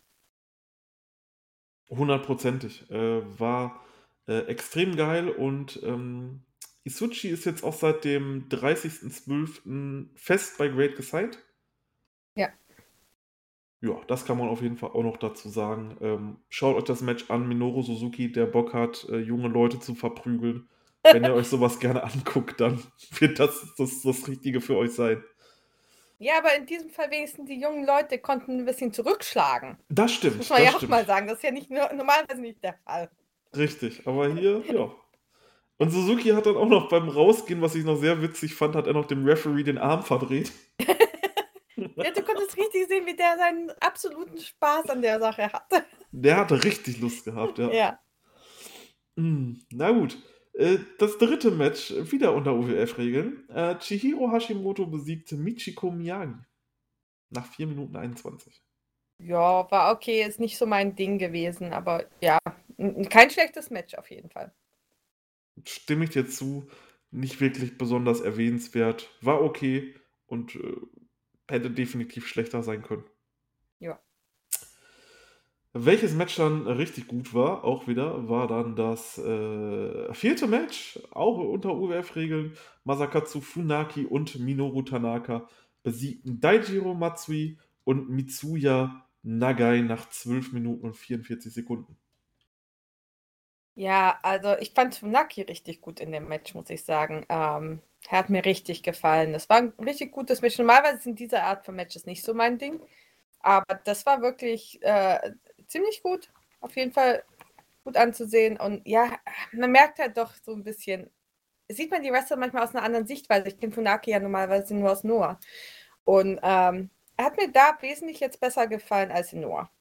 [1.90, 2.90] Hundertprozentig.
[2.90, 3.84] Äh, war
[4.28, 6.46] äh, extrem geil und ähm,
[6.86, 10.08] Isuchi ist jetzt auch seit dem 30.12.
[10.16, 11.38] fest bei Great gesigned.
[12.36, 12.50] Ja.
[13.82, 15.98] Ja, das kann man auf jeden Fall auch noch dazu sagen.
[16.02, 19.96] Ähm, schaut euch das Match an, Minoru Suzuki, der Bock hat, äh, junge Leute zu
[19.96, 20.70] verprügeln.
[21.04, 22.84] Wenn ihr euch sowas gerne anguckt, dann
[23.20, 25.24] wird das, das das Richtige für euch sein.
[26.20, 29.78] Ja, aber in diesem Fall wenigstens die jungen Leute konnten ein bisschen zurückschlagen.
[29.90, 30.40] Das stimmt.
[30.40, 30.94] Das muss man das ja stimmt.
[30.94, 31.28] auch mal sagen.
[31.28, 33.10] Das ist ja nicht normalerweise nicht der Fall.
[33.56, 34.92] Richtig, aber hier, ja.
[35.78, 38.88] Und Suzuki hat dann auch noch beim Rausgehen, was ich noch sehr witzig fand, hat
[38.88, 40.52] er noch dem Referee den Arm verdreht.
[40.80, 45.84] ja, du konntest richtig sehen, wie der seinen absoluten Spaß an der Sache hatte.
[46.12, 47.72] Der hatte richtig Lust gehabt, ja.
[47.72, 48.00] Ja.
[49.18, 50.18] Hm, na gut.
[50.54, 53.50] Äh, Das dritte Match, wieder unter UWF-Regeln.
[53.50, 56.36] Äh, Chihiro Hashimoto besiegte Michiko Miyagi.
[57.32, 58.62] Nach 4 Minuten 21.
[59.20, 62.38] Ja, war okay, ist nicht so mein Ding gewesen, aber ja,
[63.10, 64.54] kein schlechtes Match auf jeden Fall.
[65.66, 66.68] Stimme ich dir zu,
[67.12, 69.10] nicht wirklich besonders erwähnenswert.
[69.22, 69.94] War okay
[70.26, 70.76] und äh,
[71.48, 73.04] hätte definitiv schlechter sein können.
[73.80, 74.00] Ja.
[75.74, 81.38] Welches Match dann richtig gut war, auch wieder, war dann das äh, vierte Match, auch
[81.38, 82.56] unter UWF-Regeln.
[82.84, 85.48] Masakatsu Funaki und Minoru Tanaka
[85.82, 91.98] besiegten Daijiro Matsui und Mitsuya Nagai nach 12 Minuten und 44 Sekunden.
[93.76, 97.26] Ja, also ich fand Funaki richtig gut in dem Match, muss ich sagen.
[97.30, 99.34] Ähm, er hat mir richtig gefallen.
[99.34, 100.58] Das war ein richtig gutes Match.
[100.60, 102.80] Normalerweise sind diese Art von Matches nicht so mein Ding.
[103.40, 105.32] Aber das war wirklich äh,
[105.68, 106.32] ziemlich gut.
[106.62, 107.24] Auf jeden Fall
[107.86, 108.58] gut anzusehen.
[108.60, 109.12] Und ja,
[109.54, 111.10] man merkt halt doch so ein bisschen,
[111.70, 113.50] sieht man die Wrestler manchmal aus einer anderen Sichtweise.
[113.50, 115.40] Ich kenne Funaki ja normalerweise nur aus Noah.
[116.06, 119.72] Und ähm, er hat mir da wesentlich jetzt besser gefallen als in Noah.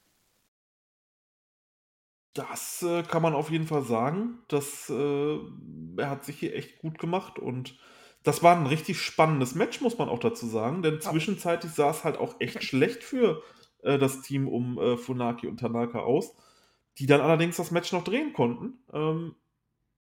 [2.34, 4.38] Das äh, kann man auf jeden Fall sagen.
[4.48, 5.38] Das, äh,
[5.98, 7.78] er hat sich hier echt gut gemacht und
[8.22, 12.04] das war ein richtig spannendes Match, muss man auch dazu sagen, denn zwischenzeitlich sah es
[12.04, 13.42] halt auch echt schlecht für
[13.82, 16.34] äh, das Team um äh, Funaki und Tanaka aus,
[16.98, 18.78] die dann allerdings das Match noch drehen konnten.
[18.92, 19.34] Ähm,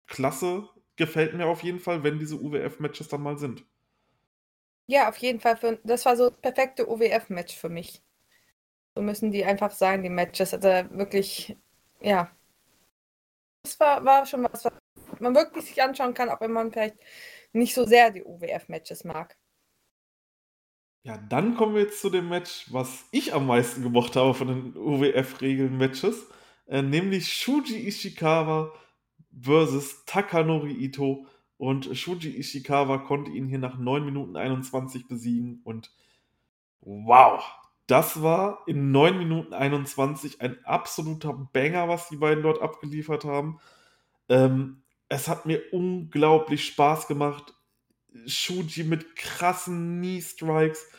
[0.07, 3.65] klasse, gefällt mir auf jeden Fall, wenn diese UWF-Matches dann mal sind.
[4.87, 5.57] Ja, auf jeden Fall.
[5.57, 8.01] Für, das war so das perfekte OWF-Match für mich.
[8.95, 10.53] So müssen die einfach sein, die Matches.
[10.53, 10.67] Also
[10.97, 11.57] wirklich,
[12.01, 12.31] ja.
[13.63, 14.73] Das war, war schon was, was
[15.19, 16.97] man wirklich sich anschauen kann, auch wenn man vielleicht
[17.53, 19.37] nicht so sehr die OWF-Matches mag.
[21.03, 24.47] Ja, dann kommen wir jetzt zu dem Match, was ich am meisten gemocht habe von
[24.47, 26.27] den UWF-Regeln-Matches,
[26.67, 28.73] äh, nämlich Shuji Ishikawa
[29.41, 31.25] versus Takanori Ito.
[31.57, 35.61] Und Shuji Ishikawa konnte ihn hier nach 9 Minuten 21 besiegen.
[35.63, 35.91] Und
[36.81, 37.41] wow,
[37.87, 43.59] das war in 9 Minuten 21 ein absoluter Banger, was die beiden dort abgeliefert haben.
[44.29, 47.53] Ähm, es hat mir unglaublich Spaß gemacht.
[48.25, 50.89] Shuji mit krassen Knee-Strikes.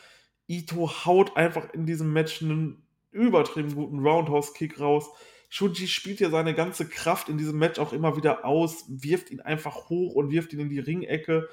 [0.47, 5.09] Ito haut einfach in diesem Match einen übertrieben guten Roundhouse-Kick raus.
[5.49, 9.41] Shunji spielt ja seine ganze Kraft in diesem Match auch immer wieder aus, wirft ihn
[9.41, 11.49] einfach hoch und wirft ihn in die Ringecke.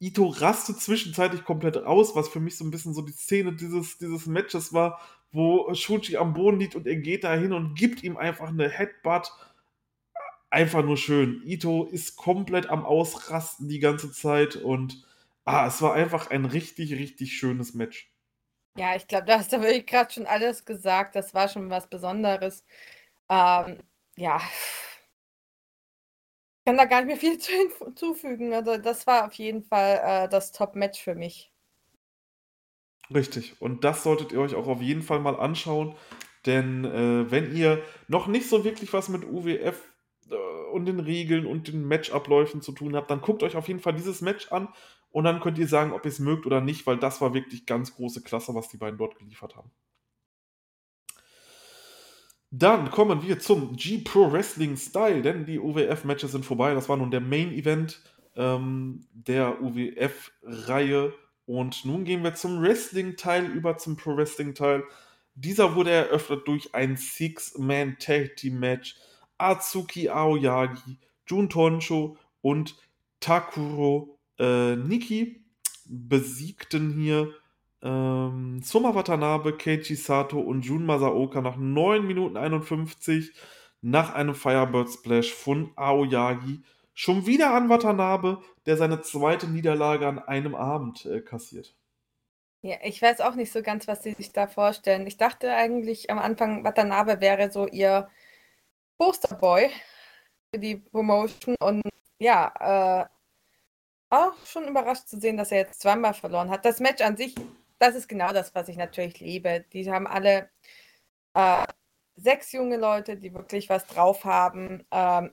[0.00, 3.98] Ito rastet zwischenzeitlich komplett aus, was für mich so ein bisschen so die Szene dieses,
[3.98, 5.00] dieses Matches war,
[5.32, 8.68] wo Shunji am Boden liegt und er geht da hin und gibt ihm einfach eine
[8.68, 9.32] Headbutt.
[10.50, 11.42] Einfach nur schön.
[11.44, 15.04] Ito ist komplett am Ausrasten die ganze Zeit und
[15.44, 18.10] ah, es war einfach ein richtig, richtig schönes Match.
[18.76, 21.14] Ja, ich glaube, da hast du wirklich gerade schon alles gesagt.
[21.16, 22.64] Das war schon was Besonderes.
[23.28, 23.78] Ähm,
[24.16, 24.40] ja.
[26.64, 27.38] Kann da gar nicht mehr viel
[27.84, 28.52] hinzufügen.
[28.52, 31.50] Also, das war auf jeden Fall äh, das Top-Match für mich.
[33.14, 33.60] Richtig.
[33.60, 35.94] Und das solltet ihr euch auch auf jeden Fall mal anschauen.
[36.46, 39.80] Denn äh, wenn ihr noch nicht so wirklich was mit UWF
[40.30, 40.34] äh,
[40.72, 43.94] und den Regeln und den Matchabläufen zu tun habt, dann guckt euch auf jeden Fall
[43.94, 44.68] dieses Match an
[45.10, 47.66] und dann könnt ihr sagen, ob ihr es mögt oder nicht, weil das war wirklich
[47.66, 49.70] ganz große Klasse, was die beiden dort geliefert haben.
[52.56, 56.72] Dann kommen wir zum G-Pro Wrestling Style, denn die UWF-Matches sind vorbei.
[56.72, 58.00] Das war nun der Main-Event
[58.36, 61.12] ähm, der UWF-Reihe.
[61.46, 64.84] Und nun gehen wir zum Wrestling-Teil über zum Pro Wrestling-Teil.
[65.34, 68.98] Dieser wurde eröffnet durch ein Six-Man-Tag-Team-Match.
[69.36, 72.76] Atsuki Aoyagi, Jun Tonsho und
[73.18, 75.44] Takuro äh, Niki
[75.86, 77.34] besiegten hier
[77.84, 83.32] ähm, Soma Watanabe, Keiichi Sato und Jun Masaoka nach 9 Minuten 51
[83.82, 86.62] nach einem Firebird Splash von Aoyagi.
[86.94, 91.74] Schon wieder an Watanabe, der seine zweite Niederlage an einem Abend äh, kassiert.
[92.62, 95.06] Ja, ich weiß auch nicht so ganz, was sie sich da vorstellen.
[95.06, 98.08] Ich dachte eigentlich am Anfang, Watanabe wäre so ihr
[98.96, 99.68] Posterboy
[100.50, 101.82] für die Promotion und
[102.18, 103.06] ja, äh,
[104.08, 106.64] auch schon überrascht zu sehen, dass er jetzt zweimal verloren hat.
[106.64, 107.34] Das Match an sich,
[107.84, 109.64] das ist genau das, was ich natürlich liebe.
[109.72, 110.48] Die haben alle
[111.34, 111.66] äh,
[112.16, 114.86] sechs junge Leute, die wirklich was drauf haben.
[114.90, 115.32] Ähm,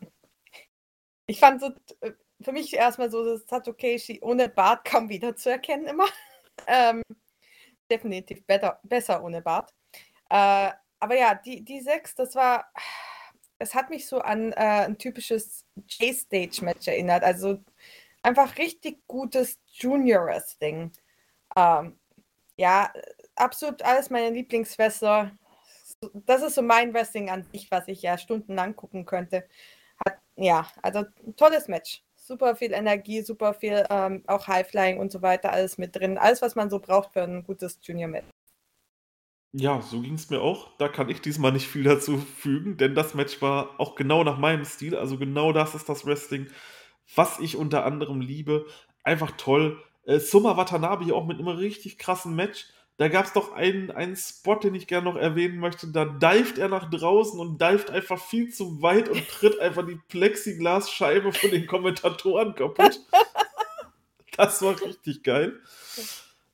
[1.28, 1.72] ich fand so,
[2.02, 2.12] äh,
[2.42, 6.08] für mich erstmal so, dass Satokeshi ohne Bart kaum wieder zu erkennen immer.
[6.68, 7.04] ähm,
[7.90, 9.74] definitiv better, besser ohne Bart.
[10.30, 12.72] Äh, aber ja, die, die sechs, das war,
[13.60, 17.24] es hat mich so an äh, ein typisches J-Stage-Match erinnert.
[17.24, 17.60] Also
[18.24, 20.92] einfach richtig gutes Junior Wrestling.
[21.56, 22.00] Ähm,
[22.62, 22.94] ja,
[23.36, 25.32] absolut alles meine Lieblingswrestler.
[26.14, 29.48] Das ist so mein Wrestling an sich, was ich ja stundenlang gucken könnte.
[30.06, 31.04] Hat, ja, also
[31.38, 32.04] tolles Match.
[32.16, 36.20] Super viel Energie, super viel ähm, auch Highflying und so weiter, alles mit drin.
[36.20, 38.28] Alles, was man so braucht für ein gutes Junior-Match.
[39.54, 40.78] Ja, so ging es mir auch.
[40.78, 44.38] Da kann ich diesmal nicht viel dazu fügen, denn das Match war auch genau nach
[44.38, 44.96] meinem Stil.
[44.96, 46.48] Also genau das ist das Wrestling,
[47.16, 48.68] was ich unter anderem liebe.
[49.04, 49.84] Einfach toll.
[50.04, 52.66] Äh, Summa Watanabe auch mit einem richtig krassen Match.
[52.98, 55.88] Da gab es doch einen, einen Spot, den ich gerne noch erwähnen möchte.
[55.88, 60.00] Da dived er nach draußen und dived einfach viel zu weit und tritt einfach die
[60.08, 63.00] Plexiglasscheibe von den Kommentatoren kaputt.
[64.38, 65.60] Das war richtig geil.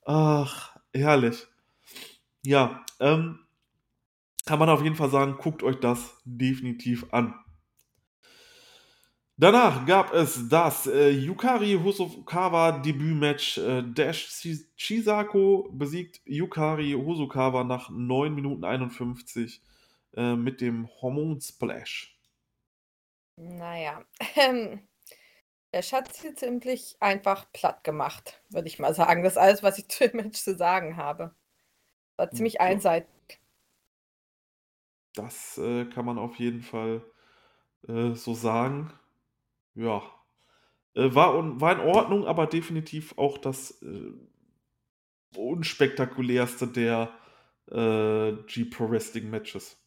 [0.03, 1.47] Ach, herrlich.
[2.43, 3.39] Ja, ähm,
[4.45, 7.35] kann man auf jeden Fall sagen, guckt euch das definitiv an.
[9.39, 13.59] Danach gab es das äh, Yukari Hosokawa Debütmatch.
[13.59, 14.27] Äh, Dash
[14.75, 19.61] Chisako besiegt Yukari Hosokawa nach 9 Minuten 51
[20.15, 22.19] äh, mit dem Hormon Splash.
[23.35, 24.03] Naja,
[24.35, 24.87] ähm,
[25.71, 29.21] Dash hat sie ziemlich einfach platt gemacht, würde ich mal sagen.
[29.21, 31.35] Das ist alles, was ich zu dem Match zu sagen habe.
[32.15, 32.61] War ziemlich ja.
[32.61, 33.39] einseitig.
[35.13, 37.03] Das äh, kann man auf jeden Fall
[37.87, 38.91] äh, so sagen.
[39.77, 40.01] Ja.
[40.95, 44.11] Äh, war, war in Ordnung, aber definitiv auch das äh,
[45.35, 47.13] unspektakulärste der
[47.67, 49.77] äh, G-Pro Wrestling Matches.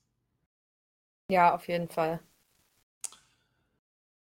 [1.28, 2.20] Ja, auf jeden Fall.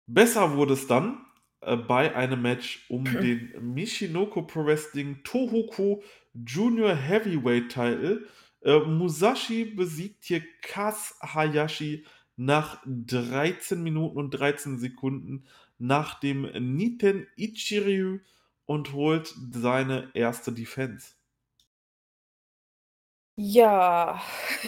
[0.07, 1.25] Besser wurde es dann
[1.61, 6.03] äh, bei einem Match um den Mishinoko Pro Wrestling Tohoku
[6.35, 8.27] Junior Heavyweight Title.
[8.63, 12.05] Äh, Musashi besiegt hier Kaz Hayashi
[12.37, 15.47] nach 13 Minuten und 13 Sekunden
[15.79, 16.43] nach dem
[16.77, 18.21] Niten Ichiryu
[18.67, 21.15] und holt seine erste Defense.
[23.37, 24.21] Ja,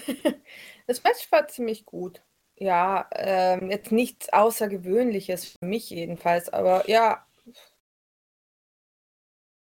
[0.86, 2.22] das Match war ziemlich gut.
[2.56, 7.26] Ja, ähm, jetzt nichts Außergewöhnliches für mich jedenfalls, aber ja,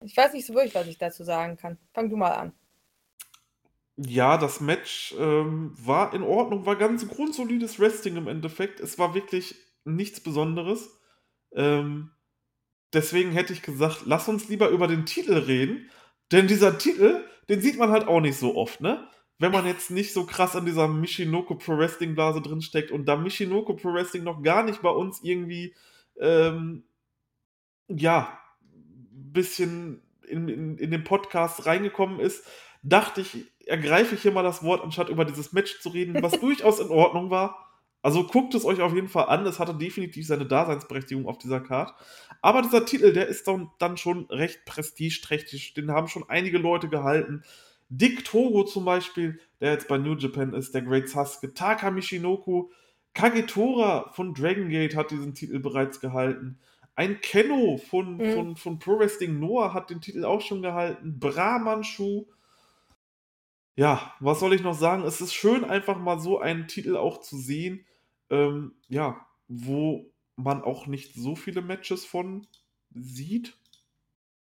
[0.03, 1.77] ich weiß nicht so wirklich, was ich dazu sagen kann.
[1.93, 2.53] Fang du mal an.
[4.07, 8.79] Ja, das Match ähm, war in Ordnung, war ganz grundsolides Wrestling im Endeffekt.
[8.79, 10.99] Es war wirklich nichts Besonderes.
[11.53, 12.11] Ähm,
[12.93, 15.89] deswegen hätte ich gesagt, lass uns lieber über den Titel reden,
[16.31, 19.07] denn dieser Titel, den sieht man halt auch nicht so oft, ne?
[19.41, 23.15] wenn man jetzt nicht so krass an dieser Michinoku Pro Wrestling Blase drinsteckt und da
[23.15, 25.73] Michinoku Pro Wrestling noch gar nicht bei uns irgendwie,
[26.19, 26.83] ähm,
[27.87, 28.39] ja,
[29.09, 32.45] bisschen in, in, in den Podcast reingekommen ist,
[32.83, 36.33] dachte ich, ergreife ich hier mal das Wort, anstatt über dieses Match zu reden, was
[36.39, 37.67] durchaus in Ordnung war.
[38.03, 39.45] Also guckt es euch auf jeden Fall an.
[39.45, 41.93] Es hatte definitiv seine Daseinsberechtigung auf dieser Card.
[42.41, 45.75] Aber dieser Titel, der ist dann schon recht prestigeträchtig.
[45.75, 47.43] Den haben schon einige Leute gehalten.
[47.89, 52.69] Dick Togo zum Beispiel, der jetzt bei New Japan ist, der Great Sasuke, Taka Michinoku,
[53.13, 56.57] Kagetora von Dragon Gate hat diesen Titel bereits gehalten.
[56.95, 58.33] Ein Kenno von, mhm.
[58.33, 61.19] von, von Pro Wrestling Noah hat den Titel auch schon gehalten.
[61.19, 62.25] Brahmanshu.
[63.75, 65.03] Ja, was soll ich noch sagen?
[65.03, 67.85] Es ist schön, einfach mal so einen Titel auch zu sehen,
[68.29, 72.47] ähm, ja, wo man auch nicht so viele Matches von
[72.93, 73.57] sieht.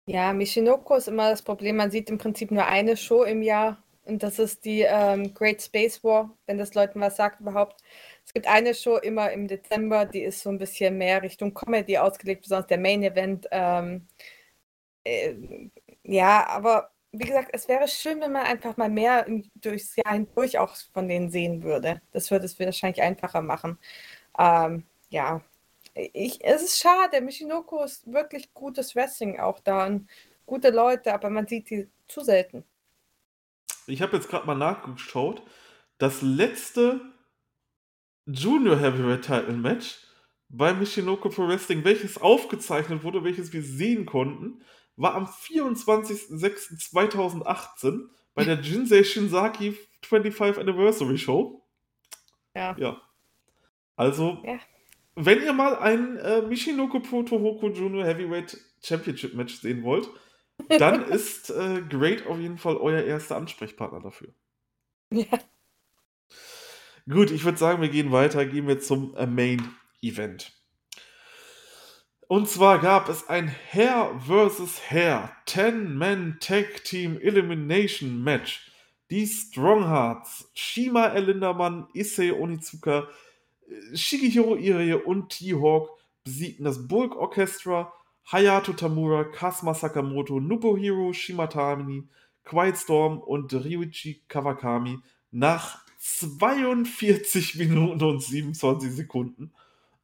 [0.06, 1.76] Ja, Michinoko ist immer das Problem.
[1.76, 5.62] Man sieht im Prinzip nur eine Show im Jahr und das ist die ähm, Great
[5.62, 7.80] Space War, wenn das Leuten was sagt überhaupt.
[8.24, 11.98] Es gibt eine Show immer im Dezember, die ist so ein bisschen mehr Richtung Comedy
[11.98, 13.46] ausgelegt, besonders der Main Event.
[13.52, 14.08] Ähm,
[15.04, 15.34] äh,
[16.02, 19.26] ja, aber wie gesagt, es wäre schön, wenn man einfach mal mehr
[19.56, 22.00] durchs Jahr hindurch auch von denen sehen würde.
[22.12, 23.78] Das würde es wahrscheinlich einfacher machen.
[24.38, 25.42] Ähm, ja,
[25.94, 27.20] ich, es ist schade.
[27.20, 30.08] Michinoko ist wirklich gutes Wrestling auch da und
[30.46, 32.64] gute Leute, aber man sieht die zu selten.
[33.86, 35.42] Ich habe jetzt gerade mal nachgeschaut.
[35.98, 37.00] Das letzte
[38.26, 39.98] Junior Heavyweight Title Match
[40.48, 44.62] bei Michinoko Pro Wrestling, welches aufgezeichnet wurde, welches wir sehen konnten,
[45.00, 51.64] war am 24.06.2018 bei der Jinsei Shinzaki 25 Anniversary Show.
[52.54, 52.76] Ja.
[52.78, 53.00] Ja.
[53.96, 54.60] Also, ja
[55.14, 60.08] wenn ihr mal ein äh, Michinoku Pro Tohoku Junior Heavyweight Championship Match sehen wollt,
[60.68, 64.28] dann ist äh, Great auf jeden Fall euer erster Ansprechpartner dafür.
[65.12, 65.38] Ja.
[67.08, 70.52] Gut, ich würde sagen, wir gehen weiter, gehen wir zum äh, Main Event.
[72.30, 74.88] Und zwar gab es ein Hair vs.
[74.88, 78.70] Hair 10-Man Tag Team Elimination Match.
[79.10, 83.08] Die Stronghearts, Shima Elindermann, Issei Onizuka,
[83.94, 85.90] Shigehiro Irie und T-Hawk
[86.22, 87.92] besiegten das Bulk Orchestra,
[88.30, 92.04] Hayato Tamura, Kasuma Sakamoto, Nobuhiro Shimatani,
[92.44, 95.00] Quiet Storm und Ryuichi Kawakami
[95.32, 99.52] nach 42 Minuten und 27 Sekunden.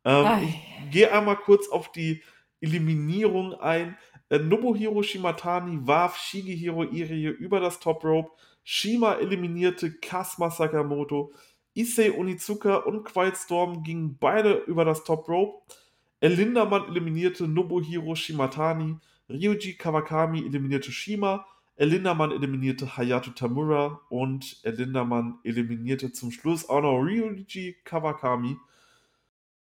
[0.07, 2.23] Ähm, ich gehe einmal kurz auf die
[2.61, 3.99] Eliminierung ein.
[4.31, 8.31] Äh, Nobuhiro Shimatani warf Shigehiro Irie über das Top Rope.
[8.63, 11.33] Shima eliminierte Kasuma Sakamoto.
[11.75, 15.75] Issei Onizuka und Quiet Storm gingen beide über das Top Rope.
[16.21, 18.97] Elindermann eliminierte Nobuhiro Shimatani.
[19.29, 21.47] Ryuji Kawakami eliminierte Shima.
[21.77, 28.57] Elindermann eliminierte Hayato Tamura und Elindermann eliminierte zum Schluss auch noch Ryuji Kawakami.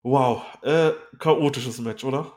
[0.02, 2.36] Wow, äh, chaotisches Match, oder?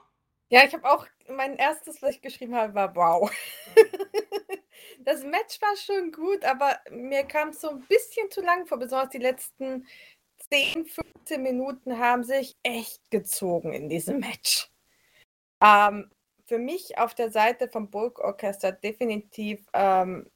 [0.50, 3.32] Ja, ich habe auch mein erstes, was ich geschrieben habe, war wow.
[5.00, 8.78] das Match war schon gut, aber mir kam es so ein bisschen zu lang vor.
[8.78, 9.88] Besonders die letzten
[10.52, 14.70] 10, 15 Minuten haben sich echt gezogen in diesem Match.
[15.62, 16.12] Ähm,
[16.46, 20.30] für mich auf der Seite vom Bulk Orchester definitiv ähm,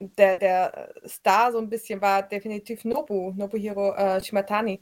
[0.00, 4.80] der, der Star so ein bisschen war definitiv Nobu, Nobuhiro äh, Shimatani,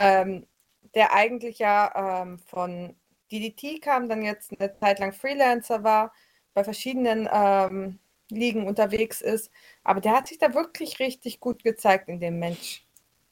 [0.00, 0.46] ähm,
[0.94, 2.96] der eigentlich ja ähm, von
[3.30, 6.12] DDT kam, dann jetzt eine Zeit lang Freelancer war,
[6.54, 7.98] bei verschiedenen ähm,
[8.30, 9.50] Ligen unterwegs ist.
[9.84, 12.86] Aber der hat sich da wirklich richtig gut gezeigt in dem Match.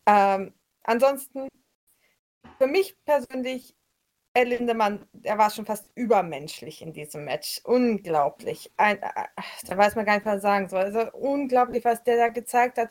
[0.06, 0.54] Ähm,
[0.84, 1.48] ansonsten,
[2.58, 3.74] für mich persönlich,
[4.34, 7.60] Herr Lindemann, der war schon fast übermenschlich in diesem Match.
[7.64, 8.70] Unglaublich.
[8.76, 9.10] Ein, äh,
[9.66, 10.80] da weiß man gar nicht, was er sagen soll.
[10.80, 12.90] Also unglaublich, was der da gezeigt hat.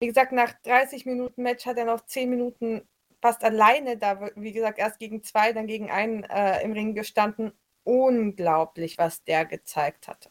[0.00, 2.82] Wie gesagt, nach 30 Minuten Match hat er noch 10 Minuten
[3.22, 7.52] fast alleine da, wie gesagt, erst gegen zwei, dann gegen einen äh, im Ring gestanden.
[7.84, 10.30] Unglaublich, was der gezeigt hatte.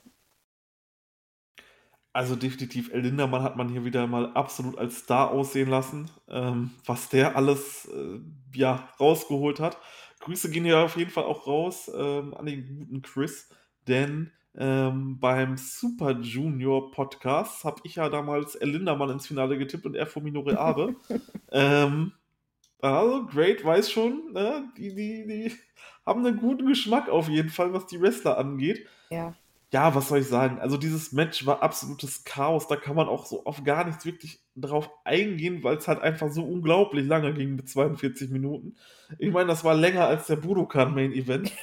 [2.13, 6.71] Also definitiv, El Lindermann hat man hier wieder mal absolut als Star aussehen lassen, ähm,
[6.85, 8.19] was der alles äh,
[8.53, 9.77] ja, rausgeholt hat.
[10.19, 13.49] Grüße gehen ja auf jeden Fall auch raus ähm, an den guten Chris,
[13.87, 19.85] denn ähm, beim Super Junior Podcast habe ich ja damals El Lindermann ins Finale getippt
[19.85, 20.95] und er vor Minore Abe.
[21.51, 22.11] ähm,
[22.81, 24.69] also, Great weiß schon, ne?
[24.77, 25.53] die, die, die
[26.05, 28.87] haben einen guten Geschmack auf jeden Fall, was die Wrestler angeht.
[29.09, 29.35] Ja
[29.73, 30.59] ja, was soll ich sagen?
[30.59, 32.67] Also dieses Match war absolutes Chaos.
[32.67, 36.29] Da kann man auch so auf gar nichts wirklich drauf eingehen, weil es halt einfach
[36.29, 38.75] so unglaublich lange ging mit 42 Minuten.
[39.17, 41.51] Ich meine, das war länger als der Budokan Main Event.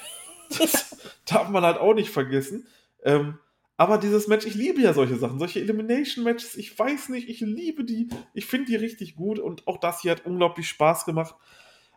[0.59, 0.97] Das
[1.27, 2.67] darf man halt auch nicht vergessen.
[3.05, 3.37] Ähm,
[3.81, 7.85] Aber dieses Match, ich liebe ja solche Sachen, solche Elimination-Matches, ich weiß nicht, ich liebe
[7.85, 11.37] die, ich finde die richtig gut und auch das hier hat unglaublich Spaß gemacht.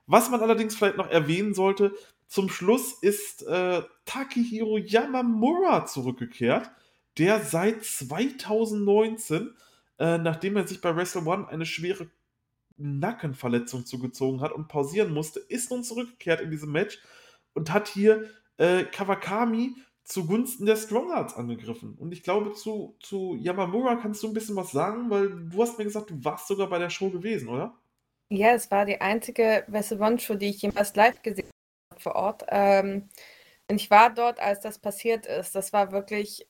[0.05, 1.91] Was man allerdings vielleicht noch erwähnen sollte,
[2.27, 6.69] zum Schluss ist äh, Takehiro Yamamura zurückgekehrt,
[7.17, 9.55] der seit 2019,
[9.97, 12.11] äh, nachdem er sich bei Wrestle One eine schwere
[12.77, 16.99] Nackenverletzung zugezogen hat und pausieren musste, ist nun zurückgekehrt in diesem Match
[17.53, 19.73] und hat hier äh, Kawakami
[20.03, 21.95] zugunsten der Stronghearts angegriffen.
[21.97, 25.77] Und ich glaube, zu, zu Yamamura kannst du ein bisschen was sagen, weil du hast
[25.77, 27.75] mir gesagt, du warst sogar bei der Show gewesen, oder?
[28.29, 31.49] Ja, es war die einzige Wrestle One Show, die ich jemals live gesehen
[31.91, 32.45] habe vor Ort.
[32.47, 33.09] Ähm,
[33.69, 35.55] und ich war dort, als das passiert ist.
[35.55, 36.47] Das war wirklich,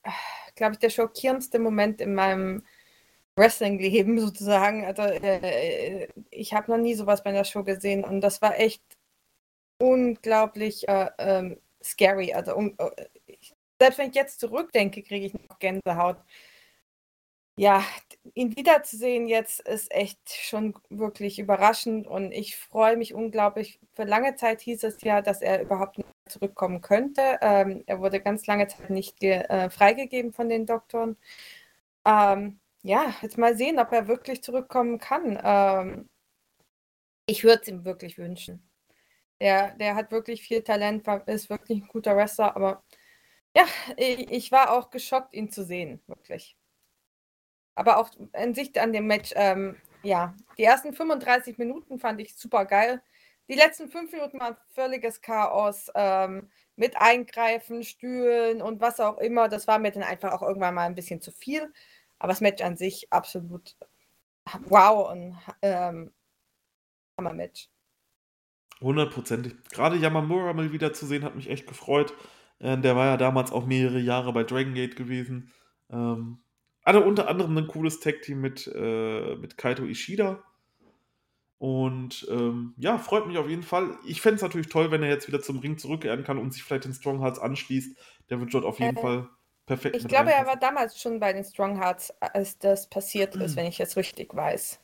[0.56, 2.64] glaube ich, der schockierendste Moment in meinem
[3.36, 4.84] Wrestling-Leben sozusagen.
[4.84, 8.82] Also äh, ich habe noch nie sowas bei einer Show gesehen und das war echt
[9.78, 12.32] unglaublich äh, ähm, scary.
[12.32, 12.90] Also um, äh,
[13.82, 16.18] selbst wenn ich jetzt zurückdenke, kriege ich noch Gänsehaut.
[17.58, 17.84] Ja,
[18.34, 23.80] ihn wiederzusehen jetzt ist echt schon wirklich überraschend und ich freue mich unglaublich.
[23.94, 27.38] Für lange Zeit hieß es ja, dass er überhaupt nicht zurückkommen könnte.
[27.42, 31.16] Ähm, er wurde ganz lange Zeit nicht äh, freigegeben von den Doktoren.
[32.06, 35.38] Ähm, ja, jetzt mal sehen, ob er wirklich zurückkommen kann.
[35.44, 36.08] Ähm,
[37.26, 38.62] ich würde es ihm wirklich wünschen.
[39.40, 42.82] Der, der hat wirklich viel Talent, ist wirklich ein guter Wrestler, aber
[43.56, 43.64] ja,
[43.96, 46.56] ich, ich war auch geschockt, ihn zu sehen, wirklich.
[47.74, 52.34] Aber auch in Sicht an dem Match, ähm, ja, die ersten 35 Minuten fand ich
[52.36, 53.02] super geil.
[53.48, 59.48] Die letzten fünf Minuten waren völliges Chaos ähm, mit Eingreifen, Stühlen und was auch immer.
[59.48, 61.72] Das war mir dann einfach auch irgendwann mal ein bisschen zu viel.
[62.18, 63.76] Aber das Match an sich absolut
[64.68, 66.12] wow und ähm,
[67.18, 67.68] Hammer-Match.
[68.80, 69.54] Hundertprozentig.
[69.70, 72.14] Gerade Yamamura mal wieder zu sehen, hat mich echt gefreut.
[72.62, 75.52] Äh, der war ja damals auch mehrere Jahre bei Dragon Gate gewesen.
[75.90, 76.38] Ähm,
[76.84, 80.42] hatte unter anderem ein cooles Tag-Team mit, äh, mit Kaito Ishida.
[81.58, 83.96] Und ähm, ja, freut mich auf jeden Fall.
[84.04, 86.62] Ich fände es natürlich toll, wenn er jetzt wieder zum Ring zurückkehren kann und sich
[86.64, 87.96] vielleicht den Strong Hearts anschließt.
[88.30, 89.28] Der wird dort auf jeden äh, Fall
[89.66, 89.96] perfekt.
[89.96, 93.66] Ich glaube, er war damals schon bei den Strong Hearts, als das passiert ist, wenn
[93.66, 94.80] ich es richtig weiß.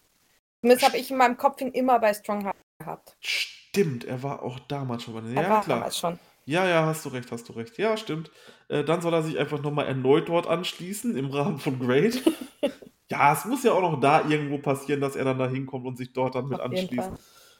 [0.60, 3.16] Zumindest habe ich in meinem Kopf ihn immer bei Strong Hearts gehabt.
[3.20, 5.34] Stimmt, er war auch damals schon bei den.
[5.34, 5.78] Ja, war klar.
[5.78, 6.18] damals schon.
[6.48, 7.76] Ja, ja, hast du recht, hast du recht.
[7.76, 8.30] Ja, stimmt.
[8.68, 12.22] Äh, dann soll er sich einfach nochmal erneut dort anschließen im Rahmen von Great.
[13.10, 15.98] ja, es muss ja auch noch da irgendwo passieren, dass er dann da hinkommt und
[15.98, 17.10] sich dort dann mit auf anschließt.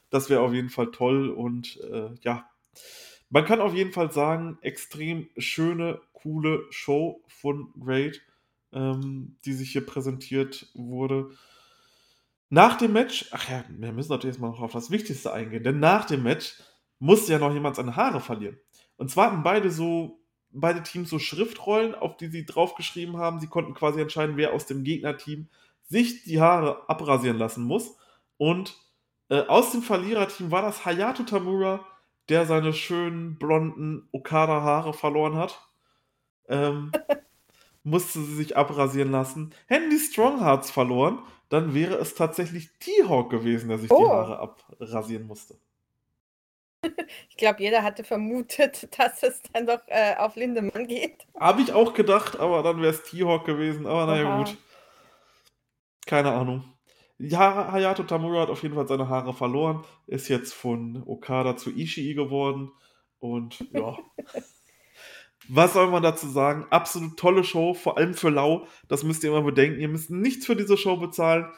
[0.08, 2.48] Das wäre auf jeden Fall toll und äh, ja.
[3.28, 8.22] Man kann auf jeden Fall sagen, extrem schöne, coole Show von Great,
[8.72, 11.28] ähm, die sich hier präsentiert wurde.
[12.48, 15.62] Nach dem Match, ach ja, wir müssen natürlich jetzt mal noch auf das Wichtigste eingehen,
[15.62, 16.54] denn nach dem Match
[16.98, 18.58] musste ja noch jemand seine Haare verlieren.
[18.98, 20.20] Und zwar hatten beide so,
[20.50, 23.40] beide Teams so Schriftrollen, auf die sie draufgeschrieben haben.
[23.40, 25.48] Sie konnten quasi entscheiden, wer aus dem Gegnerteam
[25.84, 27.96] sich die Haare abrasieren lassen muss.
[28.36, 28.76] Und
[29.30, 31.86] äh, aus dem Verliererteam war das Hayato Tamura,
[32.28, 35.58] der seine schönen blonden Okada-Haare verloren hat.
[36.48, 36.92] Ähm,
[37.84, 39.54] musste sie sich abrasieren lassen.
[39.66, 44.02] Hätten die Stronghearts verloren, dann wäre es tatsächlich T-Hawk gewesen, der sich oh.
[44.02, 45.56] die Haare abrasieren musste.
[47.30, 51.26] Ich glaube, jeder hatte vermutet, dass es dann doch äh, auf Lindemann geht.
[51.38, 53.86] Habe ich auch gedacht, aber dann wäre es T-Hawk gewesen.
[53.86, 54.56] Aber naja, gut.
[56.06, 56.64] Keine Ahnung.
[57.18, 59.84] Ja, Hayato Tamura hat auf jeden Fall seine Haare verloren.
[60.06, 62.70] Ist jetzt von Okada zu Ishii geworden.
[63.18, 63.96] Und ja.
[65.48, 66.66] Was soll man dazu sagen?
[66.70, 68.66] Absolut tolle Show, vor allem für Lau.
[68.88, 69.80] Das müsst ihr immer bedenken.
[69.80, 71.50] Ihr müsst nichts für diese Show bezahlen.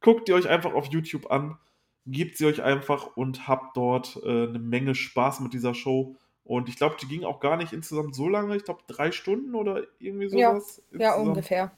[0.00, 1.58] Guckt ihr euch einfach auf YouTube an
[2.06, 6.16] gebt sie euch einfach und habt dort äh, eine Menge Spaß mit dieser Show.
[6.44, 8.56] Und ich glaube, die ging auch gar nicht insgesamt so lange.
[8.56, 10.82] Ich glaube, drei Stunden oder irgendwie sowas.
[10.92, 11.72] Ja, ja ungefähr.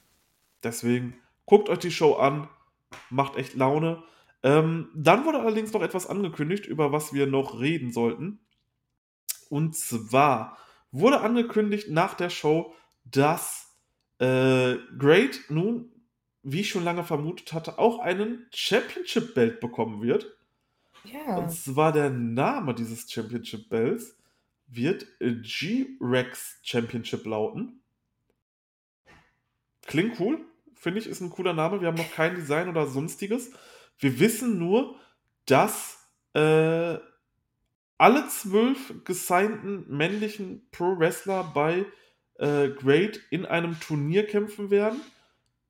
[0.63, 2.49] Deswegen guckt euch die Show an.
[3.11, 4.03] Macht echt Laune.
[4.43, 8.41] Ähm, dann wurde allerdings noch etwas angekündigt, über was wir noch reden sollten.
[9.49, 10.59] Und zwar
[10.93, 12.75] wurde angekündigt nach der Show,
[13.05, 13.75] dass
[14.19, 15.93] äh, Great nun
[16.53, 20.37] wie ich schon lange vermutet hatte, auch einen Championship-Belt bekommen wird.
[21.05, 21.37] Ja.
[21.37, 24.17] Und zwar der Name dieses Championship-Belts
[24.67, 27.81] wird G-Rex Championship lauten.
[29.87, 30.45] Klingt cool,
[30.75, 31.81] finde ich, ist ein cooler Name.
[31.81, 33.53] Wir haben noch kein Design oder sonstiges.
[33.99, 34.97] Wir wissen nur,
[35.47, 36.99] dass äh,
[37.97, 41.87] alle zwölf gesignten männlichen Pro-Wrestler bei
[42.35, 45.01] äh, Great in einem Turnier kämpfen werden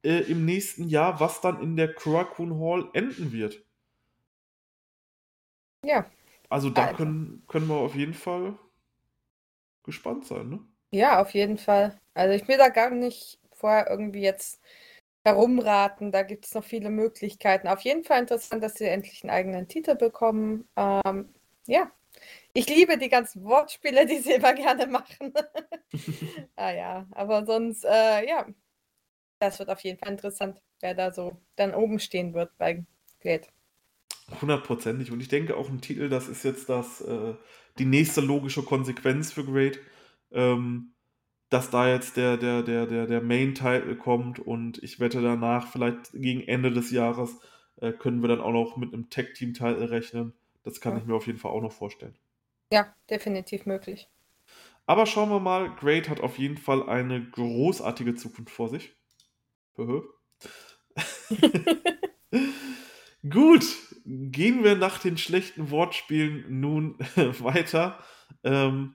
[0.03, 3.65] äh, im nächsten Jahr, was dann in der Krakun Hall enden wird.
[5.85, 6.07] Ja.
[6.49, 8.59] Also da können, können wir auf jeden Fall
[9.83, 10.61] gespannt sein, ne?
[10.91, 11.99] Ja, auf jeden Fall.
[12.15, 14.61] Also ich will da gar nicht vorher irgendwie jetzt
[15.25, 16.13] herumraten.
[16.13, 17.69] Da gibt es noch viele Möglichkeiten.
[17.69, 20.67] Auf jeden Fall interessant, dass sie endlich einen eigenen Titel bekommen.
[20.77, 21.35] Ähm,
[21.67, 21.91] ja,
[22.55, 25.33] ich liebe die ganzen Wortspiele, die sie immer gerne machen.
[26.57, 28.47] ah ja, aber sonst, äh, ja,
[29.39, 32.85] das wird auf jeden Fall interessant, wer da so dann oben stehen wird bei
[33.21, 33.47] Glade.
[34.41, 35.11] Hundertprozentig.
[35.11, 37.35] Und ich denke auch ein Titel, das ist jetzt das, äh,
[37.79, 39.79] die nächste logische Konsequenz für Great.
[40.31, 40.93] Ähm,
[41.51, 46.13] dass da jetzt der, der, der, der, der Main-Title kommt und ich wette danach, vielleicht
[46.13, 47.39] gegen Ende des Jahres,
[47.81, 50.35] äh, können wir dann auch noch mit einem Tag-Team-Title rechnen.
[50.63, 50.99] Das kann ja.
[50.99, 52.15] ich mir auf jeden Fall auch noch vorstellen.
[52.71, 54.09] Ja, definitiv möglich.
[54.87, 58.95] Aber schauen wir mal, Great hat auf jeden Fall eine großartige Zukunft vor sich.
[63.29, 63.65] Gut,
[64.05, 66.97] gehen wir nach den schlechten Wortspielen nun
[67.41, 67.99] weiter.
[68.45, 68.95] Ähm,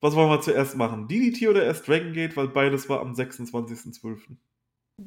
[0.00, 1.08] was wollen wir zuerst machen?
[1.08, 2.36] DDT oder erst Dragon Gate?
[2.36, 4.36] Weil beides war am 26.12.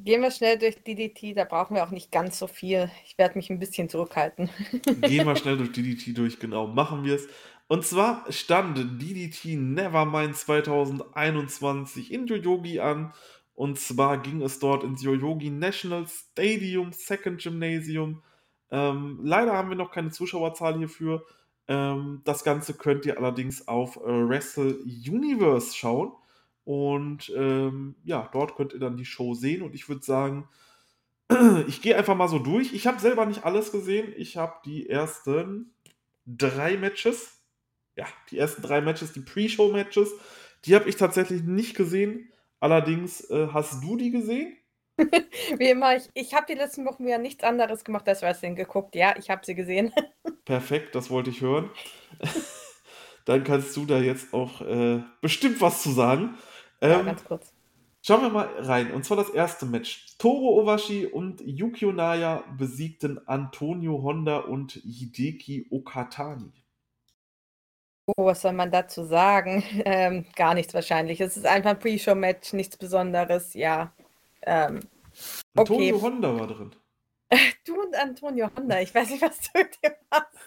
[0.02, 2.90] Gehen wir schnell durch DDT, da brauchen wir auch nicht ganz so viel.
[3.06, 4.50] Ich werde mich ein bisschen zurückhalten.
[5.02, 7.28] Gehen wir schnell durch DDT durch, genau, machen wir es.
[7.68, 13.14] Und zwar stand DDT Nevermind 2021 in Yoyogi an.
[13.54, 18.22] Und zwar ging es dort ins Yoyogi National Stadium, Second Gymnasium.
[18.70, 21.24] Ähm, leider haben wir noch keine Zuschauerzahl hierfür.
[21.68, 26.12] Ähm, das Ganze könnt ihr allerdings auf äh, Wrestle Universe schauen.
[26.64, 29.62] Und ähm, ja, dort könnt ihr dann die Show sehen.
[29.62, 30.48] Und ich würde sagen,
[31.68, 32.72] ich gehe einfach mal so durch.
[32.72, 34.12] Ich habe selber nicht alles gesehen.
[34.16, 35.72] Ich habe die ersten
[36.26, 37.40] drei Matches.
[37.96, 40.10] Ja, die ersten drei Matches, die Pre-Show-Matches,
[40.64, 42.28] die habe ich tatsächlich nicht gesehen.
[42.64, 44.56] Allerdings äh, hast du die gesehen?
[45.58, 48.96] Wie immer, ich, ich habe die letzten Wochen ja nichts anderes gemacht als Wrestling geguckt.
[48.96, 49.92] Ja, ich habe sie gesehen.
[50.46, 51.68] Perfekt, das wollte ich hören.
[53.26, 56.38] Dann kannst du da jetzt auch äh, bestimmt was zu sagen.
[56.80, 57.52] Ähm, ja, ganz kurz.
[58.00, 58.92] Schauen wir mal rein.
[58.92, 60.16] Und zwar das erste Match.
[60.16, 66.63] Toro Owashi und Yukio Naya besiegten Antonio Honda und Hideki Okatani.
[68.06, 69.62] Oh, was soll man dazu sagen?
[69.86, 71.20] Ähm, gar nichts wahrscheinlich.
[71.20, 73.54] Es ist einfach ein Pre-Show-Match, nichts Besonderes.
[73.54, 73.92] Ja,
[74.42, 74.80] ähm,
[75.54, 76.04] Antonio okay.
[76.04, 76.74] Honda war drin.
[77.66, 80.38] Du und Antonio Honda, ich weiß nicht, was du mit dir machst.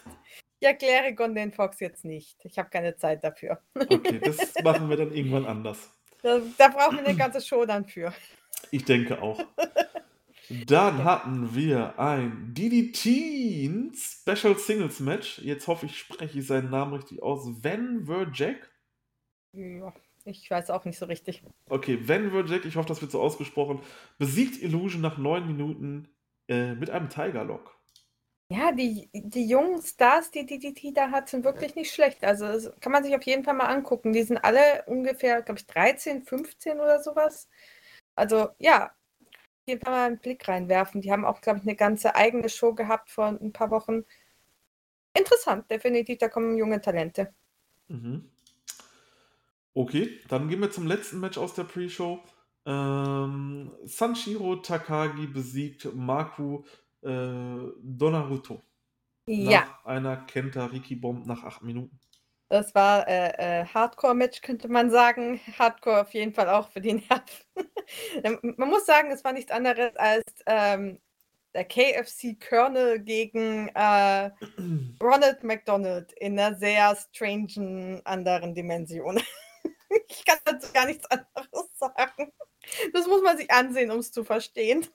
[0.59, 2.43] Ich erkläre Gonden Fox jetzt nicht.
[2.43, 3.59] Ich habe keine Zeit dafür.
[3.75, 5.91] Okay, das machen wir dann irgendwann anders.
[6.23, 8.11] Da, da brauchen wir eine ganze Show dann für.
[8.71, 9.39] Ich denke auch.
[10.49, 15.39] Dann hatten wir ein DDT Special Singles Match.
[15.39, 17.45] Jetzt hoffe ich, spreche ich seinen Namen richtig aus.
[17.63, 18.71] Van Verjack.
[19.53, 19.93] Ja,
[20.23, 21.43] ich weiß auch nicht so richtig.
[21.69, 23.81] Okay, Van Verjack, ich hoffe, das wird so ausgesprochen,
[24.17, 26.07] besiegt Illusion nach neun Minuten
[26.47, 27.77] äh, mit einem Tiger Lock.
[28.49, 32.23] Ja, die, die jungen Stars, die die da hat, sind wirklich nicht schlecht.
[32.23, 34.13] Also kann man sich auf jeden Fall mal angucken.
[34.13, 37.49] Die sind alle ungefähr, glaube ich, 13, 15 oder sowas.
[38.15, 38.95] Also ja,
[39.67, 41.01] Fall mal einen Blick reinwerfen.
[41.01, 44.05] Die haben auch, glaube ich, eine ganze eigene Show gehabt vor ein paar Wochen.
[45.13, 47.33] Interessant, definitiv, da kommen junge Talente.
[47.87, 48.29] Mhm.
[49.73, 52.23] Okay, dann gehen wir zum letzten Match aus der Pre-Show.
[52.65, 56.63] Ähm, Sanshiro Takagi besiegt Maku
[57.01, 58.63] äh, Donaruto.
[59.27, 59.61] Ja.
[59.61, 61.99] Nach einer Kenta-Riki-Bomb nach acht Minuten.
[62.49, 65.41] Das war äh, äh, Hardcore-Match, könnte man sagen.
[65.59, 68.53] Hardcore auf jeden Fall auch für die Nerven.
[68.57, 70.99] man muss sagen, es war nichts anderes als ähm,
[71.53, 74.31] der KFC Colonel gegen äh,
[75.01, 79.19] Ronald McDonald in einer sehr strangen anderen Dimension.
[80.09, 82.33] Ich kann dazu gar nichts anderes sagen.
[82.91, 84.85] Das muss man sich ansehen, um es zu verstehen.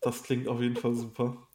[0.00, 1.48] Das klingt auf jeden Fall super.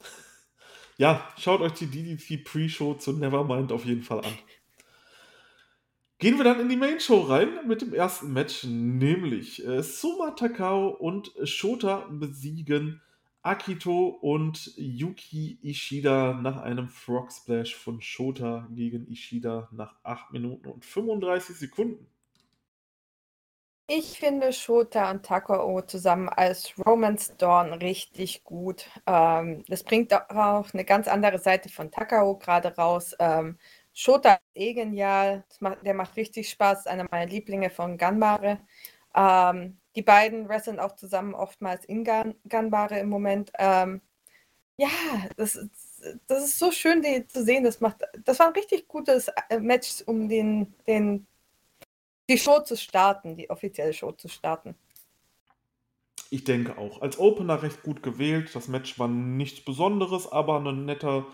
[0.98, 4.38] Ja, schaut euch die DDT Pre-Show zu Nevermind auf jeden Fall an.
[6.20, 10.32] Gehen wir dann in die Main Show rein mit dem ersten Match, nämlich äh, Suma
[10.32, 13.04] Takao und Shota besiegen
[13.44, 20.68] Akito und Yuki Ishida nach einem Frog Splash von Shota gegen Ishida nach 8 Minuten
[20.70, 22.08] und 35 Sekunden.
[23.90, 28.90] Ich finde Shota und Takao zusammen als Romance Dawn richtig gut.
[29.06, 33.16] Ähm, das bringt auch eine ganz andere Seite von Takao gerade raus.
[33.20, 33.58] Ähm,
[33.98, 35.44] Shota ist eh genial.
[35.60, 36.86] Macht, der macht richtig Spaß.
[36.86, 38.60] Einer meiner Lieblinge von Ganbare.
[39.16, 43.52] Ähm, die beiden wresteln auch zusammen oftmals in Gan Ganbare im Moment.
[43.58, 44.02] Ähm,
[44.78, 44.90] ja,
[45.36, 47.64] das ist, das ist so schön die, zu sehen.
[47.64, 51.26] Das, macht, das war ein richtig gutes äh, Match um den, den
[52.30, 54.76] die Show zu starten, die offizielle Show zu starten.
[56.30, 57.02] Ich denke auch.
[57.02, 58.54] Als Opener recht gut gewählt.
[58.54, 61.26] Das Match war nichts Besonderes, aber ein netter,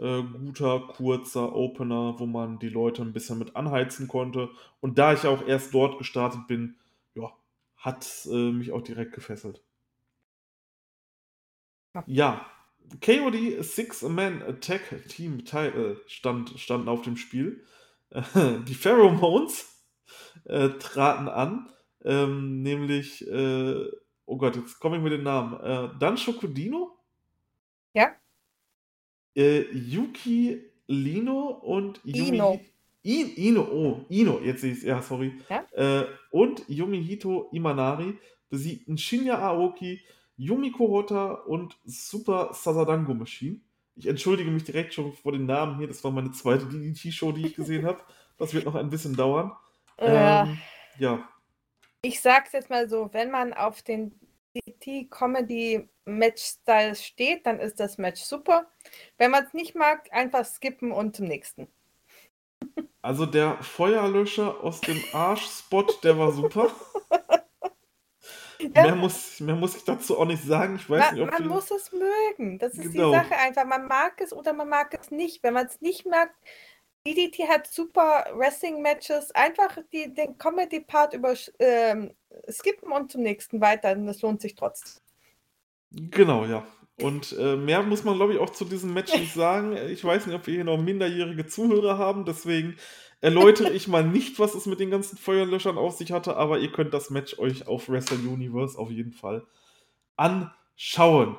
[0.00, 4.48] äh, guter, kurzer Opener, wo man die Leute ein bisschen mit anheizen konnte.
[4.80, 6.76] Und da ich auch erst dort gestartet bin,
[7.14, 7.30] ja,
[7.76, 9.62] hat äh, mich auch direkt gefesselt.
[12.06, 12.46] Ja.
[13.00, 17.64] KOD Six-Man Attack Team Title stand, standen auf dem Spiel.
[18.34, 19.86] die Pheromones
[20.44, 21.70] äh, traten an,
[22.04, 23.84] ähm, nämlich, äh,
[24.24, 25.60] oh Gott, jetzt komme ich mit den Namen.
[25.60, 26.96] Äh, Dan Shokodino?
[27.94, 28.10] Ja.
[29.40, 32.36] Äh, Yuki Lino und Yumi.
[32.36, 32.60] Ino.
[33.02, 35.32] I, Ino, oh, Ino, jetzt sehe ich es, ja, sorry.
[35.48, 35.64] Ja?
[35.72, 38.18] Äh, und Yumihito Imanari
[38.50, 40.02] besiegten Shinya Aoki,
[40.36, 43.60] Yumiko Hota und Super Sasadango Machine.
[43.96, 47.46] Ich entschuldige mich direkt schon vor den Namen hier, das war meine zweite DDT-Show, die
[47.46, 48.00] ich gesehen habe.
[48.36, 49.52] Das wird noch ein bisschen dauern.
[49.98, 50.44] Ja.
[50.44, 50.58] Ähm,
[50.98, 51.28] ja.
[52.02, 54.12] Ich sag's jetzt mal so, wenn man auf den
[54.54, 58.70] DDT-Comedy-Match-Style steht, dann ist das Match super.
[59.18, 61.68] Wenn man es nicht mag, einfach skippen und zum nächsten.
[63.02, 66.70] Also der Feuerlöscher aus dem Arschspot, der war super.
[68.74, 68.82] Ja.
[68.82, 70.76] Mehr, muss, mehr muss ich dazu auch nicht sagen.
[70.76, 72.58] Ich weiß man, nicht, ob man muss es mögen.
[72.58, 73.10] Das ist genau.
[73.10, 73.64] die Sache einfach.
[73.64, 75.42] Man mag es oder man mag es nicht.
[75.42, 76.30] Wenn man es nicht mag,
[77.06, 79.30] DDT hat super Wrestling-Matches.
[79.32, 82.12] Einfach die, den Comedy-Part über ähm,
[82.50, 83.94] skippen und zum nächsten weiter.
[83.94, 85.02] Das lohnt sich trotzdem.
[85.90, 86.66] Genau, ja.
[87.00, 89.76] Und äh, mehr muss man, glaube ich, auch zu diesem Match nicht sagen.
[89.88, 92.76] Ich weiß nicht, ob wir hier noch minderjährige Zuhörer haben, deswegen
[93.20, 96.72] erläutere ich mal nicht, was es mit den ganzen Feuerlöschern auf sich hatte, aber ihr
[96.72, 99.46] könnt das Match euch auf Wrestle Universe auf jeden Fall
[100.16, 101.36] anschauen.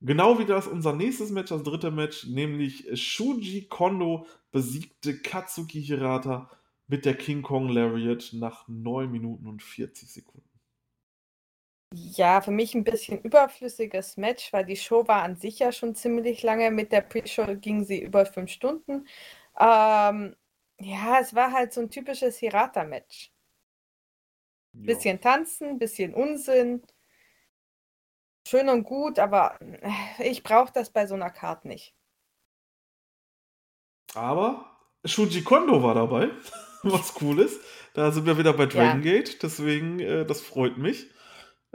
[0.00, 6.50] Genau wie das unser nächstes Match, das dritte Match, nämlich Shuji Kondo besiegte Katsuki Hirata
[6.86, 10.48] mit der King Kong Lariat nach 9 Minuten und 40 Sekunden.
[11.94, 15.94] Ja, für mich ein bisschen überflüssiges Match, weil die Show war an sich ja schon
[15.94, 16.70] ziemlich lange.
[16.70, 19.06] Mit der Pre-Show ging sie über fünf Stunden.
[19.58, 20.36] Ähm,
[20.78, 23.32] ja, es war halt so ein typisches Hirata-Match.
[24.74, 26.82] Bisschen tanzen, bisschen Unsinn.
[28.48, 29.58] Schön und gut, aber
[30.18, 31.94] ich brauche das bei so einer Karte nicht.
[34.14, 34.64] Aber
[35.04, 36.30] Shuji Kondo war dabei,
[36.82, 37.60] was cool ist.
[37.92, 39.12] Da sind wir wieder bei Dragon ja.
[39.12, 41.10] Gate, deswegen, äh, das freut mich.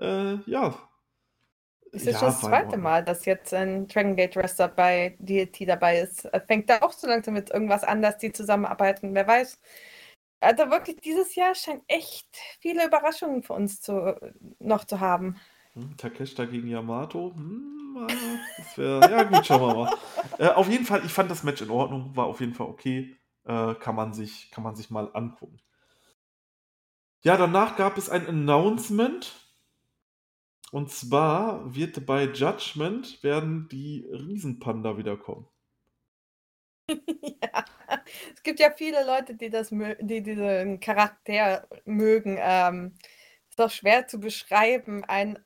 [0.02, 0.74] Äh, ja.
[1.92, 5.70] Es ist ja, schon das zweite Mal, dass jetzt ein Dragon Gate Wrestler bei DLT
[5.70, 6.28] dabei ist.
[6.48, 9.14] Fängt da auch so langsam mit irgendwas an, dass die zusammenarbeiten.
[9.14, 9.60] Wer weiß.
[10.40, 12.28] Also wirklich, dieses Jahr scheint echt
[12.62, 14.18] viele Überraschungen für uns zu,
[14.58, 15.40] noch zu haben.
[15.74, 17.34] Hm, Takeshita gegen Yamato.
[17.36, 18.08] Hm,
[18.58, 19.00] das wäre.
[19.10, 19.94] Ja, gut, schauen wir mal.
[20.38, 23.16] äh, auf jeden Fall, ich fand das Match in Ordnung, war auf jeden Fall okay.
[23.46, 25.60] Äh, kann, man sich, kann man sich mal angucken.
[27.22, 29.34] Ja, danach gab es ein Announcement
[30.72, 35.48] und zwar wird bei Judgment werden die Riesenpanda wiederkommen.
[36.90, 37.66] ja,
[38.34, 42.38] es gibt ja viele Leute, die das die diesen Charakter mögen.
[42.40, 42.96] Ähm,
[43.50, 45.04] ist doch schwer zu beschreiben.
[45.06, 45.38] Ein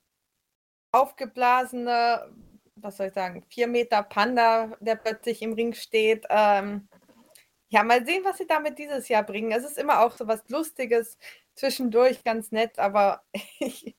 [1.00, 2.30] aufgeblasener,
[2.76, 6.26] was soll ich sagen, vier Meter Panda, der plötzlich im Ring steht.
[6.30, 6.88] Ähm,
[7.70, 9.52] ja, mal sehen, was sie damit dieses Jahr bringen.
[9.52, 11.18] Es ist immer auch so was Lustiges,
[11.56, 13.24] zwischendurch ganz nett, aber
[13.60, 13.96] ich,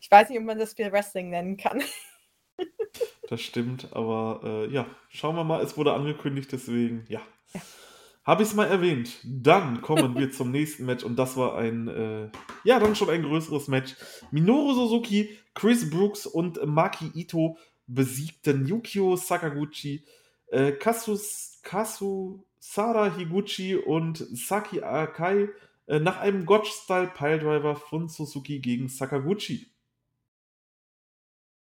[0.00, 1.82] ich weiß nicht, ob man das viel Wrestling nennen kann.
[3.28, 5.62] Das stimmt, aber äh, ja, schauen wir mal.
[5.62, 7.20] Es wurde angekündigt, deswegen, ja.
[7.52, 7.60] ja.
[8.28, 9.16] Habe ich es mal erwähnt.
[9.24, 12.30] Dann kommen wir zum nächsten Match und das war ein, äh,
[12.62, 13.94] ja, dann schon ein größeres Match.
[14.30, 17.56] Minoru Suzuki, Chris Brooks und Maki Ito
[17.86, 20.04] besiegten Yukio Sakaguchi,
[20.48, 25.48] äh, Kasus, Kasu Sara Higuchi und Saki Akai
[25.86, 29.68] äh, nach einem Gotch-Style Piledriver von Suzuki gegen Sakaguchi.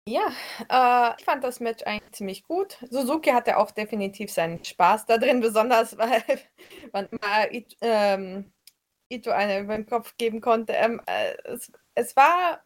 [0.07, 0.31] Ja,
[0.69, 2.77] äh, ich fand das Match eigentlich ziemlich gut.
[2.89, 6.23] Suzuki hatte auch definitiv seinen Spaß da drin, besonders weil
[6.93, 8.53] man mal It, ähm,
[9.09, 10.71] Ito eine über den Kopf geben konnte.
[10.73, 12.63] Ähm, äh, es, es, war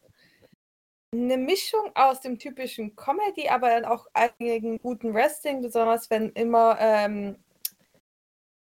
[1.14, 6.78] eine Mischung aus dem typischen Comedy, aber dann auch einigen guten Wrestling, besonders wenn immer
[6.80, 7.44] ähm,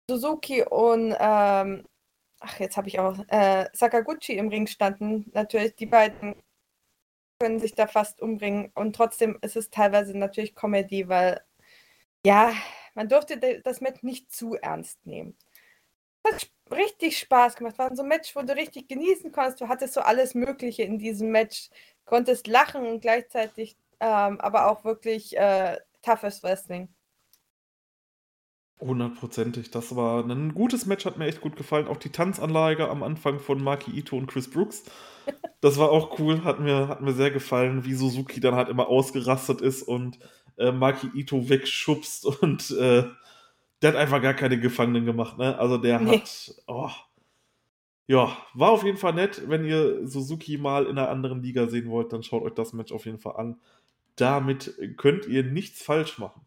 [0.10, 1.86] Suzuki und ähm,
[2.40, 5.30] ach, jetzt habe ich auch äh, Sakaguchi im Ring standen.
[5.34, 6.36] Natürlich, die beiden
[7.40, 11.42] können sich da fast umbringen und trotzdem ist es teilweise natürlich Comedy, weil
[12.26, 12.54] ja,
[12.96, 15.38] man durfte das Match nicht zu ernst nehmen.
[16.24, 17.78] Es hat richtig Spaß gemacht.
[17.78, 19.62] War so ein Match, wo du richtig genießen konntest.
[19.62, 21.70] Du hattest so alles Mögliche in diesem Match.
[22.06, 26.90] Konntest lachen und gleichzeitig ähm, aber auch wirklich äh, toughes Wrestling.
[28.80, 29.72] Hundertprozentig.
[29.72, 31.88] Das war ein gutes Match, hat mir echt gut gefallen.
[31.88, 34.84] Auch die Tanzanlage am Anfang von Maki Ito und Chris Brooks.
[35.62, 38.88] Das war auch cool, hat mir, hat mir sehr gefallen, wie Suzuki dann halt immer
[38.88, 40.18] ausgerastet ist und
[40.58, 43.04] äh, Maki Ito wegschubst und äh,
[43.82, 45.60] der hat einfach gar keine Gefangenen gemacht, ne?
[45.60, 46.20] Also der nee.
[46.20, 46.56] hat.
[46.66, 46.90] Oh,
[48.08, 49.48] ja, war auf jeden Fall nett.
[49.48, 52.92] Wenn ihr Suzuki mal in einer anderen Liga sehen wollt, dann schaut euch das Match
[52.92, 53.62] auf jeden Fall an.
[54.16, 56.42] Damit könnt ihr nichts falsch machen.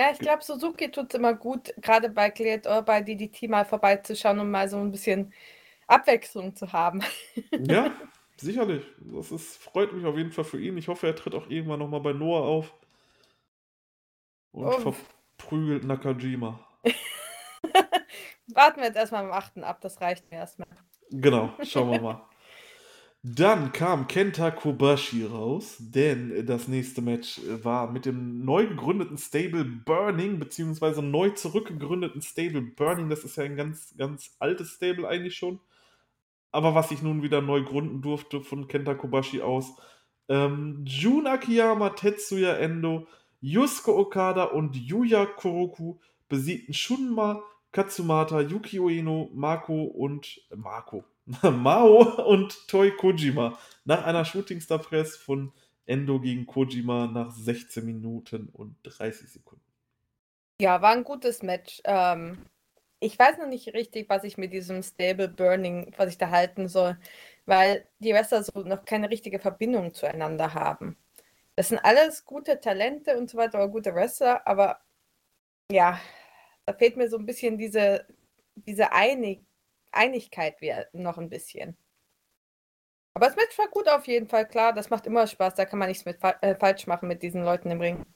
[0.00, 3.66] Ja, ich glaube, Suzuki tut es immer gut, gerade bei Cleared oder bei DDT mal
[3.66, 5.34] vorbeizuschauen, um mal so ein bisschen
[5.88, 7.02] Abwechslung zu haben.
[7.56, 7.92] Ja,
[8.40, 8.84] sicherlich.
[8.98, 10.76] Das ist, freut mich auf jeden Fall für ihn.
[10.78, 12.74] Ich hoffe, er tritt auch irgendwann nochmal bei Noah auf.
[14.52, 14.94] Und Oh.
[15.38, 16.60] verprügelt Nakajima.
[18.54, 19.64] Warten wir jetzt erstmal am 8.
[19.64, 20.68] ab, das reicht mir erstmal.
[21.12, 22.20] Genau, schauen wir mal.
[23.22, 29.64] Dann kam Kenta Kobashi raus, denn das nächste Match war mit dem neu gegründeten Stable
[29.64, 33.10] Burning, beziehungsweise neu zurückgegründeten Stable Burning.
[33.10, 35.60] Das ist ja ein ganz, ganz altes Stable eigentlich schon.
[36.50, 39.74] Aber was ich nun wieder neu gründen durfte von Kenta Kobashi aus.
[40.28, 43.06] Ähm, Jun Akiyama, Tetsuya Endo,
[43.42, 45.98] Yusuke Okada und Yuya Koroku
[46.28, 47.42] besiegten Shunma,
[47.72, 51.04] Katsumata, Yuki Ueno, Marco und Marco.
[51.42, 55.52] Mao und Toi Kojima nach einer Shooting Star Press von
[55.86, 59.64] Endo gegen Kojima nach 16 Minuten und 30 Sekunden.
[60.60, 61.80] Ja, war ein gutes Match.
[61.84, 62.46] Ähm,
[63.00, 66.68] ich weiß noch nicht richtig, was ich mit diesem Stable Burning, was ich da halten
[66.68, 66.98] soll,
[67.46, 70.98] weil die Wrestler so noch keine richtige Verbindung zueinander haben.
[71.56, 74.80] Das sind alles gute Talente und so weiter, oder gute Wrestler, aber
[75.70, 76.00] ja,
[76.66, 78.06] da fehlt mir so ein bisschen diese,
[78.54, 79.42] diese Einig
[79.92, 81.76] Einigkeit wieder noch ein bisschen.
[83.14, 85.78] Aber das Match war gut auf jeden Fall, klar, das macht immer Spaß, da kann
[85.78, 88.06] man nichts mit äh, falsch machen mit diesen Leuten im Ring.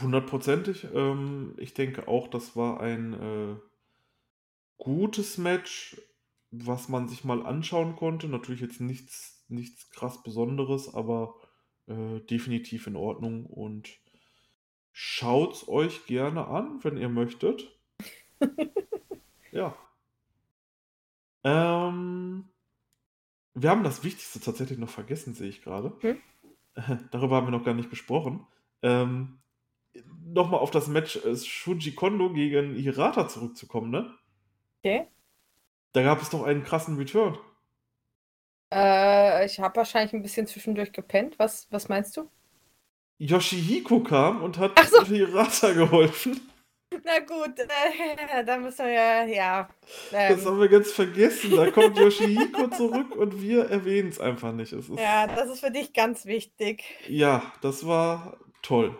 [0.00, 0.86] Hundertprozentig.
[0.94, 3.56] Ähm, ich denke auch, das war ein äh,
[4.76, 6.00] gutes Match,
[6.50, 8.28] was man sich mal anschauen konnte.
[8.28, 11.34] Natürlich jetzt nichts, nichts krass Besonderes, aber
[11.86, 13.46] äh, definitiv in Ordnung.
[13.46, 13.90] Und
[14.92, 17.77] schaut's euch gerne an, wenn ihr möchtet.
[19.52, 19.74] ja.
[21.44, 22.48] Ähm,
[23.54, 25.92] wir haben das Wichtigste tatsächlich noch vergessen, sehe ich gerade.
[26.00, 26.18] Hm?
[27.10, 28.46] Darüber haben wir noch gar nicht gesprochen.
[28.82, 29.38] Ähm,
[30.24, 34.14] Nochmal auf das Match äh, Shuji Kondo gegen Hirata zurückzukommen, ne?
[34.78, 35.06] Okay.
[35.92, 37.38] Da gab es doch einen krassen Return.
[38.72, 41.38] Äh, ich habe wahrscheinlich ein bisschen zwischendurch gepennt.
[41.38, 42.30] Was, was meinst du?
[43.18, 45.04] Yoshihiko kam und hat so.
[45.04, 46.40] Hirata geholfen.
[47.04, 49.68] Na gut, äh, da müssen wir ja, ja.
[50.10, 51.56] Das Ähm, haben wir ganz vergessen.
[51.56, 54.72] Da kommt Yoshihiko zurück und wir erwähnen es einfach nicht.
[54.72, 56.84] Es ja, das ist für dich ganz wichtig.
[57.08, 58.96] Ja, das war toll.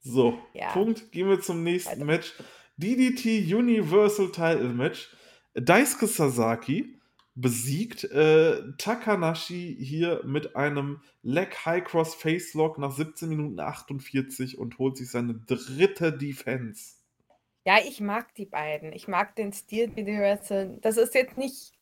[0.00, 0.72] So, Ja.
[0.72, 1.12] Punkt.
[1.12, 2.04] Gehen wir zum nächsten.
[2.04, 2.34] Match.
[2.76, 5.14] DDT Universal Title Match.
[5.54, 6.98] Daisuke Sasaki
[7.34, 14.58] besiegt äh, Takanashi hier mit einem Leg High Cross Face Lock nach 17 Minuten 48
[14.58, 16.96] und holt sich seine dritte Defense.
[17.66, 18.92] Ja, ich mag die beiden.
[18.92, 20.80] Ich mag den Stil, wie die wresteln.
[20.80, 21.72] Das ist jetzt nicht,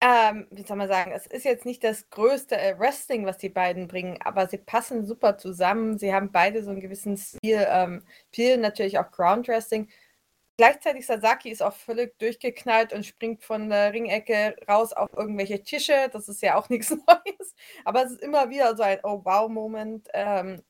[0.00, 3.48] ähm, wie soll man sagen, es ist jetzt nicht das größte äh, Wrestling, was die
[3.48, 5.98] beiden bringen, aber sie passen super zusammen.
[5.98, 9.88] Sie haben beide so einen gewissen Stil, ähm, viel natürlich auch Ground Wrestling.
[10.56, 16.08] Gleichzeitig Sasaki ist auch völlig durchgeknallt und springt von der Ringecke raus auf irgendwelche Tische.
[16.12, 17.54] Das ist ja auch nichts Neues.
[17.84, 20.08] Aber es ist immer wieder so ein Oh-Wow-Moment.
[20.14, 20.62] Ähm,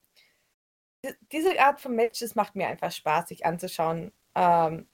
[1.32, 4.12] diese Art von Matches macht mir einfach Spaß, sich anzuschauen.
[4.34, 4.88] Ähm,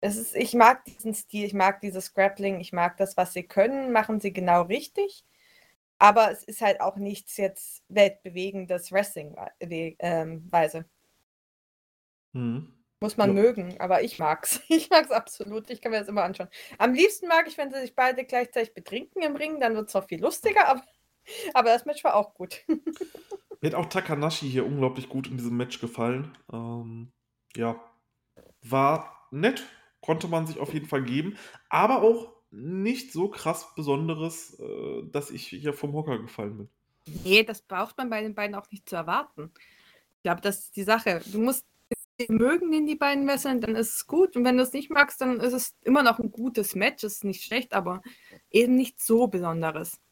[0.00, 3.44] es ist, ich mag diesen Stil, ich mag dieses Grappling, ich mag das, was sie
[3.44, 5.24] können, machen sie genau richtig.
[5.98, 10.86] Aber es ist halt auch nichts jetzt weltbewegendes Wrestling-Weise.
[12.34, 12.72] Mhm.
[13.00, 13.34] Muss man Ja.
[13.34, 14.60] mögen, aber ich mag's.
[14.68, 15.70] Ich mag's absolut.
[15.70, 16.48] Ich kann mir das immer anschauen.
[16.78, 20.08] Am liebsten mag ich, wenn sie sich beide gleichzeitig betrinken im Ring, dann wird's noch
[20.08, 20.84] viel lustiger, aber,
[21.54, 22.64] aber das Match war auch gut.
[23.64, 26.36] Mir hat auch Takanashi hier unglaublich gut in diesem Match gefallen.
[26.52, 27.10] Ähm,
[27.56, 27.82] ja,
[28.60, 29.64] war nett,
[30.02, 31.38] konnte man sich auf jeden Fall geben,
[31.70, 36.68] aber auch nicht so krass Besonderes, äh, dass ich hier vom Hocker gefallen bin.
[37.24, 39.50] Nee, das braucht man bei den beiden auch nicht zu erwarten.
[40.16, 41.22] Ich glaube, das ist die Sache.
[41.32, 41.64] Du musst
[42.28, 44.36] mögen, den die beiden wresteln, dann ist es gut.
[44.36, 47.02] Und wenn du es nicht magst, dann ist es immer noch ein gutes Match.
[47.02, 48.02] Ist nicht schlecht, aber
[48.50, 50.02] eben nicht so Besonderes.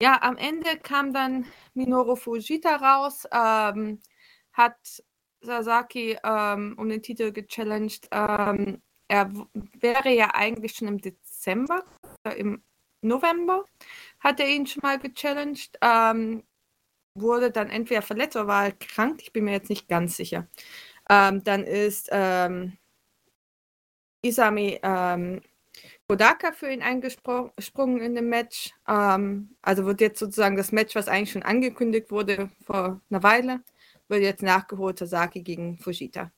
[0.00, 4.00] Ja, am Ende kam dann Minoru Fujita raus, ähm,
[4.52, 5.02] hat
[5.40, 8.08] Sasaki ähm, um den Titel gechallenged.
[8.12, 9.30] Ähm, er
[9.80, 11.82] wäre ja eigentlich schon im Dezember,
[12.24, 12.62] äh, im
[13.00, 13.64] November
[14.20, 15.78] hat er ihn schon mal gechallenged.
[15.82, 16.44] Ähm,
[17.14, 20.48] wurde dann entweder verletzt oder war halt krank, ich bin mir jetzt nicht ganz sicher.
[21.10, 22.78] Ähm, dann ist ähm,
[24.22, 24.78] Isami
[26.08, 28.72] Kodaka für ihn eingesprungen in dem Match.
[28.88, 33.62] Ähm, also wird jetzt sozusagen das Match, was eigentlich schon angekündigt wurde vor einer Weile,
[34.08, 36.32] wird jetzt nachgeholt, Sasaki gegen Fujita.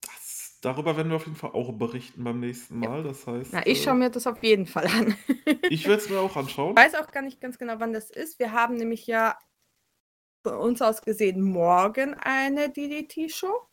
[0.00, 2.88] Das darüber werden wir auf jeden Fall auch berichten beim nächsten Ja.
[2.88, 3.02] Mal.
[3.02, 5.14] Das heißt, Na, ich äh, schaue mir das auf jeden Fall an.
[5.68, 6.70] ich werde es mir auch anschauen.
[6.70, 8.38] Ich weiß auch gar nicht ganz genau, wann das ist.
[8.38, 9.38] Wir haben nämlich ja
[10.42, 13.68] von uns aus gesehen morgen eine DDT-Show.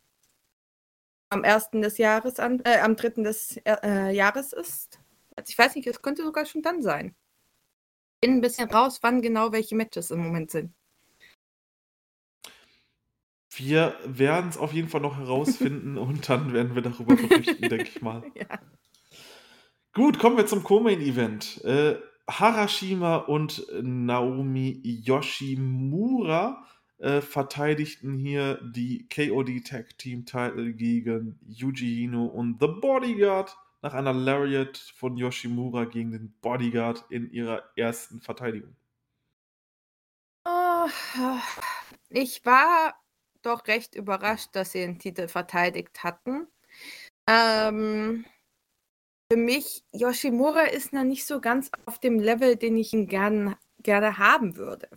[1.30, 1.70] Am 1.
[1.74, 3.22] des Jahres an, äh, am 3.
[3.22, 5.00] des äh, Jahres ist.
[5.36, 7.14] Also ich weiß nicht, es könnte sogar schon dann sein.
[8.20, 10.74] Bin ein bisschen raus, wann genau welche Matches im Moment sind.
[13.52, 17.88] Wir werden es auf jeden Fall noch herausfinden und dann werden wir darüber berichten, denke
[17.88, 18.22] ich mal.
[18.34, 18.60] Ja.
[19.92, 21.64] Gut, kommen wir zum Co-Main-Event.
[21.64, 21.96] Äh,
[22.28, 26.64] Harashima und Naomi Yoshimura
[27.00, 33.94] äh, verteidigten hier die KOD Tag Team Title gegen Yuji Hino und The Bodyguard nach
[33.94, 38.76] einer Lariat von Yoshimura gegen den Bodyguard in ihrer ersten Verteidigung.
[40.44, 40.88] Oh,
[42.10, 42.94] ich war
[43.42, 46.46] doch recht überrascht, dass sie den Titel verteidigt hatten.
[47.26, 48.26] Ähm,
[49.32, 53.56] für mich, Yoshimura ist noch nicht so ganz auf dem Level, den ich ihn gern,
[53.78, 54.90] gerne haben würde.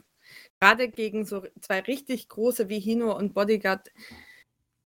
[0.64, 3.92] Gerade gegen so zwei richtig große wie Hino und Bodyguard.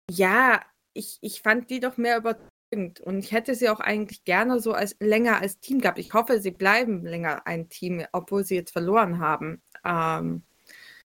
[0.09, 4.61] Ja, ich, ich fand die doch mehr überzeugend und ich hätte sie auch eigentlich gerne
[4.61, 5.99] so als länger als Team gehabt.
[5.99, 9.61] Ich hoffe, sie bleiben länger ein Team, obwohl sie jetzt verloren haben.
[9.85, 10.45] Ähm,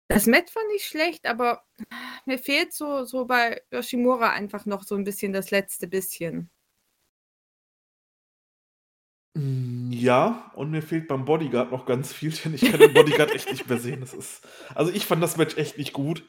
[0.08, 1.64] das Match fand ich schlecht, aber
[2.26, 6.50] mir fehlt so, so bei Yoshimura einfach noch so ein bisschen das letzte bisschen.
[9.34, 13.34] Mm, Ja, und mir fehlt beim Bodyguard noch ganz viel, denn ich kann den Bodyguard
[13.34, 14.00] echt nicht mehr sehen.
[14.00, 16.24] Das ist, also ich fand das Match echt nicht gut.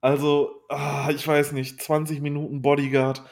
[0.00, 3.22] Also, ah, ich weiß nicht, 20 Minuten Bodyguard.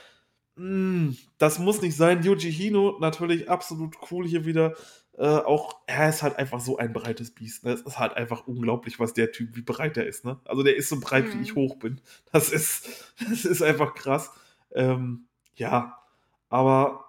[0.56, 2.22] Mm, das muss nicht sein.
[2.24, 4.74] Yuji Hino natürlich absolut cool hier wieder.
[5.18, 7.64] Äh, auch er ist halt einfach so ein breites Biest.
[7.64, 7.72] Ne?
[7.72, 10.24] Es ist halt einfach unglaublich, was der Typ, wie breit der ist.
[10.24, 10.40] Ne?
[10.46, 11.42] Also der ist so breit, wie Mhm.
[11.42, 12.00] ich hoch bin.
[12.32, 14.30] Das ist, das ist einfach krass.
[14.74, 15.26] Ähm,
[15.56, 15.98] ja,
[16.48, 17.01] aber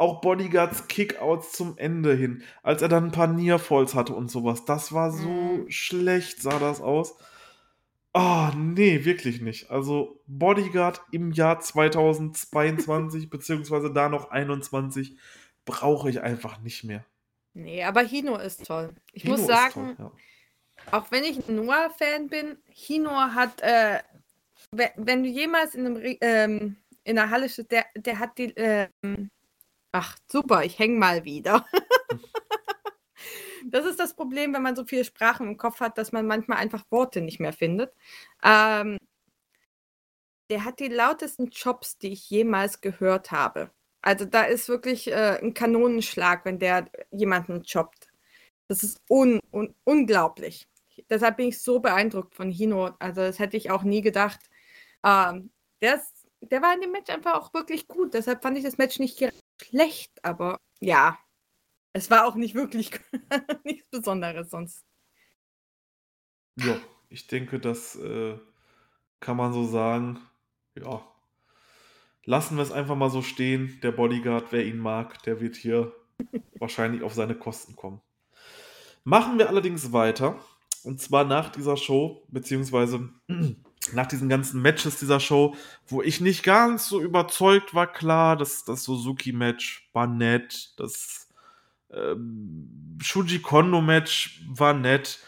[0.00, 4.64] auch Bodyguards Kickouts zum Ende hin, als er dann ein paar Nearfalls hatte und sowas,
[4.64, 5.70] das war so Mhm.
[5.70, 7.16] schlecht, sah das aus.
[8.12, 9.70] Ah, nee, wirklich nicht.
[9.70, 15.16] Also Bodyguard im Jahr 2022, beziehungsweise da noch 21,
[15.64, 17.04] brauche ich einfach nicht mehr.
[17.54, 18.90] Nee, aber Hino ist toll.
[19.12, 20.12] Ich Hino muss sagen, toll, ja.
[20.98, 24.00] auch wenn ich ein Noah-Fan bin, Hino hat, äh,
[24.72, 28.52] we- wenn du jemals in, einem, ähm, in der Halle stehst, der, der hat die,
[28.56, 29.30] ähm,
[29.92, 31.66] ach super, ich häng mal wieder.
[33.70, 36.58] Das ist das Problem, wenn man so viele Sprachen im Kopf hat, dass man manchmal
[36.58, 37.92] einfach Worte nicht mehr findet.
[38.42, 38.96] Ähm,
[40.50, 43.70] der hat die lautesten Chops, die ich jemals gehört habe.
[44.02, 48.08] Also da ist wirklich äh, ein Kanonenschlag, wenn der jemanden choppt.
[48.68, 50.66] Das ist un un unglaublich.
[51.10, 52.90] Deshalb bin ich so beeindruckt von Hino.
[52.98, 54.40] Also das hätte ich auch nie gedacht.
[55.04, 55.50] Ähm,
[55.82, 58.14] der, ist, der war in dem Match einfach auch wirklich gut.
[58.14, 59.18] Deshalb fand ich das Match nicht
[59.64, 61.18] schlecht, aber ja,
[61.92, 62.90] es war auch nicht wirklich
[63.64, 64.84] nichts Besonderes sonst.
[66.56, 66.78] Ja,
[67.08, 68.38] ich denke, das äh,
[69.20, 70.20] kann man so sagen.
[70.74, 71.06] Ja.
[72.24, 73.80] Lassen wir es einfach mal so stehen.
[73.82, 75.92] Der Bodyguard, wer ihn mag, der wird hier
[76.58, 78.00] wahrscheinlich auf seine Kosten kommen.
[79.04, 80.38] Machen wir allerdings weiter.
[80.82, 83.10] Und zwar nach dieser Show, beziehungsweise
[83.92, 87.86] nach diesen ganzen Matches dieser Show, wo ich nicht ganz so überzeugt war.
[87.86, 90.74] Klar, das, das Suzuki-Match war nett.
[90.76, 91.28] Das
[91.90, 95.20] ähm, Shuji Kondo-Match war nett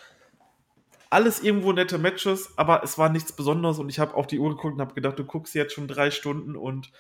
[1.13, 4.49] alles irgendwo nette Matches, aber es war nichts Besonderes und ich habe auf die Uhr
[4.49, 6.91] geguckt und habe gedacht, du guckst jetzt schon drei Stunden und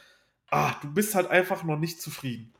[0.50, 2.52] ah, du bist halt einfach noch nicht zufrieden.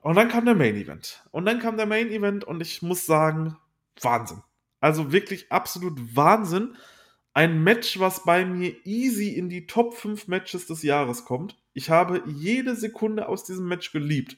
[0.00, 1.24] Und dann kam der Main Event.
[1.32, 3.56] Und dann kam der Main Event und ich muss sagen,
[4.00, 4.44] Wahnsinn.
[4.80, 6.76] Also wirklich absolut Wahnsinn.
[7.32, 11.56] Ein Match, was bei mir easy in die Top 5 Matches des Jahres kommt.
[11.74, 14.36] Ich habe jede Sekunde aus diesem Match geliebt.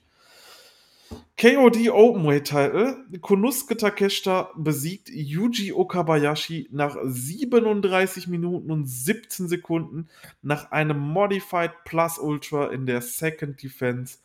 [1.38, 3.04] KOD Openweight Title.
[3.20, 10.08] Konosuke Takeshita besiegt Yuji Okabayashi nach 37 Minuten und 17 Sekunden
[10.42, 14.18] nach einem Modified Plus Ultra in der Second Defense.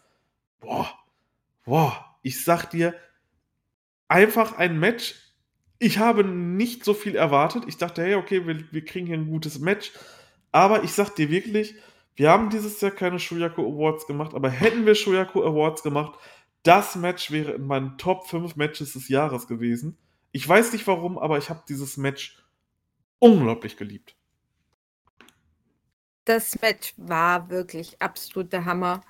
[0.59, 0.89] Boah,
[1.65, 2.93] boah, ich sag dir,
[4.07, 5.15] einfach ein Match.
[5.79, 7.63] Ich habe nicht so viel erwartet.
[7.67, 9.91] Ich dachte, hey, okay, wir, wir kriegen hier ein gutes Match.
[10.51, 11.75] Aber ich sag dir wirklich,
[12.15, 16.17] wir haben dieses Jahr keine Shoyaku Awards gemacht, aber hätten wir Shoyaku Awards gemacht,
[16.63, 19.97] das Match wäre in meinen Top 5 Matches des Jahres gewesen.
[20.31, 22.43] Ich weiß nicht warum, aber ich habe dieses Match
[23.19, 24.15] unglaublich geliebt.
[26.25, 29.01] Das Match war wirklich absolut der Hammer.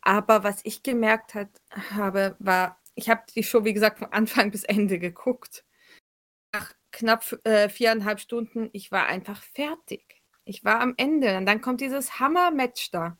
[0.00, 1.50] Aber was ich gemerkt hat,
[1.94, 5.64] habe, war, ich habe die Show, wie gesagt, von Anfang bis Ende geguckt.
[6.92, 10.22] Knapp äh, viereinhalb Stunden, ich war einfach fertig.
[10.44, 11.36] Ich war am Ende.
[11.36, 13.16] Und dann kommt dieses Hammer-Match da.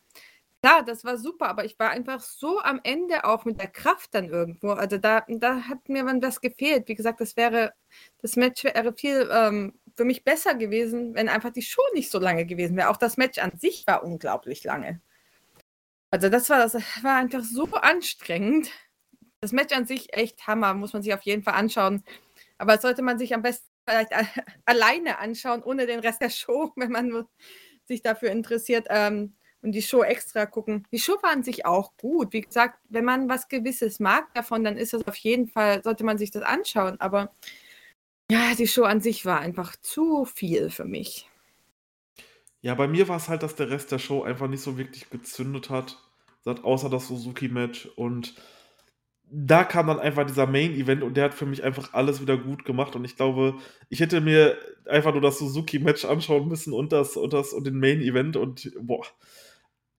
[0.62, 4.14] Klar, das war super, aber ich war einfach so am Ende auch mit der Kraft
[4.14, 4.70] dann irgendwo.
[4.70, 6.86] Also da, da hat mir dann was gefehlt.
[6.86, 7.72] Wie gesagt, das wäre,
[8.20, 12.20] das Match wäre viel ähm, für mich besser gewesen, wenn einfach die Show nicht so
[12.20, 12.90] lange gewesen wäre.
[12.90, 15.00] Auch das Match an sich war unglaublich lange.
[16.12, 18.70] Also das war, das war einfach so anstrengend.
[19.40, 22.04] Das Match an sich echt Hammer, muss man sich auf jeden Fall anschauen.
[22.62, 24.12] Aber sollte man sich am besten vielleicht
[24.66, 27.26] alleine anschauen, ohne den Rest der Show, wenn man
[27.86, 28.86] sich dafür interessiert.
[28.88, 30.86] Ähm, und die Show extra gucken.
[30.92, 32.32] Die Show war an sich auch gut.
[32.32, 36.04] Wie gesagt, wenn man was Gewisses mag davon, dann ist das auf jeden Fall, sollte
[36.04, 37.00] man sich das anschauen.
[37.00, 37.32] Aber
[38.30, 41.28] ja, die Show an sich war einfach zu viel für mich.
[42.60, 45.10] Ja, bei mir war es halt, dass der Rest der Show einfach nicht so wirklich
[45.10, 45.98] gezündet hat,
[46.44, 47.86] außer das Suzuki-Match.
[47.96, 48.36] Und
[49.34, 52.66] da kam dann einfach dieser Main-Event und der hat für mich einfach alles wieder gut
[52.66, 52.94] gemacht.
[52.94, 53.54] Und ich glaube,
[53.88, 57.78] ich hätte mir einfach nur das Suzuki-Match anschauen müssen und das und das und den
[57.78, 59.06] Main-Event und boah,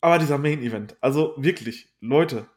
[0.02, 2.48] aber dieser Main Event, also wirklich, Leute,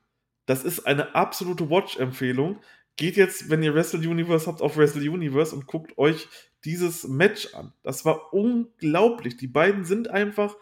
[0.47, 2.59] das ist eine absolute Watch-Empfehlung.
[2.97, 6.29] Geht jetzt, wenn ihr Wrestle Universe habt, auf Wrestle Universe und guckt euch
[6.65, 7.73] dieses Match an.
[7.85, 9.37] Das war unglaublich.
[9.37, 10.57] Die beiden sind einfach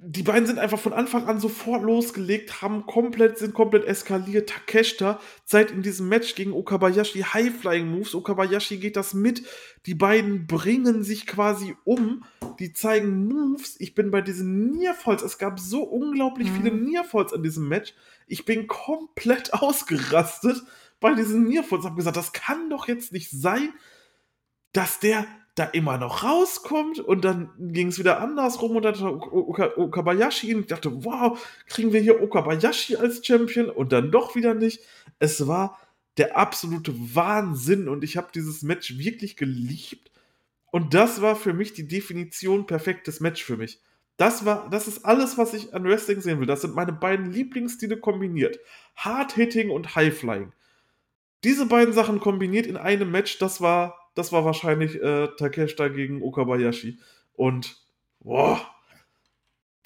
[0.00, 4.48] die beiden sind einfach von Anfang an sofort losgelegt, haben komplett, sind komplett eskaliert.
[4.48, 8.14] Takeshita zeigt in diesem Match gegen Okabayashi High-Flying-Moves.
[8.14, 9.42] Okabayashi geht das mit.
[9.86, 12.24] Die beiden bringen sich quasi um.
[12.60, 13.74] Die zeigen Moves.
[13.80, 15.22] Ich bin bei diesen Nearfalls.
[15.22, 16.54] Es gab so unglaublich mhm.
[16.54, 17.92] viele Nearfalls in diesem Match.
[18.28, 20.62] Ich bin komplett ausgerastet
[21.00, 21.84] bei diesen Nearfalls.
[21.84, 23.74] Hab gesagt, das kann doch jetzt nicht sein,
[24.72, 25.26] dass der
[25.58, 30.62] da immer noch rauskommt und dann ging es wieder andersrum und dann hat Okabayashi und
[30.62, 34.80] ich dachte, wow, kriegen wir hier Okabayashi als Champion und dann doch wieder nicht.
[35.18, 35.78] Es war
[36.16, 40.10] der absolute Wahnsinn und ich habe dieses Match wirklich geliebt
[40.70, 43.80] und das war für mich die Definition perfektes Match für mich.
[44.16, 46.46] Das war, das ist alles, was ich an Wrestling sehen will.
[46.46, 48.58] Das sind meine beiden Lieblingsstile kombiniert.
[48.96, 50.52] Hard Hitting und High Flying.
[51.44, 56.22] Diese beiden Sachen kombiniert in einem Match, das war das war wahrscheinlich äh, Takeshita gegen
[56.22, 56.98] Okabayashi.
[57.34, 57.76] Und
[58.18, 58.60] boah,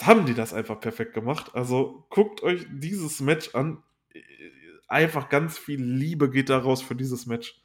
[0.01, 1.55] haben die das einfach perfekt gemacht.
[1.55, 3.83] Also guckt euch dieses Match an.
[4.89, 7.61] Einfach ganz viel Liebe geht daraus für dieses Match.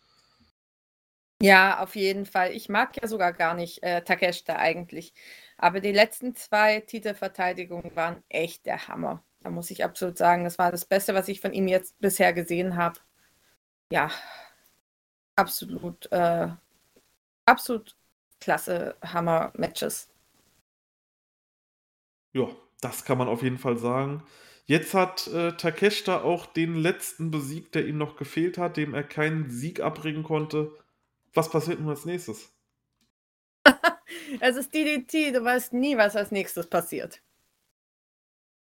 [1.41, 2.51] Ja, auf jeden Fall.
[2.51, 5.13] Ich mag ja sogar gar nicht äh, Takeshita eigentlich.
[5.57, 9.23] Aber die letzten zwei Titelverteidigungen waren echt der Hammer.
[9.41, 12.33] Da muss ich absolut sagen, das war das Beste, was ich von ihm jetzt bisher
[12.33, 12.99] gesehen habe.
[13.89, 14.11] Ja,
[15.37, 16.49] absolut, äh,
[17.45, 17.95] absolut
[18.39, 20.09] klasse Hammer-Matches.
[22.33, 22.49] Ja,
[22.81, 24.23] das kann man auf jeden Fall sagen.
[24.65, 29.03] Jetzt hat äh, Takeshita auch den letzten besiegt, der ihm noch gefehlt hat, dem er
[29.03, 30.71] keinen Sieg abbringen konnte.
[31.33, 32.53] Was passiert nun als nächstes?
[34.41, 37.21] es ist DDT, du weißt nie, was als nächstes passiert.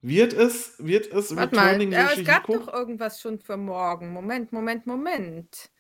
[0.02, 4.12] Wird es, wird es Warte Returning mal, äh, es gab doch irgendwas schon für morgen.
[4.12, 5.72] Moment, Moment, Moment.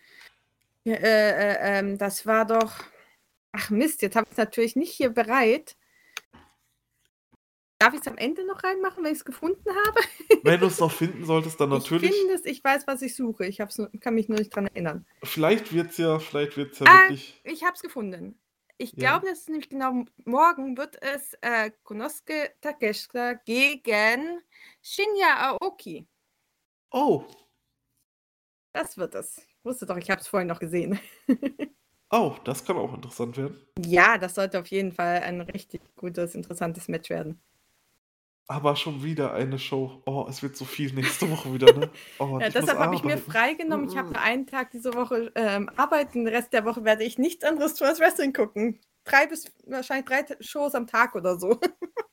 [0.87, 2.73] Äh, äh, ähm, das war doch.
[3.51, 5.75] Ach Mist, jetzt habe ich es natürlich nicht hier bereit.
[7.79, 10.01] Darf ich es am Ende noch reinmachen, wenn ich es gefunden habe?
[10.43, 12.09] Wenn du es noch finden solltest, dann natürlich.
[12.09, 13.45] Ich finde es, ich weiß, was ich suche.
[13.45, 15.05] Ich nur, kann mich nur nicht dran erinnern.
[15.23, 17.39] Vielleicht wird es ja, vielleicht wird es ja ah, wirklich.
[17.43, 18.39] Ich habe es gefunden.
[18.79, 18.97] Ich ja.
[18.97, 24.41] glaube, das ist nämlich genau morgen wird es äh, Konosuke Takeshita gegen
[24.81, 26.07] Shinya Aoki.
[26.91, 27.25] Oh.
[28.73, 30.99] Das wird es wusste doch, ich habe es vorhin noch gesehen.
[32.11, 33.57] oh, das kann auch interessant werden.
[33.85, 37.39] Ja, das sollte auf jeden Fall ein richtig gutes, interessantes Match werden.
[38.49, 40.01] Aber schon wieder eine Show.
[40.05, 41.89] Oh, es wird so viel nächste Woche wieder, ne?
[42.17, 43.89] Oh, ja, deshalb habe ich mir freigenommen.
[43.89, 46.23] Ich habe für einen Tag diese Woche ähm, arbeiten.
[46.23, 48.79] Den Rest der Woche werde ich nichts anderes als Wrestling gucken.
[49.03, 51.59] Drei bis wahrscheinlich drei Shows am Tag oder so.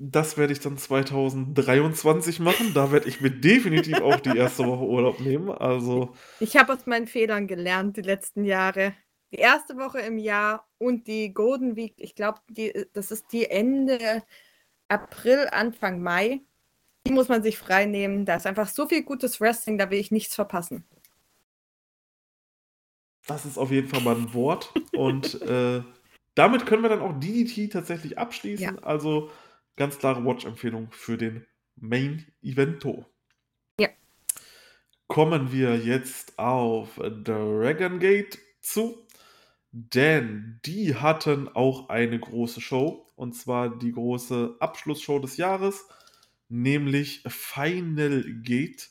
[0.00, 2.72] Das werde ich dann 2023 machen.
[2.72, 5.50] Da werde ich mir definitiv auch die erste Woche Urlaub nehmen.
[5.50, 6.14] Also.
[6.38, 8.94] Ich habe aus meinen Fehlern gelernt die letzten Jahre.
[9.32, 12.40] Die erste Woche im Jahr und die Golden Week, ich glaube,
[12.94, 14.22] das ist die Ende
[14.86, 16.40] April, Anfang Mai.
[17.06, 18.24] Die muss man sich frei nehmen.
[18.24, 20.84] Da ist einfach so viel gutes Wrestling, da will ich nichts verpassen.
[23.26, 24.72] Das ist auf jeden Fall mal ein Wort.
[24.92, 25.82] und äh,
[26.34, 28.76] damit können wir dann auch DDT tatsächlich abschließen.
[28.76, 28.82] Ja.
[28.82, 29.30] Also
[29.78, 31.46] Ganz klare Watch-Empfehlung für den
[31.76, 33.06] Main Evento.
[33.78, 33.88] Ja.
[35.06, 39.06] Kommen wir jetzt auf Dragon Gate zu,
[39.70, 45.86] denn die hatten auch eine große Show und zwar die große Abschlussshow des Jahres,
[46.48, 48.90] nämlich Final Gate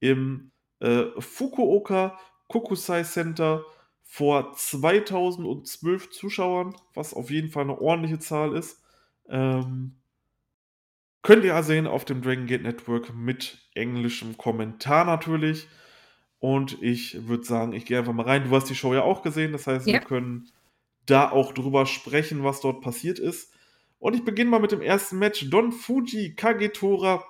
[0.00, 3.64] im äh, Fukuoka Kokusai Center
[4.02, 8.82] vor 2012 Zuschauern, was auf jeden Fall eine ordentliche Zahl ist.
[9.30, 9.96] Ähm,
[11.26, 15.66] Könnt ihr ja sehen auf dem Dragon Gate Network mit englischem Kommentar natürlich.
[16.38, 18.44] Und ich würde sagen, ich gehe einfach mal rein.
[18.48, 19.94] Du hast die Show ja auch gesehen, das heißt, Ja.
[19.94, 20.48] wir können
[21.04, 23.52] da auch drüber sprechen, was dort passiert ist.
[23.98, 25.50] Und ich beginne mal mit dem ersten Match.
[25.50, 27.24] Don Fuji, Kagetora,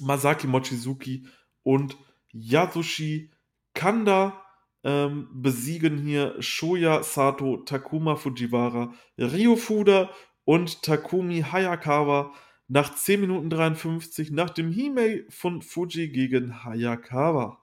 [0.00, 1.28] Masaki Mochizuki
[1.62, 1.96] und
[2.32, 3.30] Yasushi
[3.72, 4.42] Kanda
[4.82, 10.10] ähm, besiegen hier Shoya Sato, Takuma Fujiwara, Ryo Fuda
[10.44, 12.34] und Takumi Hayakawa
[12.68, 17.58] nach 10 Minuten 53 nach dem Hime von Fuji gegen Hayakawa.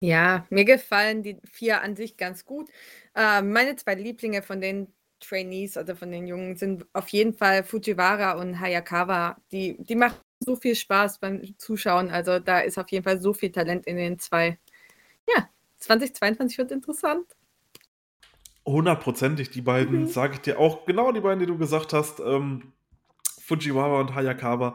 [0.00, 2.70] Ja, mir gefallen die vier an sich ganz gut.
[3.14, 7.64] Äh, meine zwei Lieblinge von den Trainees, also von den Jungen, sind auf jeden Fall
[7.64, 9.36] Fujiwara und Hayakawa.
[9.50, 12.10] Die, die machen so viel Spaß beim Zuschauen.
[12.10, 14.58] Also da ist auf jeden Fall so viel Talent in den zwei.
[15.28, 15.48] Ja,
[15.78, 17.26] 2022 wird interessant.
[18.66, 20.06] Hundertprozentig, die beiden, Mhm.
[20.06, 22.72] sage ich dir auch, genau die beiden, die du gesagt hast, ähm,
[23.48, 24.74] Fujiwara und Hayakawa,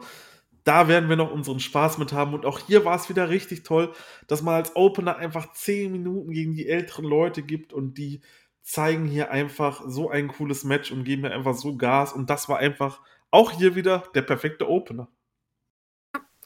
[0.63, 2.33] da werden wir noch unseren Spaß mit haben.
[2.33, 3.93] Und auch hier war es wieder richtig toll,
[4.27, 8.21] dass man als Opener einfach 10 Minuten gegen die älteren Leute gibt und die
[8.61, 12.13] zeigen hier einfach so ein cooles Match und geben mir einfach so Gas.
[12.13, 15.09] Und das war einfach auch hier wieder der perfekte Opener.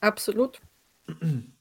[0.01, 0.59] Absolut.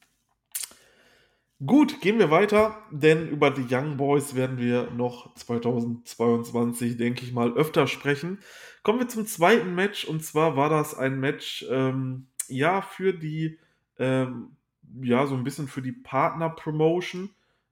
[1.65, 7.33] Gut, gehen wir weiter, denn über die Young Boys werden wir noch 2022, denke ich
[7.33, 8.41] mal, öfter sprechen.
[8.83, 13.59] Kommen wir zum zweiten Match und zwar war das ein Match, ähm, ja, für die,
[13.99, 14.57] ähm,
[15.01, 17.31] ja, so ein bisschen für die Partner-Promotion,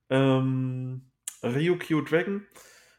[0.09, 1.02] ähm,
[1.43, 2.47] Ryukyo Dragon.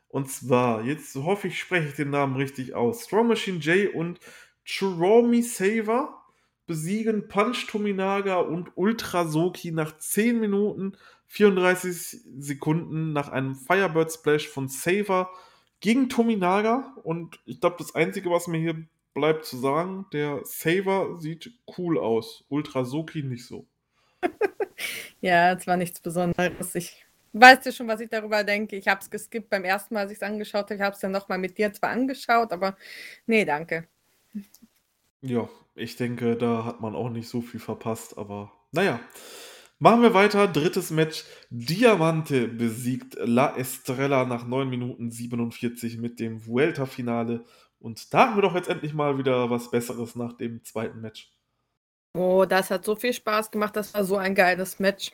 [0.07, 3.05] Und zwar, jetzt hoffe ich, spreche ich den Namen richtig aus.
[3.05, 4.19] Strong Machine J und
[4.63, 6.24] Chiromi Saver
[6.67, 10.97] besiegen Punch Tominaga und Ultra Soki nach 10 Minuten
[11.27, 15.29] 34 Sekunden nach einem Firebird Splash von Saver
[15.79, 16.95] gegen Tominaga.
[17.03, 21.97] Und ich glaube, das Einzige, was mir hier bleibt zu sagen, der Saver sieht cool
[21.97, 22.43] aus.
[22.49, 23.65] Ultra Soki nicht so.
[25.21, 26.75] Ja, es war nichts Besonderes.
[26.75, 28.75] Ich weiß ja schon, was ich darüber denke.
[28.75, 30.75] Ich habe es geskippt beim ersten Mal, als ich es angeschaut habe.
[30.75, 32.77] Ich habe es dann nochmal mit dir zwar angeschaut, aber
[33.25, 33.87] nee, danke.
[35.21, 38.99] Ja, ich denke, da hat man auch nicht so viel verpasst, aber naja.
[39.77, 40.47] Machen wir weiter.
[40.47, 41.25] Drittes Match.
[41.49, 47.43] Diamante besiegt La Estrella nach 9 Minuten 47 mit dem Vuelta-Finale.
[47.79, 51.29] Und da hatten wir doch jetzt endlich mal wieder was Besseres nach dem zweiten Match.
[52.17, 53.75] Oh, das hat so viel Spaß gemacht.
[53.75, 55.11] Das war so ein geiles Match.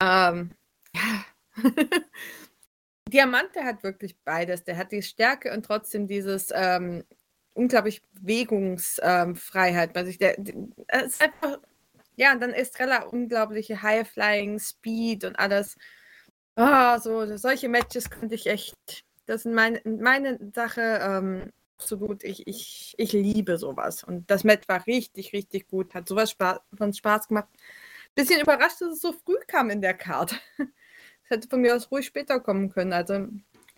[0.00, 0.52] Ähm,
[0.94, 1.24] ja.
[3.12, 4.62] Diamante hat wirklich beides.
[4.62, 7.04] Der hat die Stärke und trotzdem dieses ähm,
[7.58, 10.18] unglaublich Bewegungsfreiheit bei sich.
[10.18, 10.54] Der, der
[10.86, 11.58] er ist einfach,
[12.16, 15.76] ja, und dann Estrella unglaubliche High-Flying, Speed und alles.
[16.56, 19.04] Ah, so solche Matches könnte ich echt.
[19.26, 21.00] Das sind meine, meine Sache.
[21.02, 22.24] Ähm, absolut.
[22.24, 24.04] Ich, ich, ich liebe sowas.
[24.04, 25.94] Und das Match war richtig, richtig gut.
[25.94, 27.48] Hat sowas Spaß, von Spaß gemacht.
[28.14, 30.36] Bisschen überrascht, dass es so früh kam in der Karte.
[31.30, 32.94] Es hätte von mir aus ruhig später kommen können.
[32.94, 33.28] Also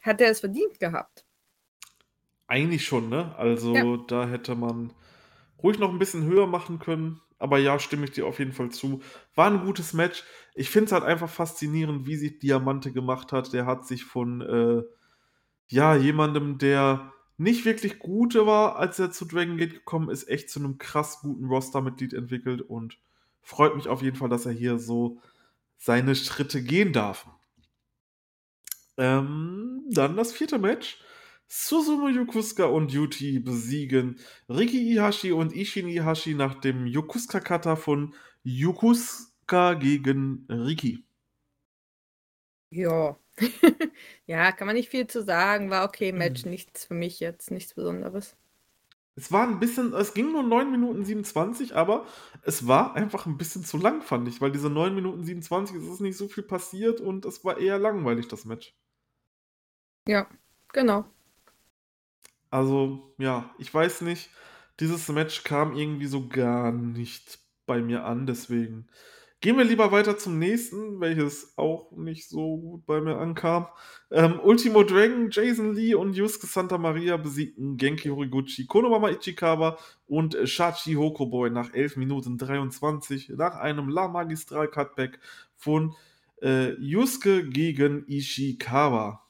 [0.02, 1.24] hat er es verdient gehabt.
[2.50, 3.34] Eigentlich schon, ne?
[3.38, 4.04] Also Ja.
[4.08, 4.92] da hätte man
[5.62, 7.20] ruhig noch ein bisschen höher machen können.
[7.38, 9.02] Aber ja, stimme ich dir auf jeden Fall zu.
[9.36, 10.24] War ein gutes Match.
[10.54, 13.52] Ich finde es halt einfach faszinierend, wie sich Diamante gemacht hat.
[13.52, 14.82] Der hat sich von äh,
[15.68, 20.50] ja, jemandem, der nicht wirklich gut war, als er zu Dragon Gate gekommen ist, echt
[20.50, 22.98] zu einem krass guten Roster-Mitglied entwickelt und
[23.42, 25.20] freut mich auf jeden Fall, dass er hier so
[25.78, 27.26] seine Schritte gehen darf.
[28.98, 30.98] Ähm, dann das vierte Match.
[31.52, 38.14] Susumu Yokusuka und Yuti besiegen Riki Ihashi und Ishin Ihashi nach dem Yokusuka-Kata von
[38.44, 41.04] Yokusuka gegen Riki.
[42.70, 43.18] Ja.
[44.26, 45.70] ja, kann man nicht viel zu sagen.
[45.70, 46.44] War okay, Match.
[46.46, 48.36] Nichts für mich jetzt, nichts Besonderes.
[49.16, 52.06] Es war ein bisschen, es ging nur 9 Minuten 27, aber
[52.42, 55.84] es war einfach ein bisschen zu lang, fand ich, weil diese 9 Minuten 27 es
[55.84, 58.72] ist nicht so viel passiert und es war eher langweilig, das Match.
[60.06, 60.28] Ja,
[60.72, 61.06] genau.
[62.50, 64.30] Also, ja, ich weiß nicht,
[64.80, 68.88] dieses Match kam irgendwie so gar nicht bei mir an, deswegen
[69.40, 73.66] gehen wir lieber weiter zum nächsten, welches auch nicht so gut bei mir ankam.
[74.10, 80.36] Ähm, Ultimo Dragon, Jason Lee und Yusuke Santa Maria besiegten Genki Horiguchi, Konomama Ichikawa und
[80.44, 85.18] Shachi Hokoboy nach 11 Minuten 23 nach einem La Magistral Cutback
[85.56, 85.94] von
[86.42, 89.22] äh, Yusuke gegen Ishikawa.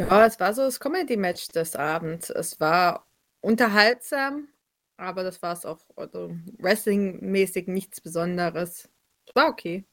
[0.00, 2.30] Ja, es war so das Comedy-Match des Abends.
[2.30, 3.06] Es war
[3.40, 4.48] unterhaltsam,
[4.96, 5.80] aber das war es auch.
[5.96, 8.88] Also Wrestling-mäßig nichts Besonderes.
[9.26, 9.86] Es war okay.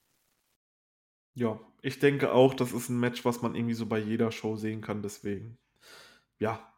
[1.34, 4.56] Ja, ich denke auch, das ist ein Match, was man irgendwie so bei jeder Show
[4.58, 5.58] sehen kann, deswegen.
[6.40, 6.71] Ja.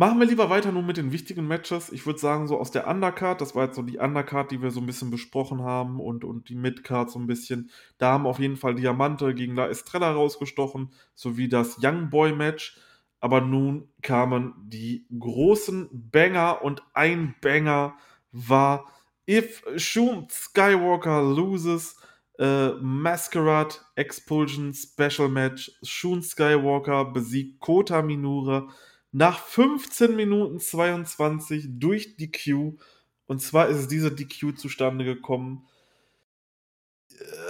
[0.00, 1.92] Machen wir lieber weiter nur mit den wichtigen Matches.
[1.92, 4.70] Ich würde sagen, so aus der Undercard, das war jetzt so die Undercard, die wir
[4.70, 7.70] so ein bisschen besprochen haben und, und die Midcard so ein bisschen.
[7.98, 12.78] Da haben auf jeden Fall Diamante gegen La Estrella rausgestochen, sowie das Young Boy Match.
[13.20, 17.94] Aber nun kamen die großen Banger und ein Banger
[18.32, 18.86] war
[19.28, 22.00] If Shun Skywalker loses,
[22.38, 25.70] äh, Masquerade Expulsion Special Match.
[25.82, 28.66] Shun Skywalker besiegt Kota Minura
[29.12, 32.78] nach 15 Minuten 22 durch DQ.
[33.26, 35.66] Und zwar ist diese DQ zustande gekommen.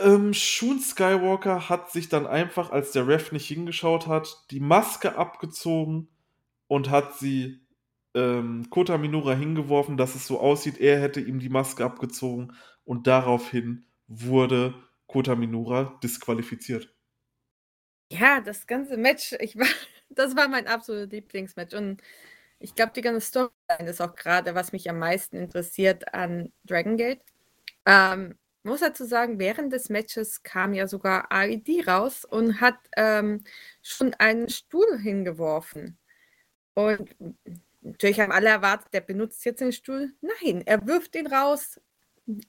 [0.02, 5.16] Ähm, Shun Skywalker hat sich dann einfach, als der Ref nicht hingeschaut hat, die Maske
[5.16, 6.08] abgezogen
[6.66, 7.60] und hat sie
[8.14, 12.52] ähm, Kota Minura hingeworfen, dass es so aussieht, er hätte ihm die Maske abgezogen
[12.84, 14.74] und daraufhin wurde
[15.06, 16.92] Kota Minura disqualifiziert.
[18.12, 19.68] Ja, das ganze Match, ich war,
[20.10, 21.74] das war mein absolutes Lieblingsmatch.
[21.74, 22.02] Und
[22.58, 26.96] ich glaube, die ganze Storyline ist auch gerade, was mich am meisten interessiert an Dragon
[26.96, 27.22] Gate.
[27.86, 33.42] Ähm, muss dazu sagen, während des Matches kam ja sogar AED raus und hat ähm,
[33.82, 35.98] schon einen Stuhl hingeworfen.
[36.74, 37.16] Und
[37.80, 40.12] natürlich haben alle erwartet, der benutzt jetzt den Stuhl.
[40.20, 41.80] Nein, er wirft ihn raus.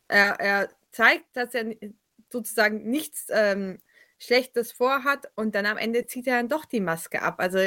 [0.09, 1.75] Er, er zeigt, dass er
[2.29, 3.79] sozusagen nichts ähm,
[4.21, 7.39] Schlechtes vorhat und dann am Ende zieht er dann doch die Maske ab.
[7.39, 7.57] Also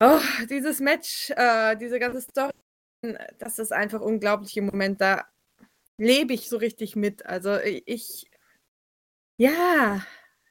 [0.00, 0.20] oh,
[0.50, 2.52] dieses Match, äh, diese ganze Story,
[3.38, 5.00] das ist einfach unglaublich im Moment.
[5.00, 5.26] Da
[5.96, 7.24] lebe ich so richtig mit.
[7.24, 8.28] Also ich,
[9.38, 10.04] ja,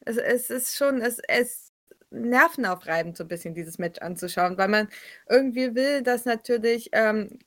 [0.05, 1.73] es, es ist schon, es, es
[2.09, 4.89] nervenaufreibend, so ein bisschen dieses Match anzuschauen, weil man
[5.29, 7.39] irgendwie will, dass natürlich ähm,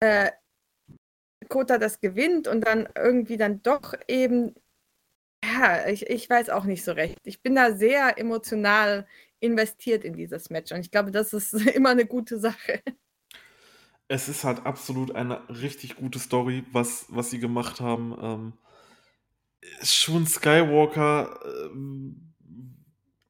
[0.00, 0.32] äh,
[1.48, 4.54] Kota das gewinnt und dann irgendwie dann doch eben
[5.52, 7.18] ja, ich, ich weiß auch nicht so recht.
[7.24, 9.06] Ich bin da sehr emotional
[9.40, 12.82] investiert in dieses Match und ich glaube, das ist immer eine gute Sache.
[14.08, 18.16] Es ist halt absolut eine richtig gute Story, was, was sie gemacht haben.
[18.20, 18.52] Ähm,
[19.82, 22.34] schon Skywalker ähm,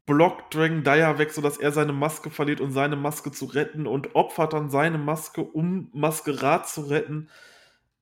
[0.06, 4.14] blockt Dragon Dyer weg, sodass er seine Maske verliert, um seine Maske zu retten und
[4.14, 7.30] opfert dann seine Maske, um Maskerat zu retten.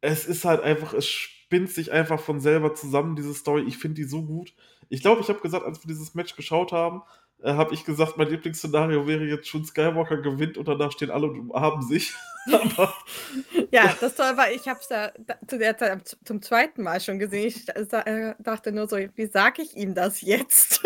[0.01, 1.06] Es ist halt einfach, es
[1.53, 3.65] spinnt sich einfach von selber zusammen, diese Story.
[3.69, 4.55] Ich finde die so gut.
[4.89, 7.03] Ich glaube, ich habe gesagt, als wir dieses Match geschaut haben,
[7.43, 11.27] äh, habe ich gesagt, mein Lieblingsszenario wäre jetzt schon Skywalker gewinnt und danach stehen alle
[11.27, 12.15] und umarmen sich.
[13.70, 15.12] Ja, das toll war, ich habe es ja
[15.47, 17.47] zu der Zeit zum zweiten Mal schon gesehen.
[17.47, 20.83] Ich äh, dachte nur so, wie sage ich ihm das jetzt?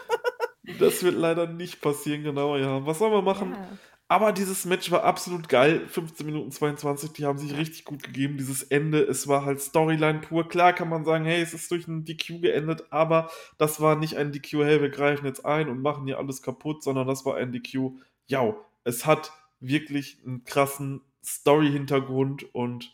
[0.80, 2.84] das wird leider nicht passieren, genau, ja.
[2.84, 3.52] Was sollen wir machen?
[3.52, 3.68] Ja.
[4.10, 5.86] Aber dieses Match war absolut geil.
[5.86, 8.38] 15 Minuten 22, die haben sich richtig gut gegeben.
[8.38, 10.48] Dieses Ende, es war halt Storyline pur.
[10.48, 14.16] Klar kann man sagen, hey, es ist durch einen DQ geendet, aber das war nicht
[14.16, 17.36] ein DQ, hey, wir greifen jetzt ein und machen hier alles kaputt, sondern das war
[17.36, 17.92] ein DQ,
[18.26, 19.30] ja, es hat
[19.60, 22.92] wirklich einen krassen Story-Hintergrund und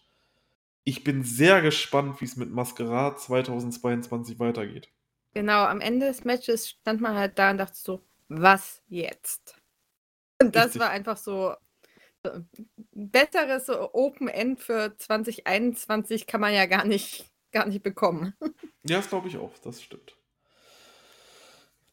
[0.84, 4.90] ich bin sehr gespannt, wie es mit Masquerade 2022 weitergeht.
[5.32, 9.55] Genau, am Ende des Matches stand man halt da und dachte so, was jetzt?
[10.40, 11.54] Und das war einfach so
[12.92, 18.34] besseres Open End für 2021 kann man ja gar nicht, gar nicht bekommen.
[18.88, 20.16] Ja, das glaube ich auch, das stimmt.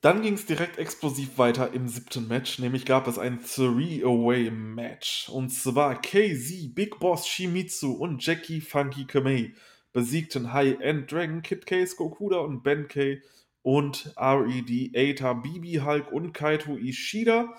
[0.02, 5.30] Dann ging es direkt explosiv weiter im siebten Match, nämlich gab es ein Three-Away-Match.
[5.30, 9.54] Und zwar KZ, Big Boss Shimizu und Jackie Funky Kamei
[9.94, 13.22] besiegten High-End Dragon Kid Case Gokuda und Ben K
[13.62, 17.58] und RED, Eita, Bibi Hulk und Kaito Ishida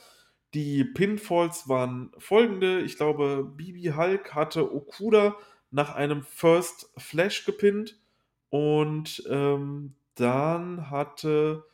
[0.55, 2.81] die Pinfalls waren folgende.
[2.81, 5.37] Ich glaube, Bibi Hulk hatte Okuda
[5.71, 7.99] nach einem First Flash gepinnt
[8.51, 11.65] und ähm, dann hatte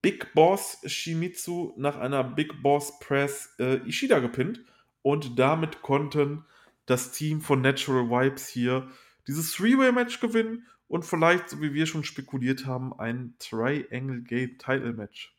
[0.00, 4.60] Big Boss Shimizu nach einer Big Boss Press äh, Ishida gepinnt
[5.02, 6.44] und damit konnten
[6.86, 8.88] das Team von Natural Vibes hier
[9.26, 14.92] dieses Three-Way-Match gewinnen und vielleicht, so wie wir schon spekuliert haben, ein Triangle Gate Title
[14.92, 15.34] Match.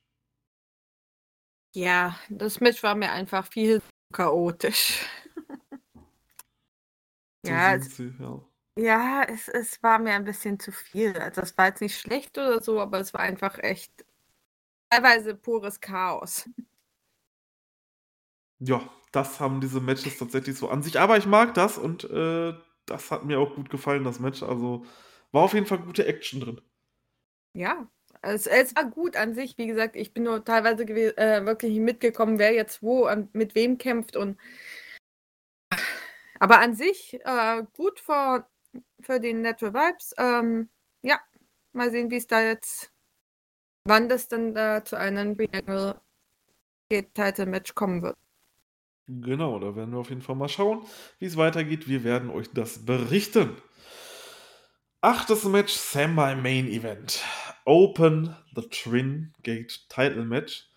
[1.75, 3.81] Ja, das Match war mir einfach viel
[4.13, 5.05] chaotisch.
[7.45, 8.41] So ja, es, sie, ja.
[8.77, 11.11] ja, es, es war mir ein bisschen zu viel.
[11.17, 13.91] Also es war jetzt nicht schlecht oder so, aber es war einfach echt
[14.89, 16.49] teilweise pures Chaos.
[18.59, 18.81] Ja,
[19.11, 20.99] das haben diese Matches tatsächlich so an sich.
[20.99, 22.53] Aber ich mag das und äh,
[22.85, 24.41] das hat mir auch gut gefallen, das Match.
[24.41, 24.85] Also
[25.33, 26.61] war auf jeden Fall gute Action drin.
[27.53, 27.87] Ja,
[28.23, 29.57] es, es war gut an sich.
[29.57, 33.77] Wie gesagt, ich bin nur teilweise äh, wirklich mitgekommen, wer jetzt wo und mit wem
[33.77, 34.15] kämpft.
[34.15, 34.39] Und
[36.39, 38.47] aber an sich äh, gut für,
[39.01, 40.13] für den Natural Vibes.
[40.17, 40.69] Ähm,
[41.01, 41.19] ja,
[41.73, 42.91] mal sehen, wie es da jetzt,
[43.85, 45.99] wann das dann äh, zu einem Triangle
[46.89, 48.15] Title-Match kommen wird.
[49.07, 50.85] Genau, da werden wir auf jeden Fall mal schauen,
[51.19, 51.89] wie es weitergeht.
[51.89, 53.57] Wir werden euch das berichten.
[55.01, 57.21] Achtes Match, Semi Main Event.
[57.65, 60.67] Open the Twin Gate Title Match.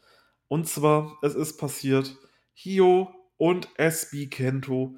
[0.49, 2.17] Und zwar, es ist passiert,
[2.55, 4.97] Hio und SB Kento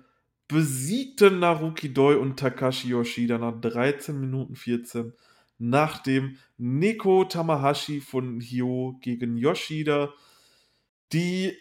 [0.49, 5.13] besiegten Naruki Doi und Takashi Yoshida nach 13 Minuten 14,
[5.59, 10.13] nachdem Neko Tamahashi von Hio gegen Yoshida
[11.13, 11.57] die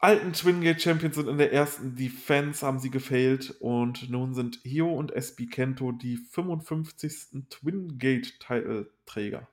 [0.00, 4.60] alten Twin Gate Champions sind in der ersten Defense, haben sie gefailt und nun sind
[4.62, 7.46] Hio und SB Kento die 55.
[7.48, 9.48] Twin Gate Titelträger.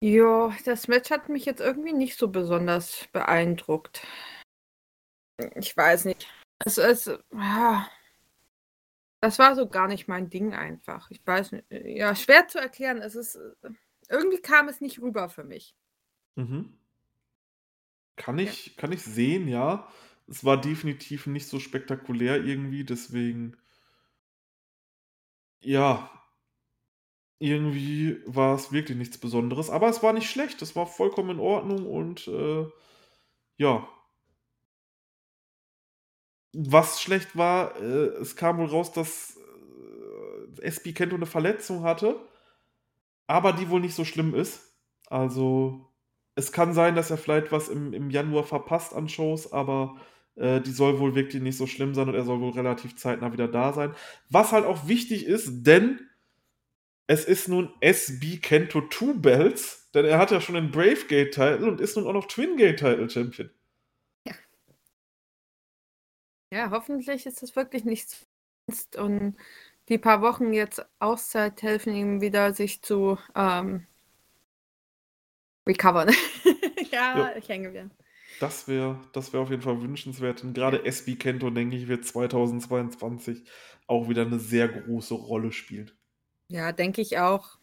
[0.00, 4.06] Ja, das Match hat mich jetzt irgendwie nicht so besonders beeindruckt.
[5.56, 6.32] Ich weiß nicht.
[6.64, 7.06] Es ist.
[7.32, 7.90] Ja,
[9.20, 11.10] das war so gar nicht mein Ding einfach.
[11.10, 11.64] Ich weiß nicht.
[11.70, 12.98] Ja, schwer zu erklären.
[12.98, 13.38] Es ist.
[14.08, 15.74] Irgendwie kam es nicht rüber für mich.
[16.36, 16.78] Mhm.
[18.18, 19.88] Kann ich, kann ich sehen, ja.
[20.26, 23.56] Es war definitiv nicht so spektakulär irgendwie, deswegen,
[25.60, 26.10] ja,
[27.40, 29.70] irgendwie war es wirklich nichts Besonderes.
[29.70, 32.66] Aber es war nicht schlecht, es war vollkommen in Ordnung und äh,
[33.58, 33.88] ja.
[36.54, 39.36] Was schlecht war, äh, es kam wohl raus, dass
[40.58, 42.16] äh, SB Kento eine Verletzung hatte,
[43.26, 44.60] aber die wohl nicht so schlimm ist.
[45.06, 45.87] Also
[46.38, 49.96] es kann sein, dass er vielleicht was im, im Januar verpasst an Shows, aber
[50.36, 53.32] äh, die soll wohl wirklich nicht so schlimm sein und er soll wohl relativ zeitnah
[53.32, 53.92] wieder da sein.
[54.30, 55.98] Was halt auch wichtig ist, denn
[57.08, 61.34] es ist nun SB Kento Two Belts, denn er hat ja schon den Brave Gate
[61.34, 63.50] Title und ist nun auch noch Twin Gate Title Champion.
[64.24, 64.34] Ja.
[66.52, 68.28] Ja, hoffentlich ist das wirklich nichts
[68.96, 69.36] und
[69.88, 73.87] die paar Wochen jetzt Auszeit helfen ihm wieder, sich zu ähm,
[75.68, 76.08] recovern.
[76.90, 77.90] ja, ja, ich hänge wieder.
[78.40, 80.42] Das wäre das wär auf jeden Fall wünschenswert.
[80.42, 83.44] Und gerade SB Kento, denke ich, wird 2022
[83.86, 85.90] auch wieder eine sehr große Rolle spielen.
[86.48, 87.58] Ja, denke ich auch.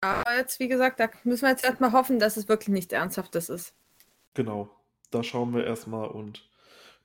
[0.00, 3.48] Aber jetzt, wie gesagt, da müssen wir jetzt erstmal hoffen, dass es wirklich nichts Ernsthaftes
[3.48, 3.74] ist.
[4.34, 4.70] Genau.
[5.10, 6.48] Da schauen wir erstmal und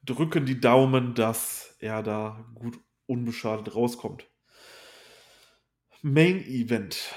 [0.04, 4.28] drücken die Daumen, dass er da gut unbeschadet rauskommt.
[6.02, 7.16] Main Event.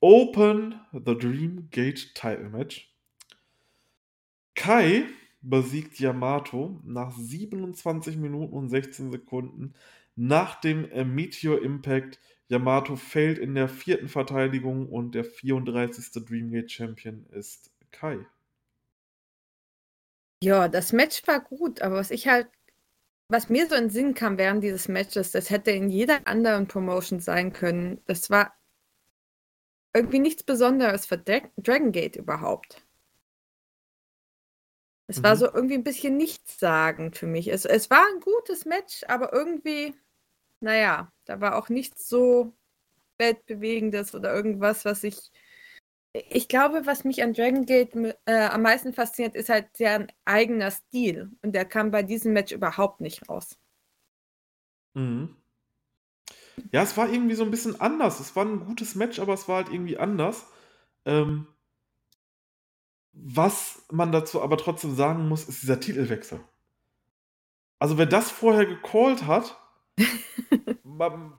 [0.00, 2.90] Open the Dream Gate Title Match.
[4.54, 5.04] Kai
[5.42, 9.74] besiegt Yamato nach 27 Minuten und 16 Sekunden
[10.16, 12.18] nach dem Meteor Impact.
[12.48, 16.24] Yamato fällt in der vierten Verteidigung und der 34.
[16.24, 18.26] Dreamgate Champion ist Kai.
[20.42, 22.48] Ja, das Match war gut, aber was ich halt,
[23.28, 26.66] was mir so in den Sinn kam während dieses Matches, das hätte in jeder anderen
[26.66, 28.00] Promotion sein können.
[28.06, 28.52] Das war
[29.94, 32.82] irgendwie nichts Besonderes für Dragon Gate überhaupt.
[35.10, 35.22] Es mhm.
[35.24, 37.48] war so irgendwie ein bisschen nichtssagend für mich.
[37.48, 39.94] Es, es war ein gutes Match, aber irgendwie,
[40.60, 42.54] naja, da war auch nichts so
[43.18, 45.32] weltbewegendes oder irgendwas, was ich.
[46.12, 47.94] Ich glaube, was mich an Dragon Gate
[48.24, 51.30] äh, am meisten fasziniert, ist halt deren eigener Stil.
[51.42, 53.56] Und der kam bei diesem Match überhaupt nicht raus.
[54.94, 55.39] Mhm.
[56.72, 58.20] Ja, es war irgendwie so ein bisschen anders.
[58.20, 60.46] Es war ein gutes Match, aber es war halt irgendwie anders.
[61.04, 61.46] Ähm,
[63.12, 66.40] was man dazu aber trotzdem sagen muss, ist dieser Titelwechsel.
[67.78, 69.58] Also, wer das vorher gecallt hat,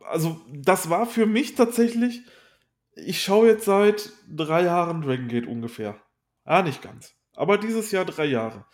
[0.10, 2.24] also, das war für mich tatsächlich
[2.96, 6.02] ich schaue jetzt seit drei Jahren Dragon Gate ungefähr.
[6.46, 7.14] Ja, nicht ganz.
[7.36, 8.66] Aber dieses Jahr drei Jahre.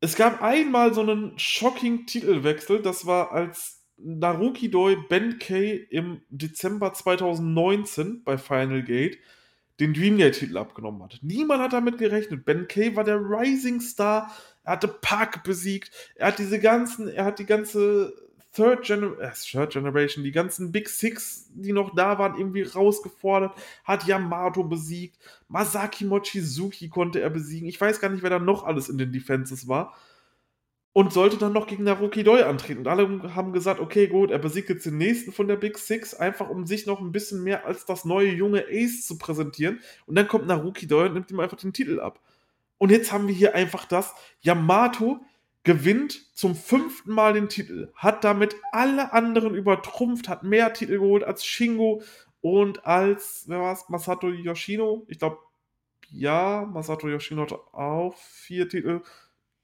[0.00, 6.22] Es gab einmal so einen shocking Titelwechsel, das war als Naruki Doi Ben Kay im
[6.30, 9.18] Dezember 2019 bei Final Gate
[9.78, 11.18] den Dreamgate-Titel abgenommen hat.
[11.22, 12.44] Niemand hat damit gerechnet.
[12.44, 14.30] Ben Kay war der Rising Star.
[14.62, 15.90] Er hatte Park besiegt.
[16.16, 18.12] Er hat diese ganzen, er hat die ganze
[18.52, 23.52] Third, Gener äh, Third Generation, die ganzen Big Six, die noch da waren, irgendwie rausgefordert.
[23.84, 25.16] Hat Yamato besiegt.
[25.48, 27.68] Masaki Mochizuki konnte er besiegen.
[27.68, 29.94] Ich weiß gar nicht, wer da noch alles in den Defenses war
[30.92, 32.80] und sollte dann noch gegen Naruki Doi antreten.
[32.80, 36.14] Und alle haben gesagt, okay, gut, er besiegt jetzt den nächsten von der Big Six,
[36.14, 39.80] einfach um sich noch ein bisschen mehr als das neue junge Ace zu präsentieren.
[40.06, 42.20] Und dann kommt Naruki Doi und nimmt ihm einfach den Titel ab.
[42.78, 45.20] Und jetzt haben wir hier einfach das, Yamato
[45.62, 51.22] gewinnt zum fünften Mal den Titel, hat damit alle anderen übertrumpft, hat mehr Titel geholt
[51.22, 52.02] als Shingo
[52.40, 55.04] und als, wer war es, Masato Yoshino?
[55.08, 55.38] Ich glaube,
[56.10, 59.02] ja, Masato Yoshino hat auch vier Titel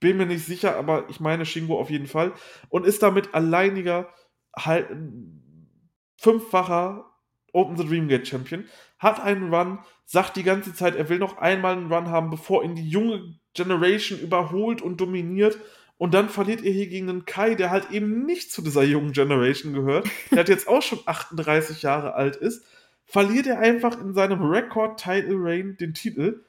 [0.00, 2.32] bin mir nicht sicher, aber ich meine Shingo auf jeden Fall.
[2.68, 4.08] Und ist damit alleiniger,
[4.56, 4.88] halt,
[6.16, 7.04] fünffacher
[7.52, 8.64] Open the Dreamgate Champion,
[8.98, 12.64] hat einen Run, sagt die ganze Zeit, er will noch einmal einen Run haben, bevor
[12.64, 15.58] ihn die junge Generation überholt und dominiert.
[15.98, 19.12] Und dann verliert ihr hier gegen einen Kai, der halt eben nicht zu dieser jungen
[19.12, 22.64] Generation gehört, der hat jetzt auch schon 38 Jahre alt ist,
[23.04, 26.44] verliert er einfach in seinem Record-Title-Reign den Titel.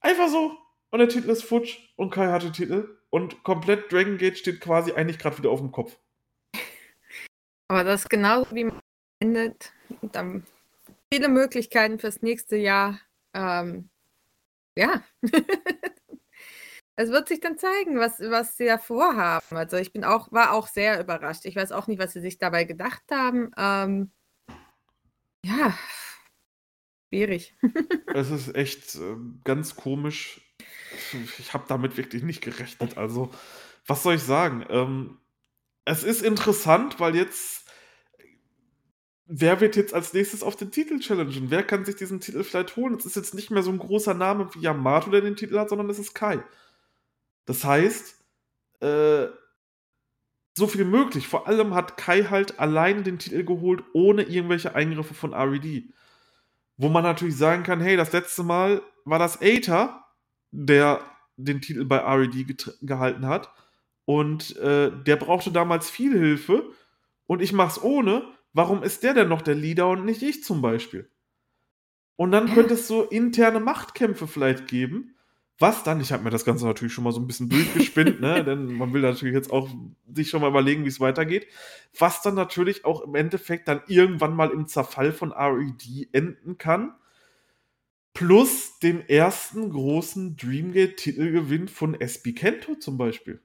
[0.00, 0.56] Einfach so.
[0.96, 2.96] Und der Titel ist futsch und Kai hat den Titel.
[3.10, 5.98] Und komplett Dragon Gate steht quasi eigentlich gerade wieder auf dem Kopf.
[7.68, 8.80] Aber das ist genauso wie man
[9.20, 9.74] endet.
[10.00, 10.46] Dann
[11.12, 12.98] viele Möglichkeiten fürs nächste Jahr.
[13.34, 13.90] Ähm,
[14.74, 15.04] ja.
[16.96, 19.54] es wird sich dann zeigen, was, was sie da vorhaben.
[19.54, 21.44] Also ich bin auch, war auch sehr überrascht.
[21.44, 23.50] Ich weiß auch nicht, was sie sich dabei gedacht haben.
[23.58, 24.12] Ähm,
[25.44, 25.78] ja,
[27.10, 27.54] schwierig.
[28.14, 30.40] es ist echt äh, ganz komisch.
[31.38, 32.96] Ich habe damit wirklich nicht gerechnet.
[32.98, 33.30] Also,
[33.86, 34.64] was soll ich sagen?
[34.68, 35.18] Ähm,
[35.84, 37.66] es ist interessant, weil jetzt
[39.26, 41.50] wer wird jetzt als nächstes auf den Titel challengen?
[41.50, 42.94] Wer kann sich diesen Titel vielleicht holen?
[42.94, 45.68] Es ist jetzt nicht mehr so ein großer Name wie Yamato, der den Titel hat,
[45.68, 46.42] sondern es ist Kai.
[47.44, 48.16] Das heißt,
[48.80, 49.26] äh,
[50.54, 51.28] so viel möglich.
[51.28, 55.92] Vor allem hat Kai halt allein den Titel geholt, ohne irgendwelche Eingriffe von RED.
[56.78, 60.05] Wo man natürlich sagen kann, hey, das letzte Mal war das Aether,
[60.50, 61.00] der
[61.36, 63.52] den Titel bei RED gehalten hat.
[64.04, 66.70] Und äh, der brauchte damals viel Hilfe.
[67.26, 68.24] Und ich mach's ohne.
[68.52, 71.10] Warum ist der denn noch der Leader und nicht ich zum Beispiel?
[72.16, 75.16] Und dann könnte es so interne Machtkämpfe vielleicht geben.
[75.58, 76.00] Was dann?
[76.00, 78.44] Ich habe mir das Ganze natürlich schon mal so ein bisschen durchgespinnt, ne?
[78.44, 79.68] denn man will natürlich jetzt auch
[80.14, 81.46] sich schon mal überlegen, wie es weitergeht.
[81.98, 86.94] Was dann natürlich auch im Endeffekt dann irgendwann mal im Zerfall von RED enden kann.
[88.16, 93.42] Plus den ersten großen Dreamgate-Titelgewinn von SB Kento zum Beispiel.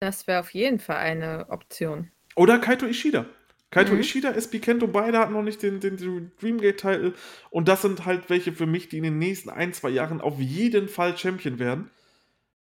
[0.00, 2.10] Das wäre auf jeden Fall eine Option.
[2.36, 3.24] Oder Kaito Ishida.
[3.70, 4.00] Kaito mhm.
[4.00, 7.14] Ishida, SB Kento, beide hatten noch nicht den, den, den Dreamgate-Titel.
[7.48, 10.38] Und das sind halt welche für mich, die in den nächsten ein, zwei Jahren auf
[10.38, 11.90] jeden Fall Champion werden.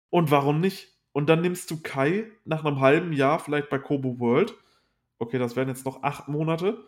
[0.10, 0.88] Und warum nicht?
[1.12, 4.56] Und dann nimmst du Kai nach einem halben Jahr vielleicht bei Kobo World.
[5.20, 6.84] Okay, das wären jetzt noch acht Monate.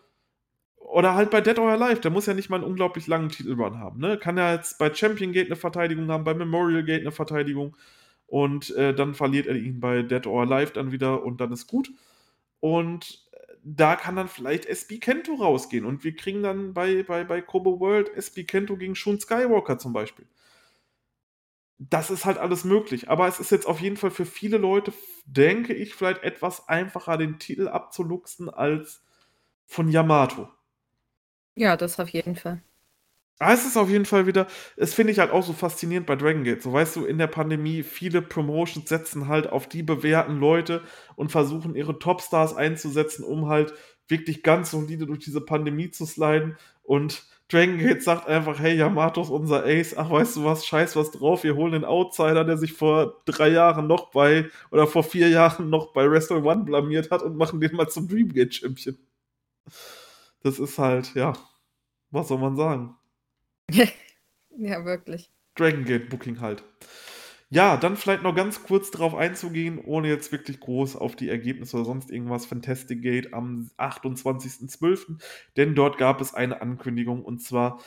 [0.80, 2.02] Oder halt bei Dead or Alive.
[2.02, 4.00] Der muss ja nicht mal einen unglaublich langen Titelrun haben.
[4.00, 4.18] Ne?
[4.18, 7.78] Kann ja jetzt bei Champion Gate eine Verteidigung haben, bei Memorial Gate eine Verteidigung.
[8.26, 11.68] Und äh, dann verliert er ihn bei Dead or Alive dann wieder und dann ist
[11.68, 11.92] gut.
[12.60, 13.30] Und
[13.64, 17.80] da kann dann vielleicht SB Kento rausgehen und wir kriegen dann bei, bei, bei Kobo
[17.80, 20.26] World SB Kento gegen Shun Skywalker zum Beispiel.
[21.78, 24.92] Das ist halt alles möglich, aber es ist jetzt auf jeden Fall für viele Leute,
[25.26, 29.02] denke ich, vielleicht etwas einfacher, den Titel abzuluxen als
[29.66, 30.50] von Yamato.
[31.60, 32.62] Ja, das auf jeden Fall.
[33.42, 36.16] Ah, es ist auf jeden Fall wieder, das finde ich halt auch so faszinierend bei
[36.18, 36.62] Dragon Gate.
[36.62, 40.84] So weißt du, in der Pandemie, viele Promotions setzen halt auf die bewährten Leute
[41.16, 43.74] und versuchen ihre Topstars einzusetzen, um halt
[44.10, 46.58] wirklich ganz solide durch diese Pandemie zu sliden.
[46.84, 50.96] Und Dragon Gate sagt einfach, hey, Yamato ist unser Ace, ach weißt du was, scheiß
[50.98, 55.04] was drauf, wir holen den Outsider, der sich vor drei Jahren noch bei, oder vor
[55.04, 58.98] vier Jahren noch bei Wrestle One blamiert hat und machen den mal zum Dreamgate Champion.
[60.44, 61.34] Das ist halt, ja,
[62.12, 62.96] was soll man sagen?
[63.70, 65.32] ja, wirklich.
[65.56, 66.64] Dragon Gate Booking halt.
[67.52, 71.78] Ja, dann vielleicht noch ganz kurz darauf einzugehen, ohne jetzt wirklich groß auf die Ergebnisse
[71.78, 72.46] oder sonst irgendwas.
[72.46, 75.20] Fantastic Gate am 28.12.,
[75.58, 77.80] denn dort gab es eine Ankündigung und zwar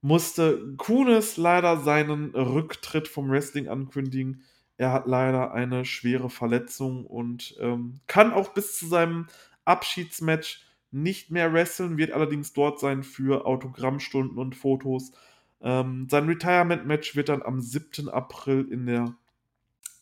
[0.00, 4.44] musste Kunis leider seinen Rücktritt vom Wrestling ankündigen.
[4.76, 9.26] Er hat leider eine schwere Verletzung und ähm, kann auch bis zu seinem
[9.64, 15.12] Abschiedsmatch nicht mehr wresteln, wird allerdings dort sein für Autogrammstunden und Fotos.
[15.60, 18.08] Ähm, sein Retirement-Match wird dann am 7.
[18.08, 19.14] April in der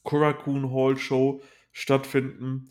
[0.02, 1.42] Korakuen Hall Show
[1.72, 2.68] stattfinden.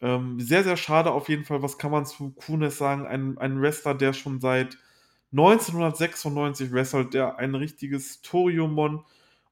[0.00, 1.62] Ähm, sehr, sehr schade auf jeden Fall.
[1.62, 3.06] Was kann man zu Kunes sagen?
[3.06, 4.78] Ein, ein Wrestler, der schon seit
[5.32, 9.04] 1996 wrestelt, der ein richtiges Toriumon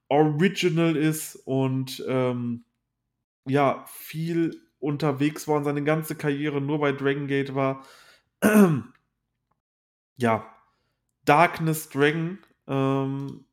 [0.09, 2.65] Original ist und ähm,
[3.47, 7.85] ja, viel unterwegs war und seine ganze Karriere nur bei Dragon Gate war
[10.17, 10.47] ja,
[11.25, 13.45] Darkness Dragon, ähm,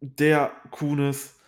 [0.00, 1.38] der Kunis,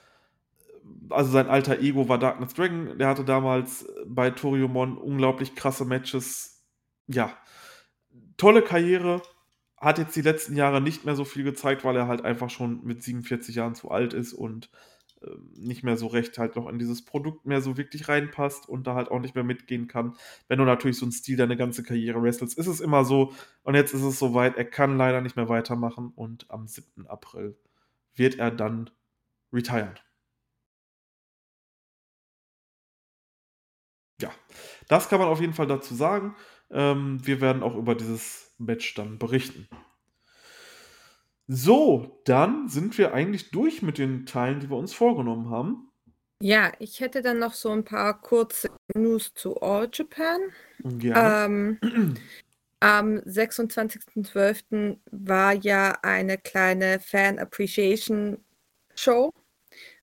[1.10, 6.64] also sein alter Ego war Darkness Dragon, der hatte damals bei Toriumon unglaublich krasse Matches.
[7.06, 7.36] Ja,
[8.36, 9.22] tolle Karriere,
[9.78, 12.84] hat jetzt die letzten Jahre nicht mehr so viel gezeigt, weil er halt einfach schon
[12.84, 14.70] mit 47 Jahren zu alt ist und
[15.54, 18.94] nicht mehr so recht halt noch in dieses Produkt mehr so wirklich reinpasst und da
[18.94, 20.16] halt auch nicht mehr mitgehen kann.
[20.48, 23.32] Wenn du natürlich so einen Stil deine ganze Karriere wrestelst, ist es immer so.
[23.62, 27.06] Und jetzt ist es soweit, er kann leider nicht mehr weitermachen und am 7.
[27.06, 27.56] April
[28.14, 28.90] wird er dann
[29.52, 30.02] retired.
[34.20, 34.30] Ja,
[34.88, 36.34] das kann man auf jeden Fall dazu sagen.
[36.70, 39.68] Ähm, wir werden auch über dieses Match dann berichten.
[41.48, 45.88] So, dann sind wir eigentlich durch mit den Teilen, die wir uns vorgenommen haben.
[46.42, 50.40] Ja, ich hätte dann noch so ein paar kurze News zu All Japan.
[50.98, 51.78] Gerne.
[51.80, 52.14] Ähm,
[52.80, 54.98] am 26.12.
[55.10, 58.44] war ja eine kleine Fan Appreciation
[58.94, 59.32] Show.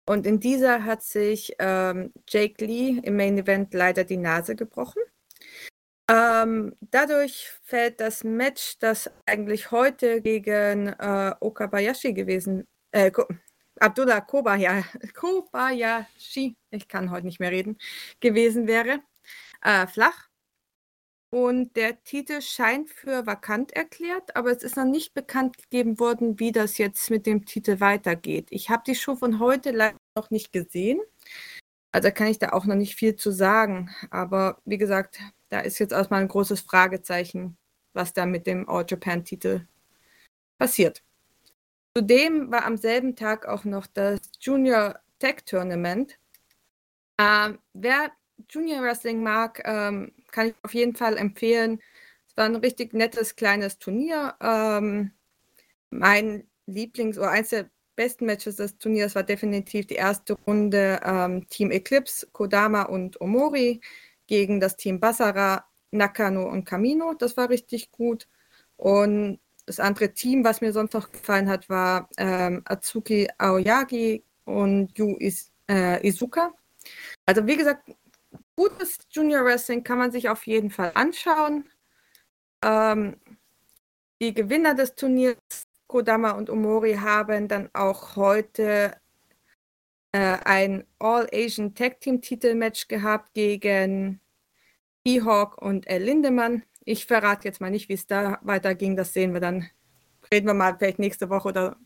[0.06, 5.02] Und in dieser hat sich ähm, Jake Lee im Main Event leider die Nase gebrochen.
[6.10, 13.12] Ähm, dadurch fällt das Match, das eigentlich heute gegen äh, Okabayashi gewesen, äh,
[13.80, 14.84] Abdullah Kobaya,
[15.16, 17.78] Kobayashi, ich kann heute nicht mehr reden,
[18.20, 19.00] gewesen wäre,
[19.62, 20.30] äh, flach.
[21.30, 26.40] Und der Titel scheint für vakant erklärt, aber es ist noch nicht bekannt gegeben worden,
[26.40, 28.48] wie das jetzt mit dem Titel weitergeht.
[28.52, 31.02] Ich habe die Show von heute leider noch nicht gesehen.
[31.94, 33.92] Also kann ich da auch noch nicht viel zu sagen.
[34.10, 37.56] Aber wie gesagt, da ist jetzt erstmal ein großes Fragezeichen,
[37.94, 39.68] was da mit dem All Japan-Titel
[40.58, 41.04] passiert.
[41.96, 46.18] Zudem war am selben Tag auch noch das Junior Tech Tournament.
[47.20, 48.12] Ähm, wer
[48.50, 51.80] Junior Wrestling mag, ähm, kann ich auf jeden Fall empfehlen.
[52.28, 54.36] Es war ein richtig nettes kleines Turnier.
[54.42, 55.12] Ähm,
[55.92, 61.48] mein Lieblings- oder eins der besten Matches des Turniers war definitiv die erste Runde ähm,
[61.50, 63.82] Team Eclipse, Kodama und Omori
[64.28, 67.14] gegen das Team Basara, Nakano und Camino.
[67.14, 68.28] Das war richtig gut.
[68.78, 74.98] Und das andere Team, was mir sonst noch gefallen hat, war ähm, Atsuki Aoyagi und
[74.98, 76.54] Yu Is, äh, Izuka.
[77.26, 77.90] Also wie gesagt,
[78.56, 81.70] gutes Junior Wrestling kann man sich auf jeden Fall anschauen.
[82.62, 83.16] Ähm,
[84.22, 85.38] die Gewinner des Turniers,
[85.94, 88.98] Kodama und Omori, haben dann auch heute
[90.12, 94.20] äh, ein All-Asian Tag Team Titelmatch gehabt gegen
[95.06, 98.96] E-Hawk und El Lindemann ich verrate jetzt mal nicht, wie es da weiterging.
[98.96, 99.70] Das sehen wir dann.
[100.32, 101.78] Reden wir mal vielleicht nächste Woche oder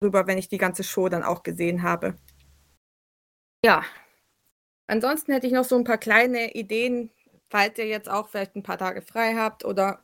[0.00, 2.16] drüber, wenn ich die ganze Show dann auch gesehen habe.
[3.64, 3.84] Ja.
[4.86, 7.10] Ansonsten hätte ich noch so ein paar kleine Ideen,
[7.48, 10.02] falls ihr jetzt auch vielleicht ein paar Tage frei habt oder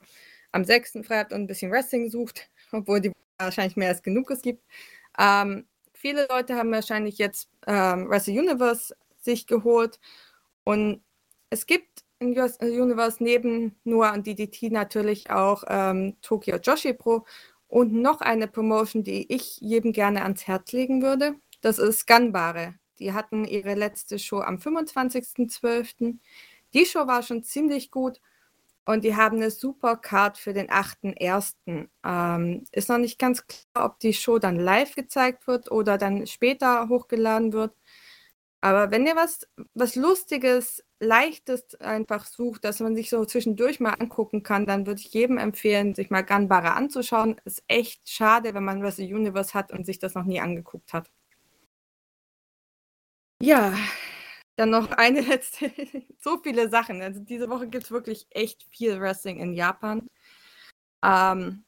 [0.52, 0.98] am 6.
[1.04, 4.64] frei habt und ein bisschen Wrestling sucht, obwohl die wahrscheinlich mehr als genug es gibt.
[5.18, 9.98] Ähm, viele Leute haben wahrscheinlich jetzt ähm, Wrestle Universe sich geholt
[10.64, 11.02] und
[11.50, 16.92] es gibt in US äh, Universe neben nur an DDT natürlich auch ähm, Tokyo Joshi
[16.92, 17.24] Pro
[17.66, 21.34] und noch eine Promotion, die ich jedem gerne ans Herz legen würde.
[21.60, 22.74] Das ist Gunbare.
[22.98, 26.18] Die hatten ihre letzte Show am 25.12.
[26.74, 28.20] Die Show war schon ziemlich gut
[28.84, 31.88] und die haben eine super Card für den 8.1.
[32.04, 36.26] Ähm, ist noch nicht ganz klar, ob die Show dann live gezeigt wird oder dann
[36.26, 37.72] später hochgeladen wird.
[38.62, 43.94] Aber wenn ihr was, was Lustiges, Leichtes einfach sucht, dass man sich so zwischendurch mal
[43.94, 47.40] angucken kann, dann würde ich jedem empfehlen, sich mal Gunbare anzuschauen.
[47.44, 51.10] Ist echt schade, wenn man Wrestle Universe hat und sich das noch nie angeguckt hat.
[53.42, 53.74] Ja,
[54.60, 55.72] dann noch eine letzte.
[56.18, 57.00] so viele Sachen.
[57.02, 60.06] Also diese Woche gibt es wirklich echt viel Wrestling in Japan.
[61.02, 61.64] Ähm,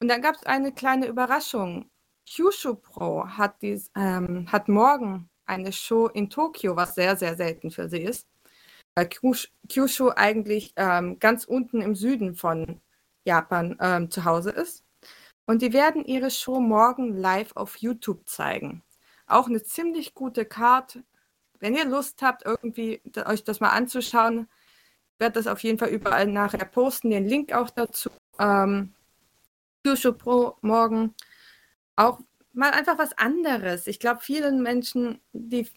[0.00, 1.90] und dann gab es eine kleine Überraschung.
[2.28, 7.70] Kyushu Pro hat, dies, ähm, hat morgen eine Show in Tokio, was sehr, sehr selten
[7.70, 8.28] für sie ist.
[8.94, 12.80] Weil Kyushu eigentlich ähm, ganz unten im Süden von
[13.24, 14.84] Japan ähm, zu Hause ist.
[15.46, 18.82] Und die werden ihre Show morgen live auf YouTube zeigen.
[19.26, 21.00] Auch eine ziemlich gute Card.
[21.60, 24.48] Wenn ihr Lust habt, irgendwie euch das mal anzuschauen,
[25.18, 27.10] werde das auf jeden Fall überall nachher posten.
[27.10, 28.10] Den Link auch dazu.
[28.38, 28.94] Ähm,
[29.84, 31.14] Kyushu Pro morgen.
[31.96, 32.20] Auch
[32.52, 33.86] mal einfach was anderes.
[33.86, 35.68] Ich glaube, vielen Menschen, die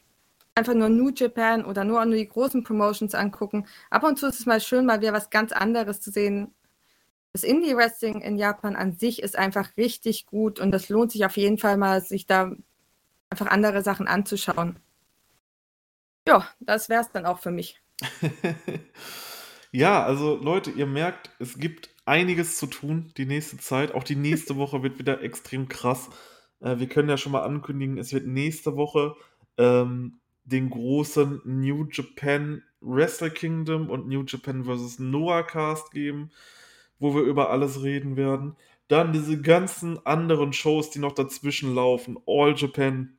[0.56, 4.40] einfach nur New Japan oder nur, nur die großen Promotions angucken, ab und zu ist
[4.40, 6.54] es mal schön, mal wieder was ganz anderes zu sehen.
[7.34, 11.38] Das Indie-Wrestling in Japan an sich ist einfach richtig gut und das lohnt sich auf
[11.38, 12.52] jeden Fall mal, sich da
[13.30, 14.80] einfach andere Sachen anzuschauen.
[16.28, 17.82] Ja, das wäre es dann auch für mich.
[19.72, 23.94] ja, also Leute, ihr merkt, es gibt einiges zu tun die nächste Zeit.
[23.94, 26.10] Auch die nächste Woche wird wieder extrem krass.
[26.60, 29.16] Äh, wir können ja schon mal ankündigen, es wird nächste Woche
[29.58, 35.00] ähm, den großen New Japan Wrestle Kingdom und New Japan vs.
[35.00, 36.32] Noah Cast geben,
[36.98, 38.56] wo wir über alles reden werden.
[38.88, 43.18] Dann diese ganzen anderen Shows, die noch dazwischen laufen, All Japan,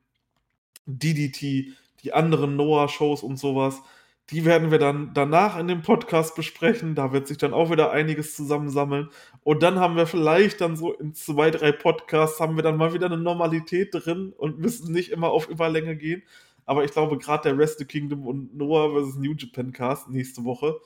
[0.85, 3.81] DDT, die anderen Noah-Shows und sowas.
[4.29, 6.95] Die werden wir dann danach in dem Podcast besprechen.
[6.95, 9.09] Da wird sich dann auch wieder einiges zusammensammeln.
[9.43, 12.93] Und dann haben wir vielleicht dann so in zwei, drei Podcasts haben wir dann mal
[12.93, 16.23] wieder eine Normalität drin und müssen nicht immer auf Überlänge gehen.
[16.65, 19.15] Aber ich glaube, gerade der Rest of Kingdom und Noah vs.
[19.17, 20.79] New Japan Cast nächste Woche,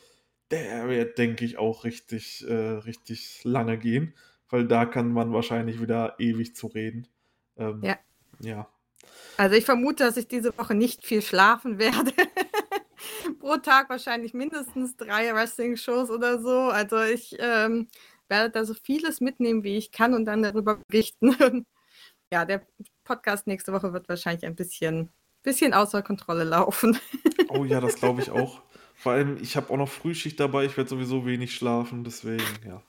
[0.49, 4.13] der wird, denke ich, auch richtig, äh, richtig lange gehen,
[4.49, 7.07] weil da kann man wahrscheinlich wieder ewig zu reden.
[7.57, 7.97] Ähm, Ja.
[8.39, 8.67] ja.
[9.37, 12.11] Also ich vermute, dass ich diese Woche nicht viel schlafen werde.
[13.39, 16.69] Pro Tag wahrscheinlich mindestens drei Wrestling-Shows oder so.
[16.69, 17.87] Also ich ähm,
[18.29, 21.35] werde da so vieles mitnehmen, wie ich kann und dann darüber berichten.
[22.31, 22.65] ja, der
[23.03, 25.09] Podcast nächste Woche wird wahrscheinlich ein bisschen,
[25.43, 26.97] bisschen außer Kontrolle laufen.
[27.47, 28.61] Oh ja, das glaube ich auch.
[28.95, 32.81] Vor allem, ich habe auch noch Frühschicht dabei, ich werde sowieso wenig schlafen, deswegen, ja.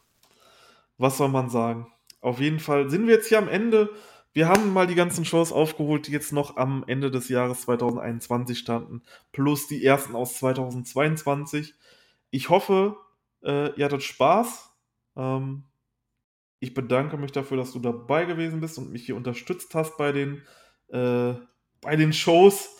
[0.98, 1.92] Was soll man sagen?
[2.20, 3.90] Auf jeden Fall sind wir jetzt hier am Ende.
[4.36, 8.58] Wir haben mal die ganzen Shows aufgeholt, die jetzt noch am Ende des Jahres 2021
[8.58, 9.00] standen,
[9.32, 11.72] plus die ersten aus 2022.
[12.28, 12.98] Ich hoffe,
[13.42, 14.70] äh, ihr hattet Spaß.
[15.16, 15.64] Ähm,
[16.60, 20.12] ich bedanke mich dafür, dass du dabei gewesen bist und mich hier unterstützt hast bei
[20.12, 20.42] den,
[20.88, 21.32] äh,
[21.80, 22.76] bei den Shows.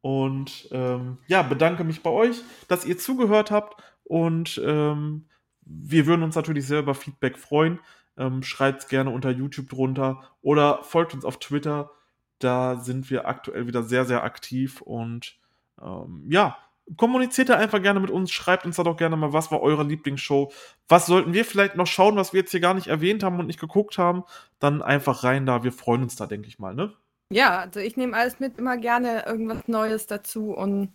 [0.00, 3.80] Und ähm, ja, bedanke mich bei euch, dass ihr zugehört habt.
[4.02, 5.28] Und ähm,
[5.60, 7.78] wir würden uns natürlich sehr über Feedback freuen.
[8.18, 11.90] Ähm, Schreibt es gerne unter YouTube drunter oder folgt uns auf Twitter.
[12.38, 14.80] Da sind wir aktuell wieder sehr, sehr aktiv.
[14.82, 15.38] Und
[15.80, 16.56] ähm, ja,
[16.96, 18.30] kommuniziert da einfach gerne mit uns.
[18.30, 20.52] Schreibt uns da doch gerne mal, was war eure Lieblingsshow.
[20.88, 23.46] Was sollten wir vielleicht noch schauen, was wir jetzt hier gar nicht erwähnt haben und
[23.46, 24.24] nicht geguckt haben.
[24.58, 25.62] Dann einfach rein da.
[25.64, 26.92] Wir freuen uns da, denke ich mal, ne?
[27.30, 30.52] Ja, also ich nehme alles mit, immer gerne irgendwas Neues dazu.
[30.52, 30.92] Und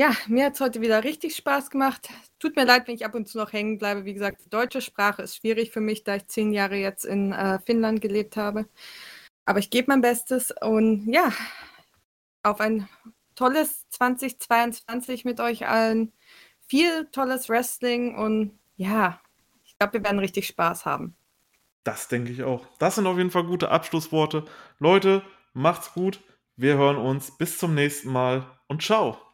[0.00, 2.08] ja, mir hat es heute wieder richtig Spaß gemacht.
[2.38, 4.06] Tut mir leid, wenn ich ab und zu noch hängen bleibe.
[4.06, 7.32] Wie gesagt, die deutsche Sprache ist schwierig für mich, da ich zehn Jahre jetzt in
[7.32, 8.66] äh, Finnland gelebt habe.
[9.44, 11.30] Aber ich gebe mein Bestes und ja,
[12.42, 12.88] auf ein
[13.34, 16.14] tolles 2022 mit euch allen.
[16.66, 19.20] Viel tolles Wrestling und ja,
[19.66, 21.14] ich glaube, wir werden richtig Spaß haben.
[21.84, 22.64] Das denke ich auch.
[22.78, 24.46] Das sind auf jeden Fall gute Abschlussworte.
[24.78, 25.22] Leute,
[25.52, 26.20] macht's gut.
[26.56, 27.36] Wir hören uns.
[27.36, 29.29] Bis zum nächsten Mal und ciao.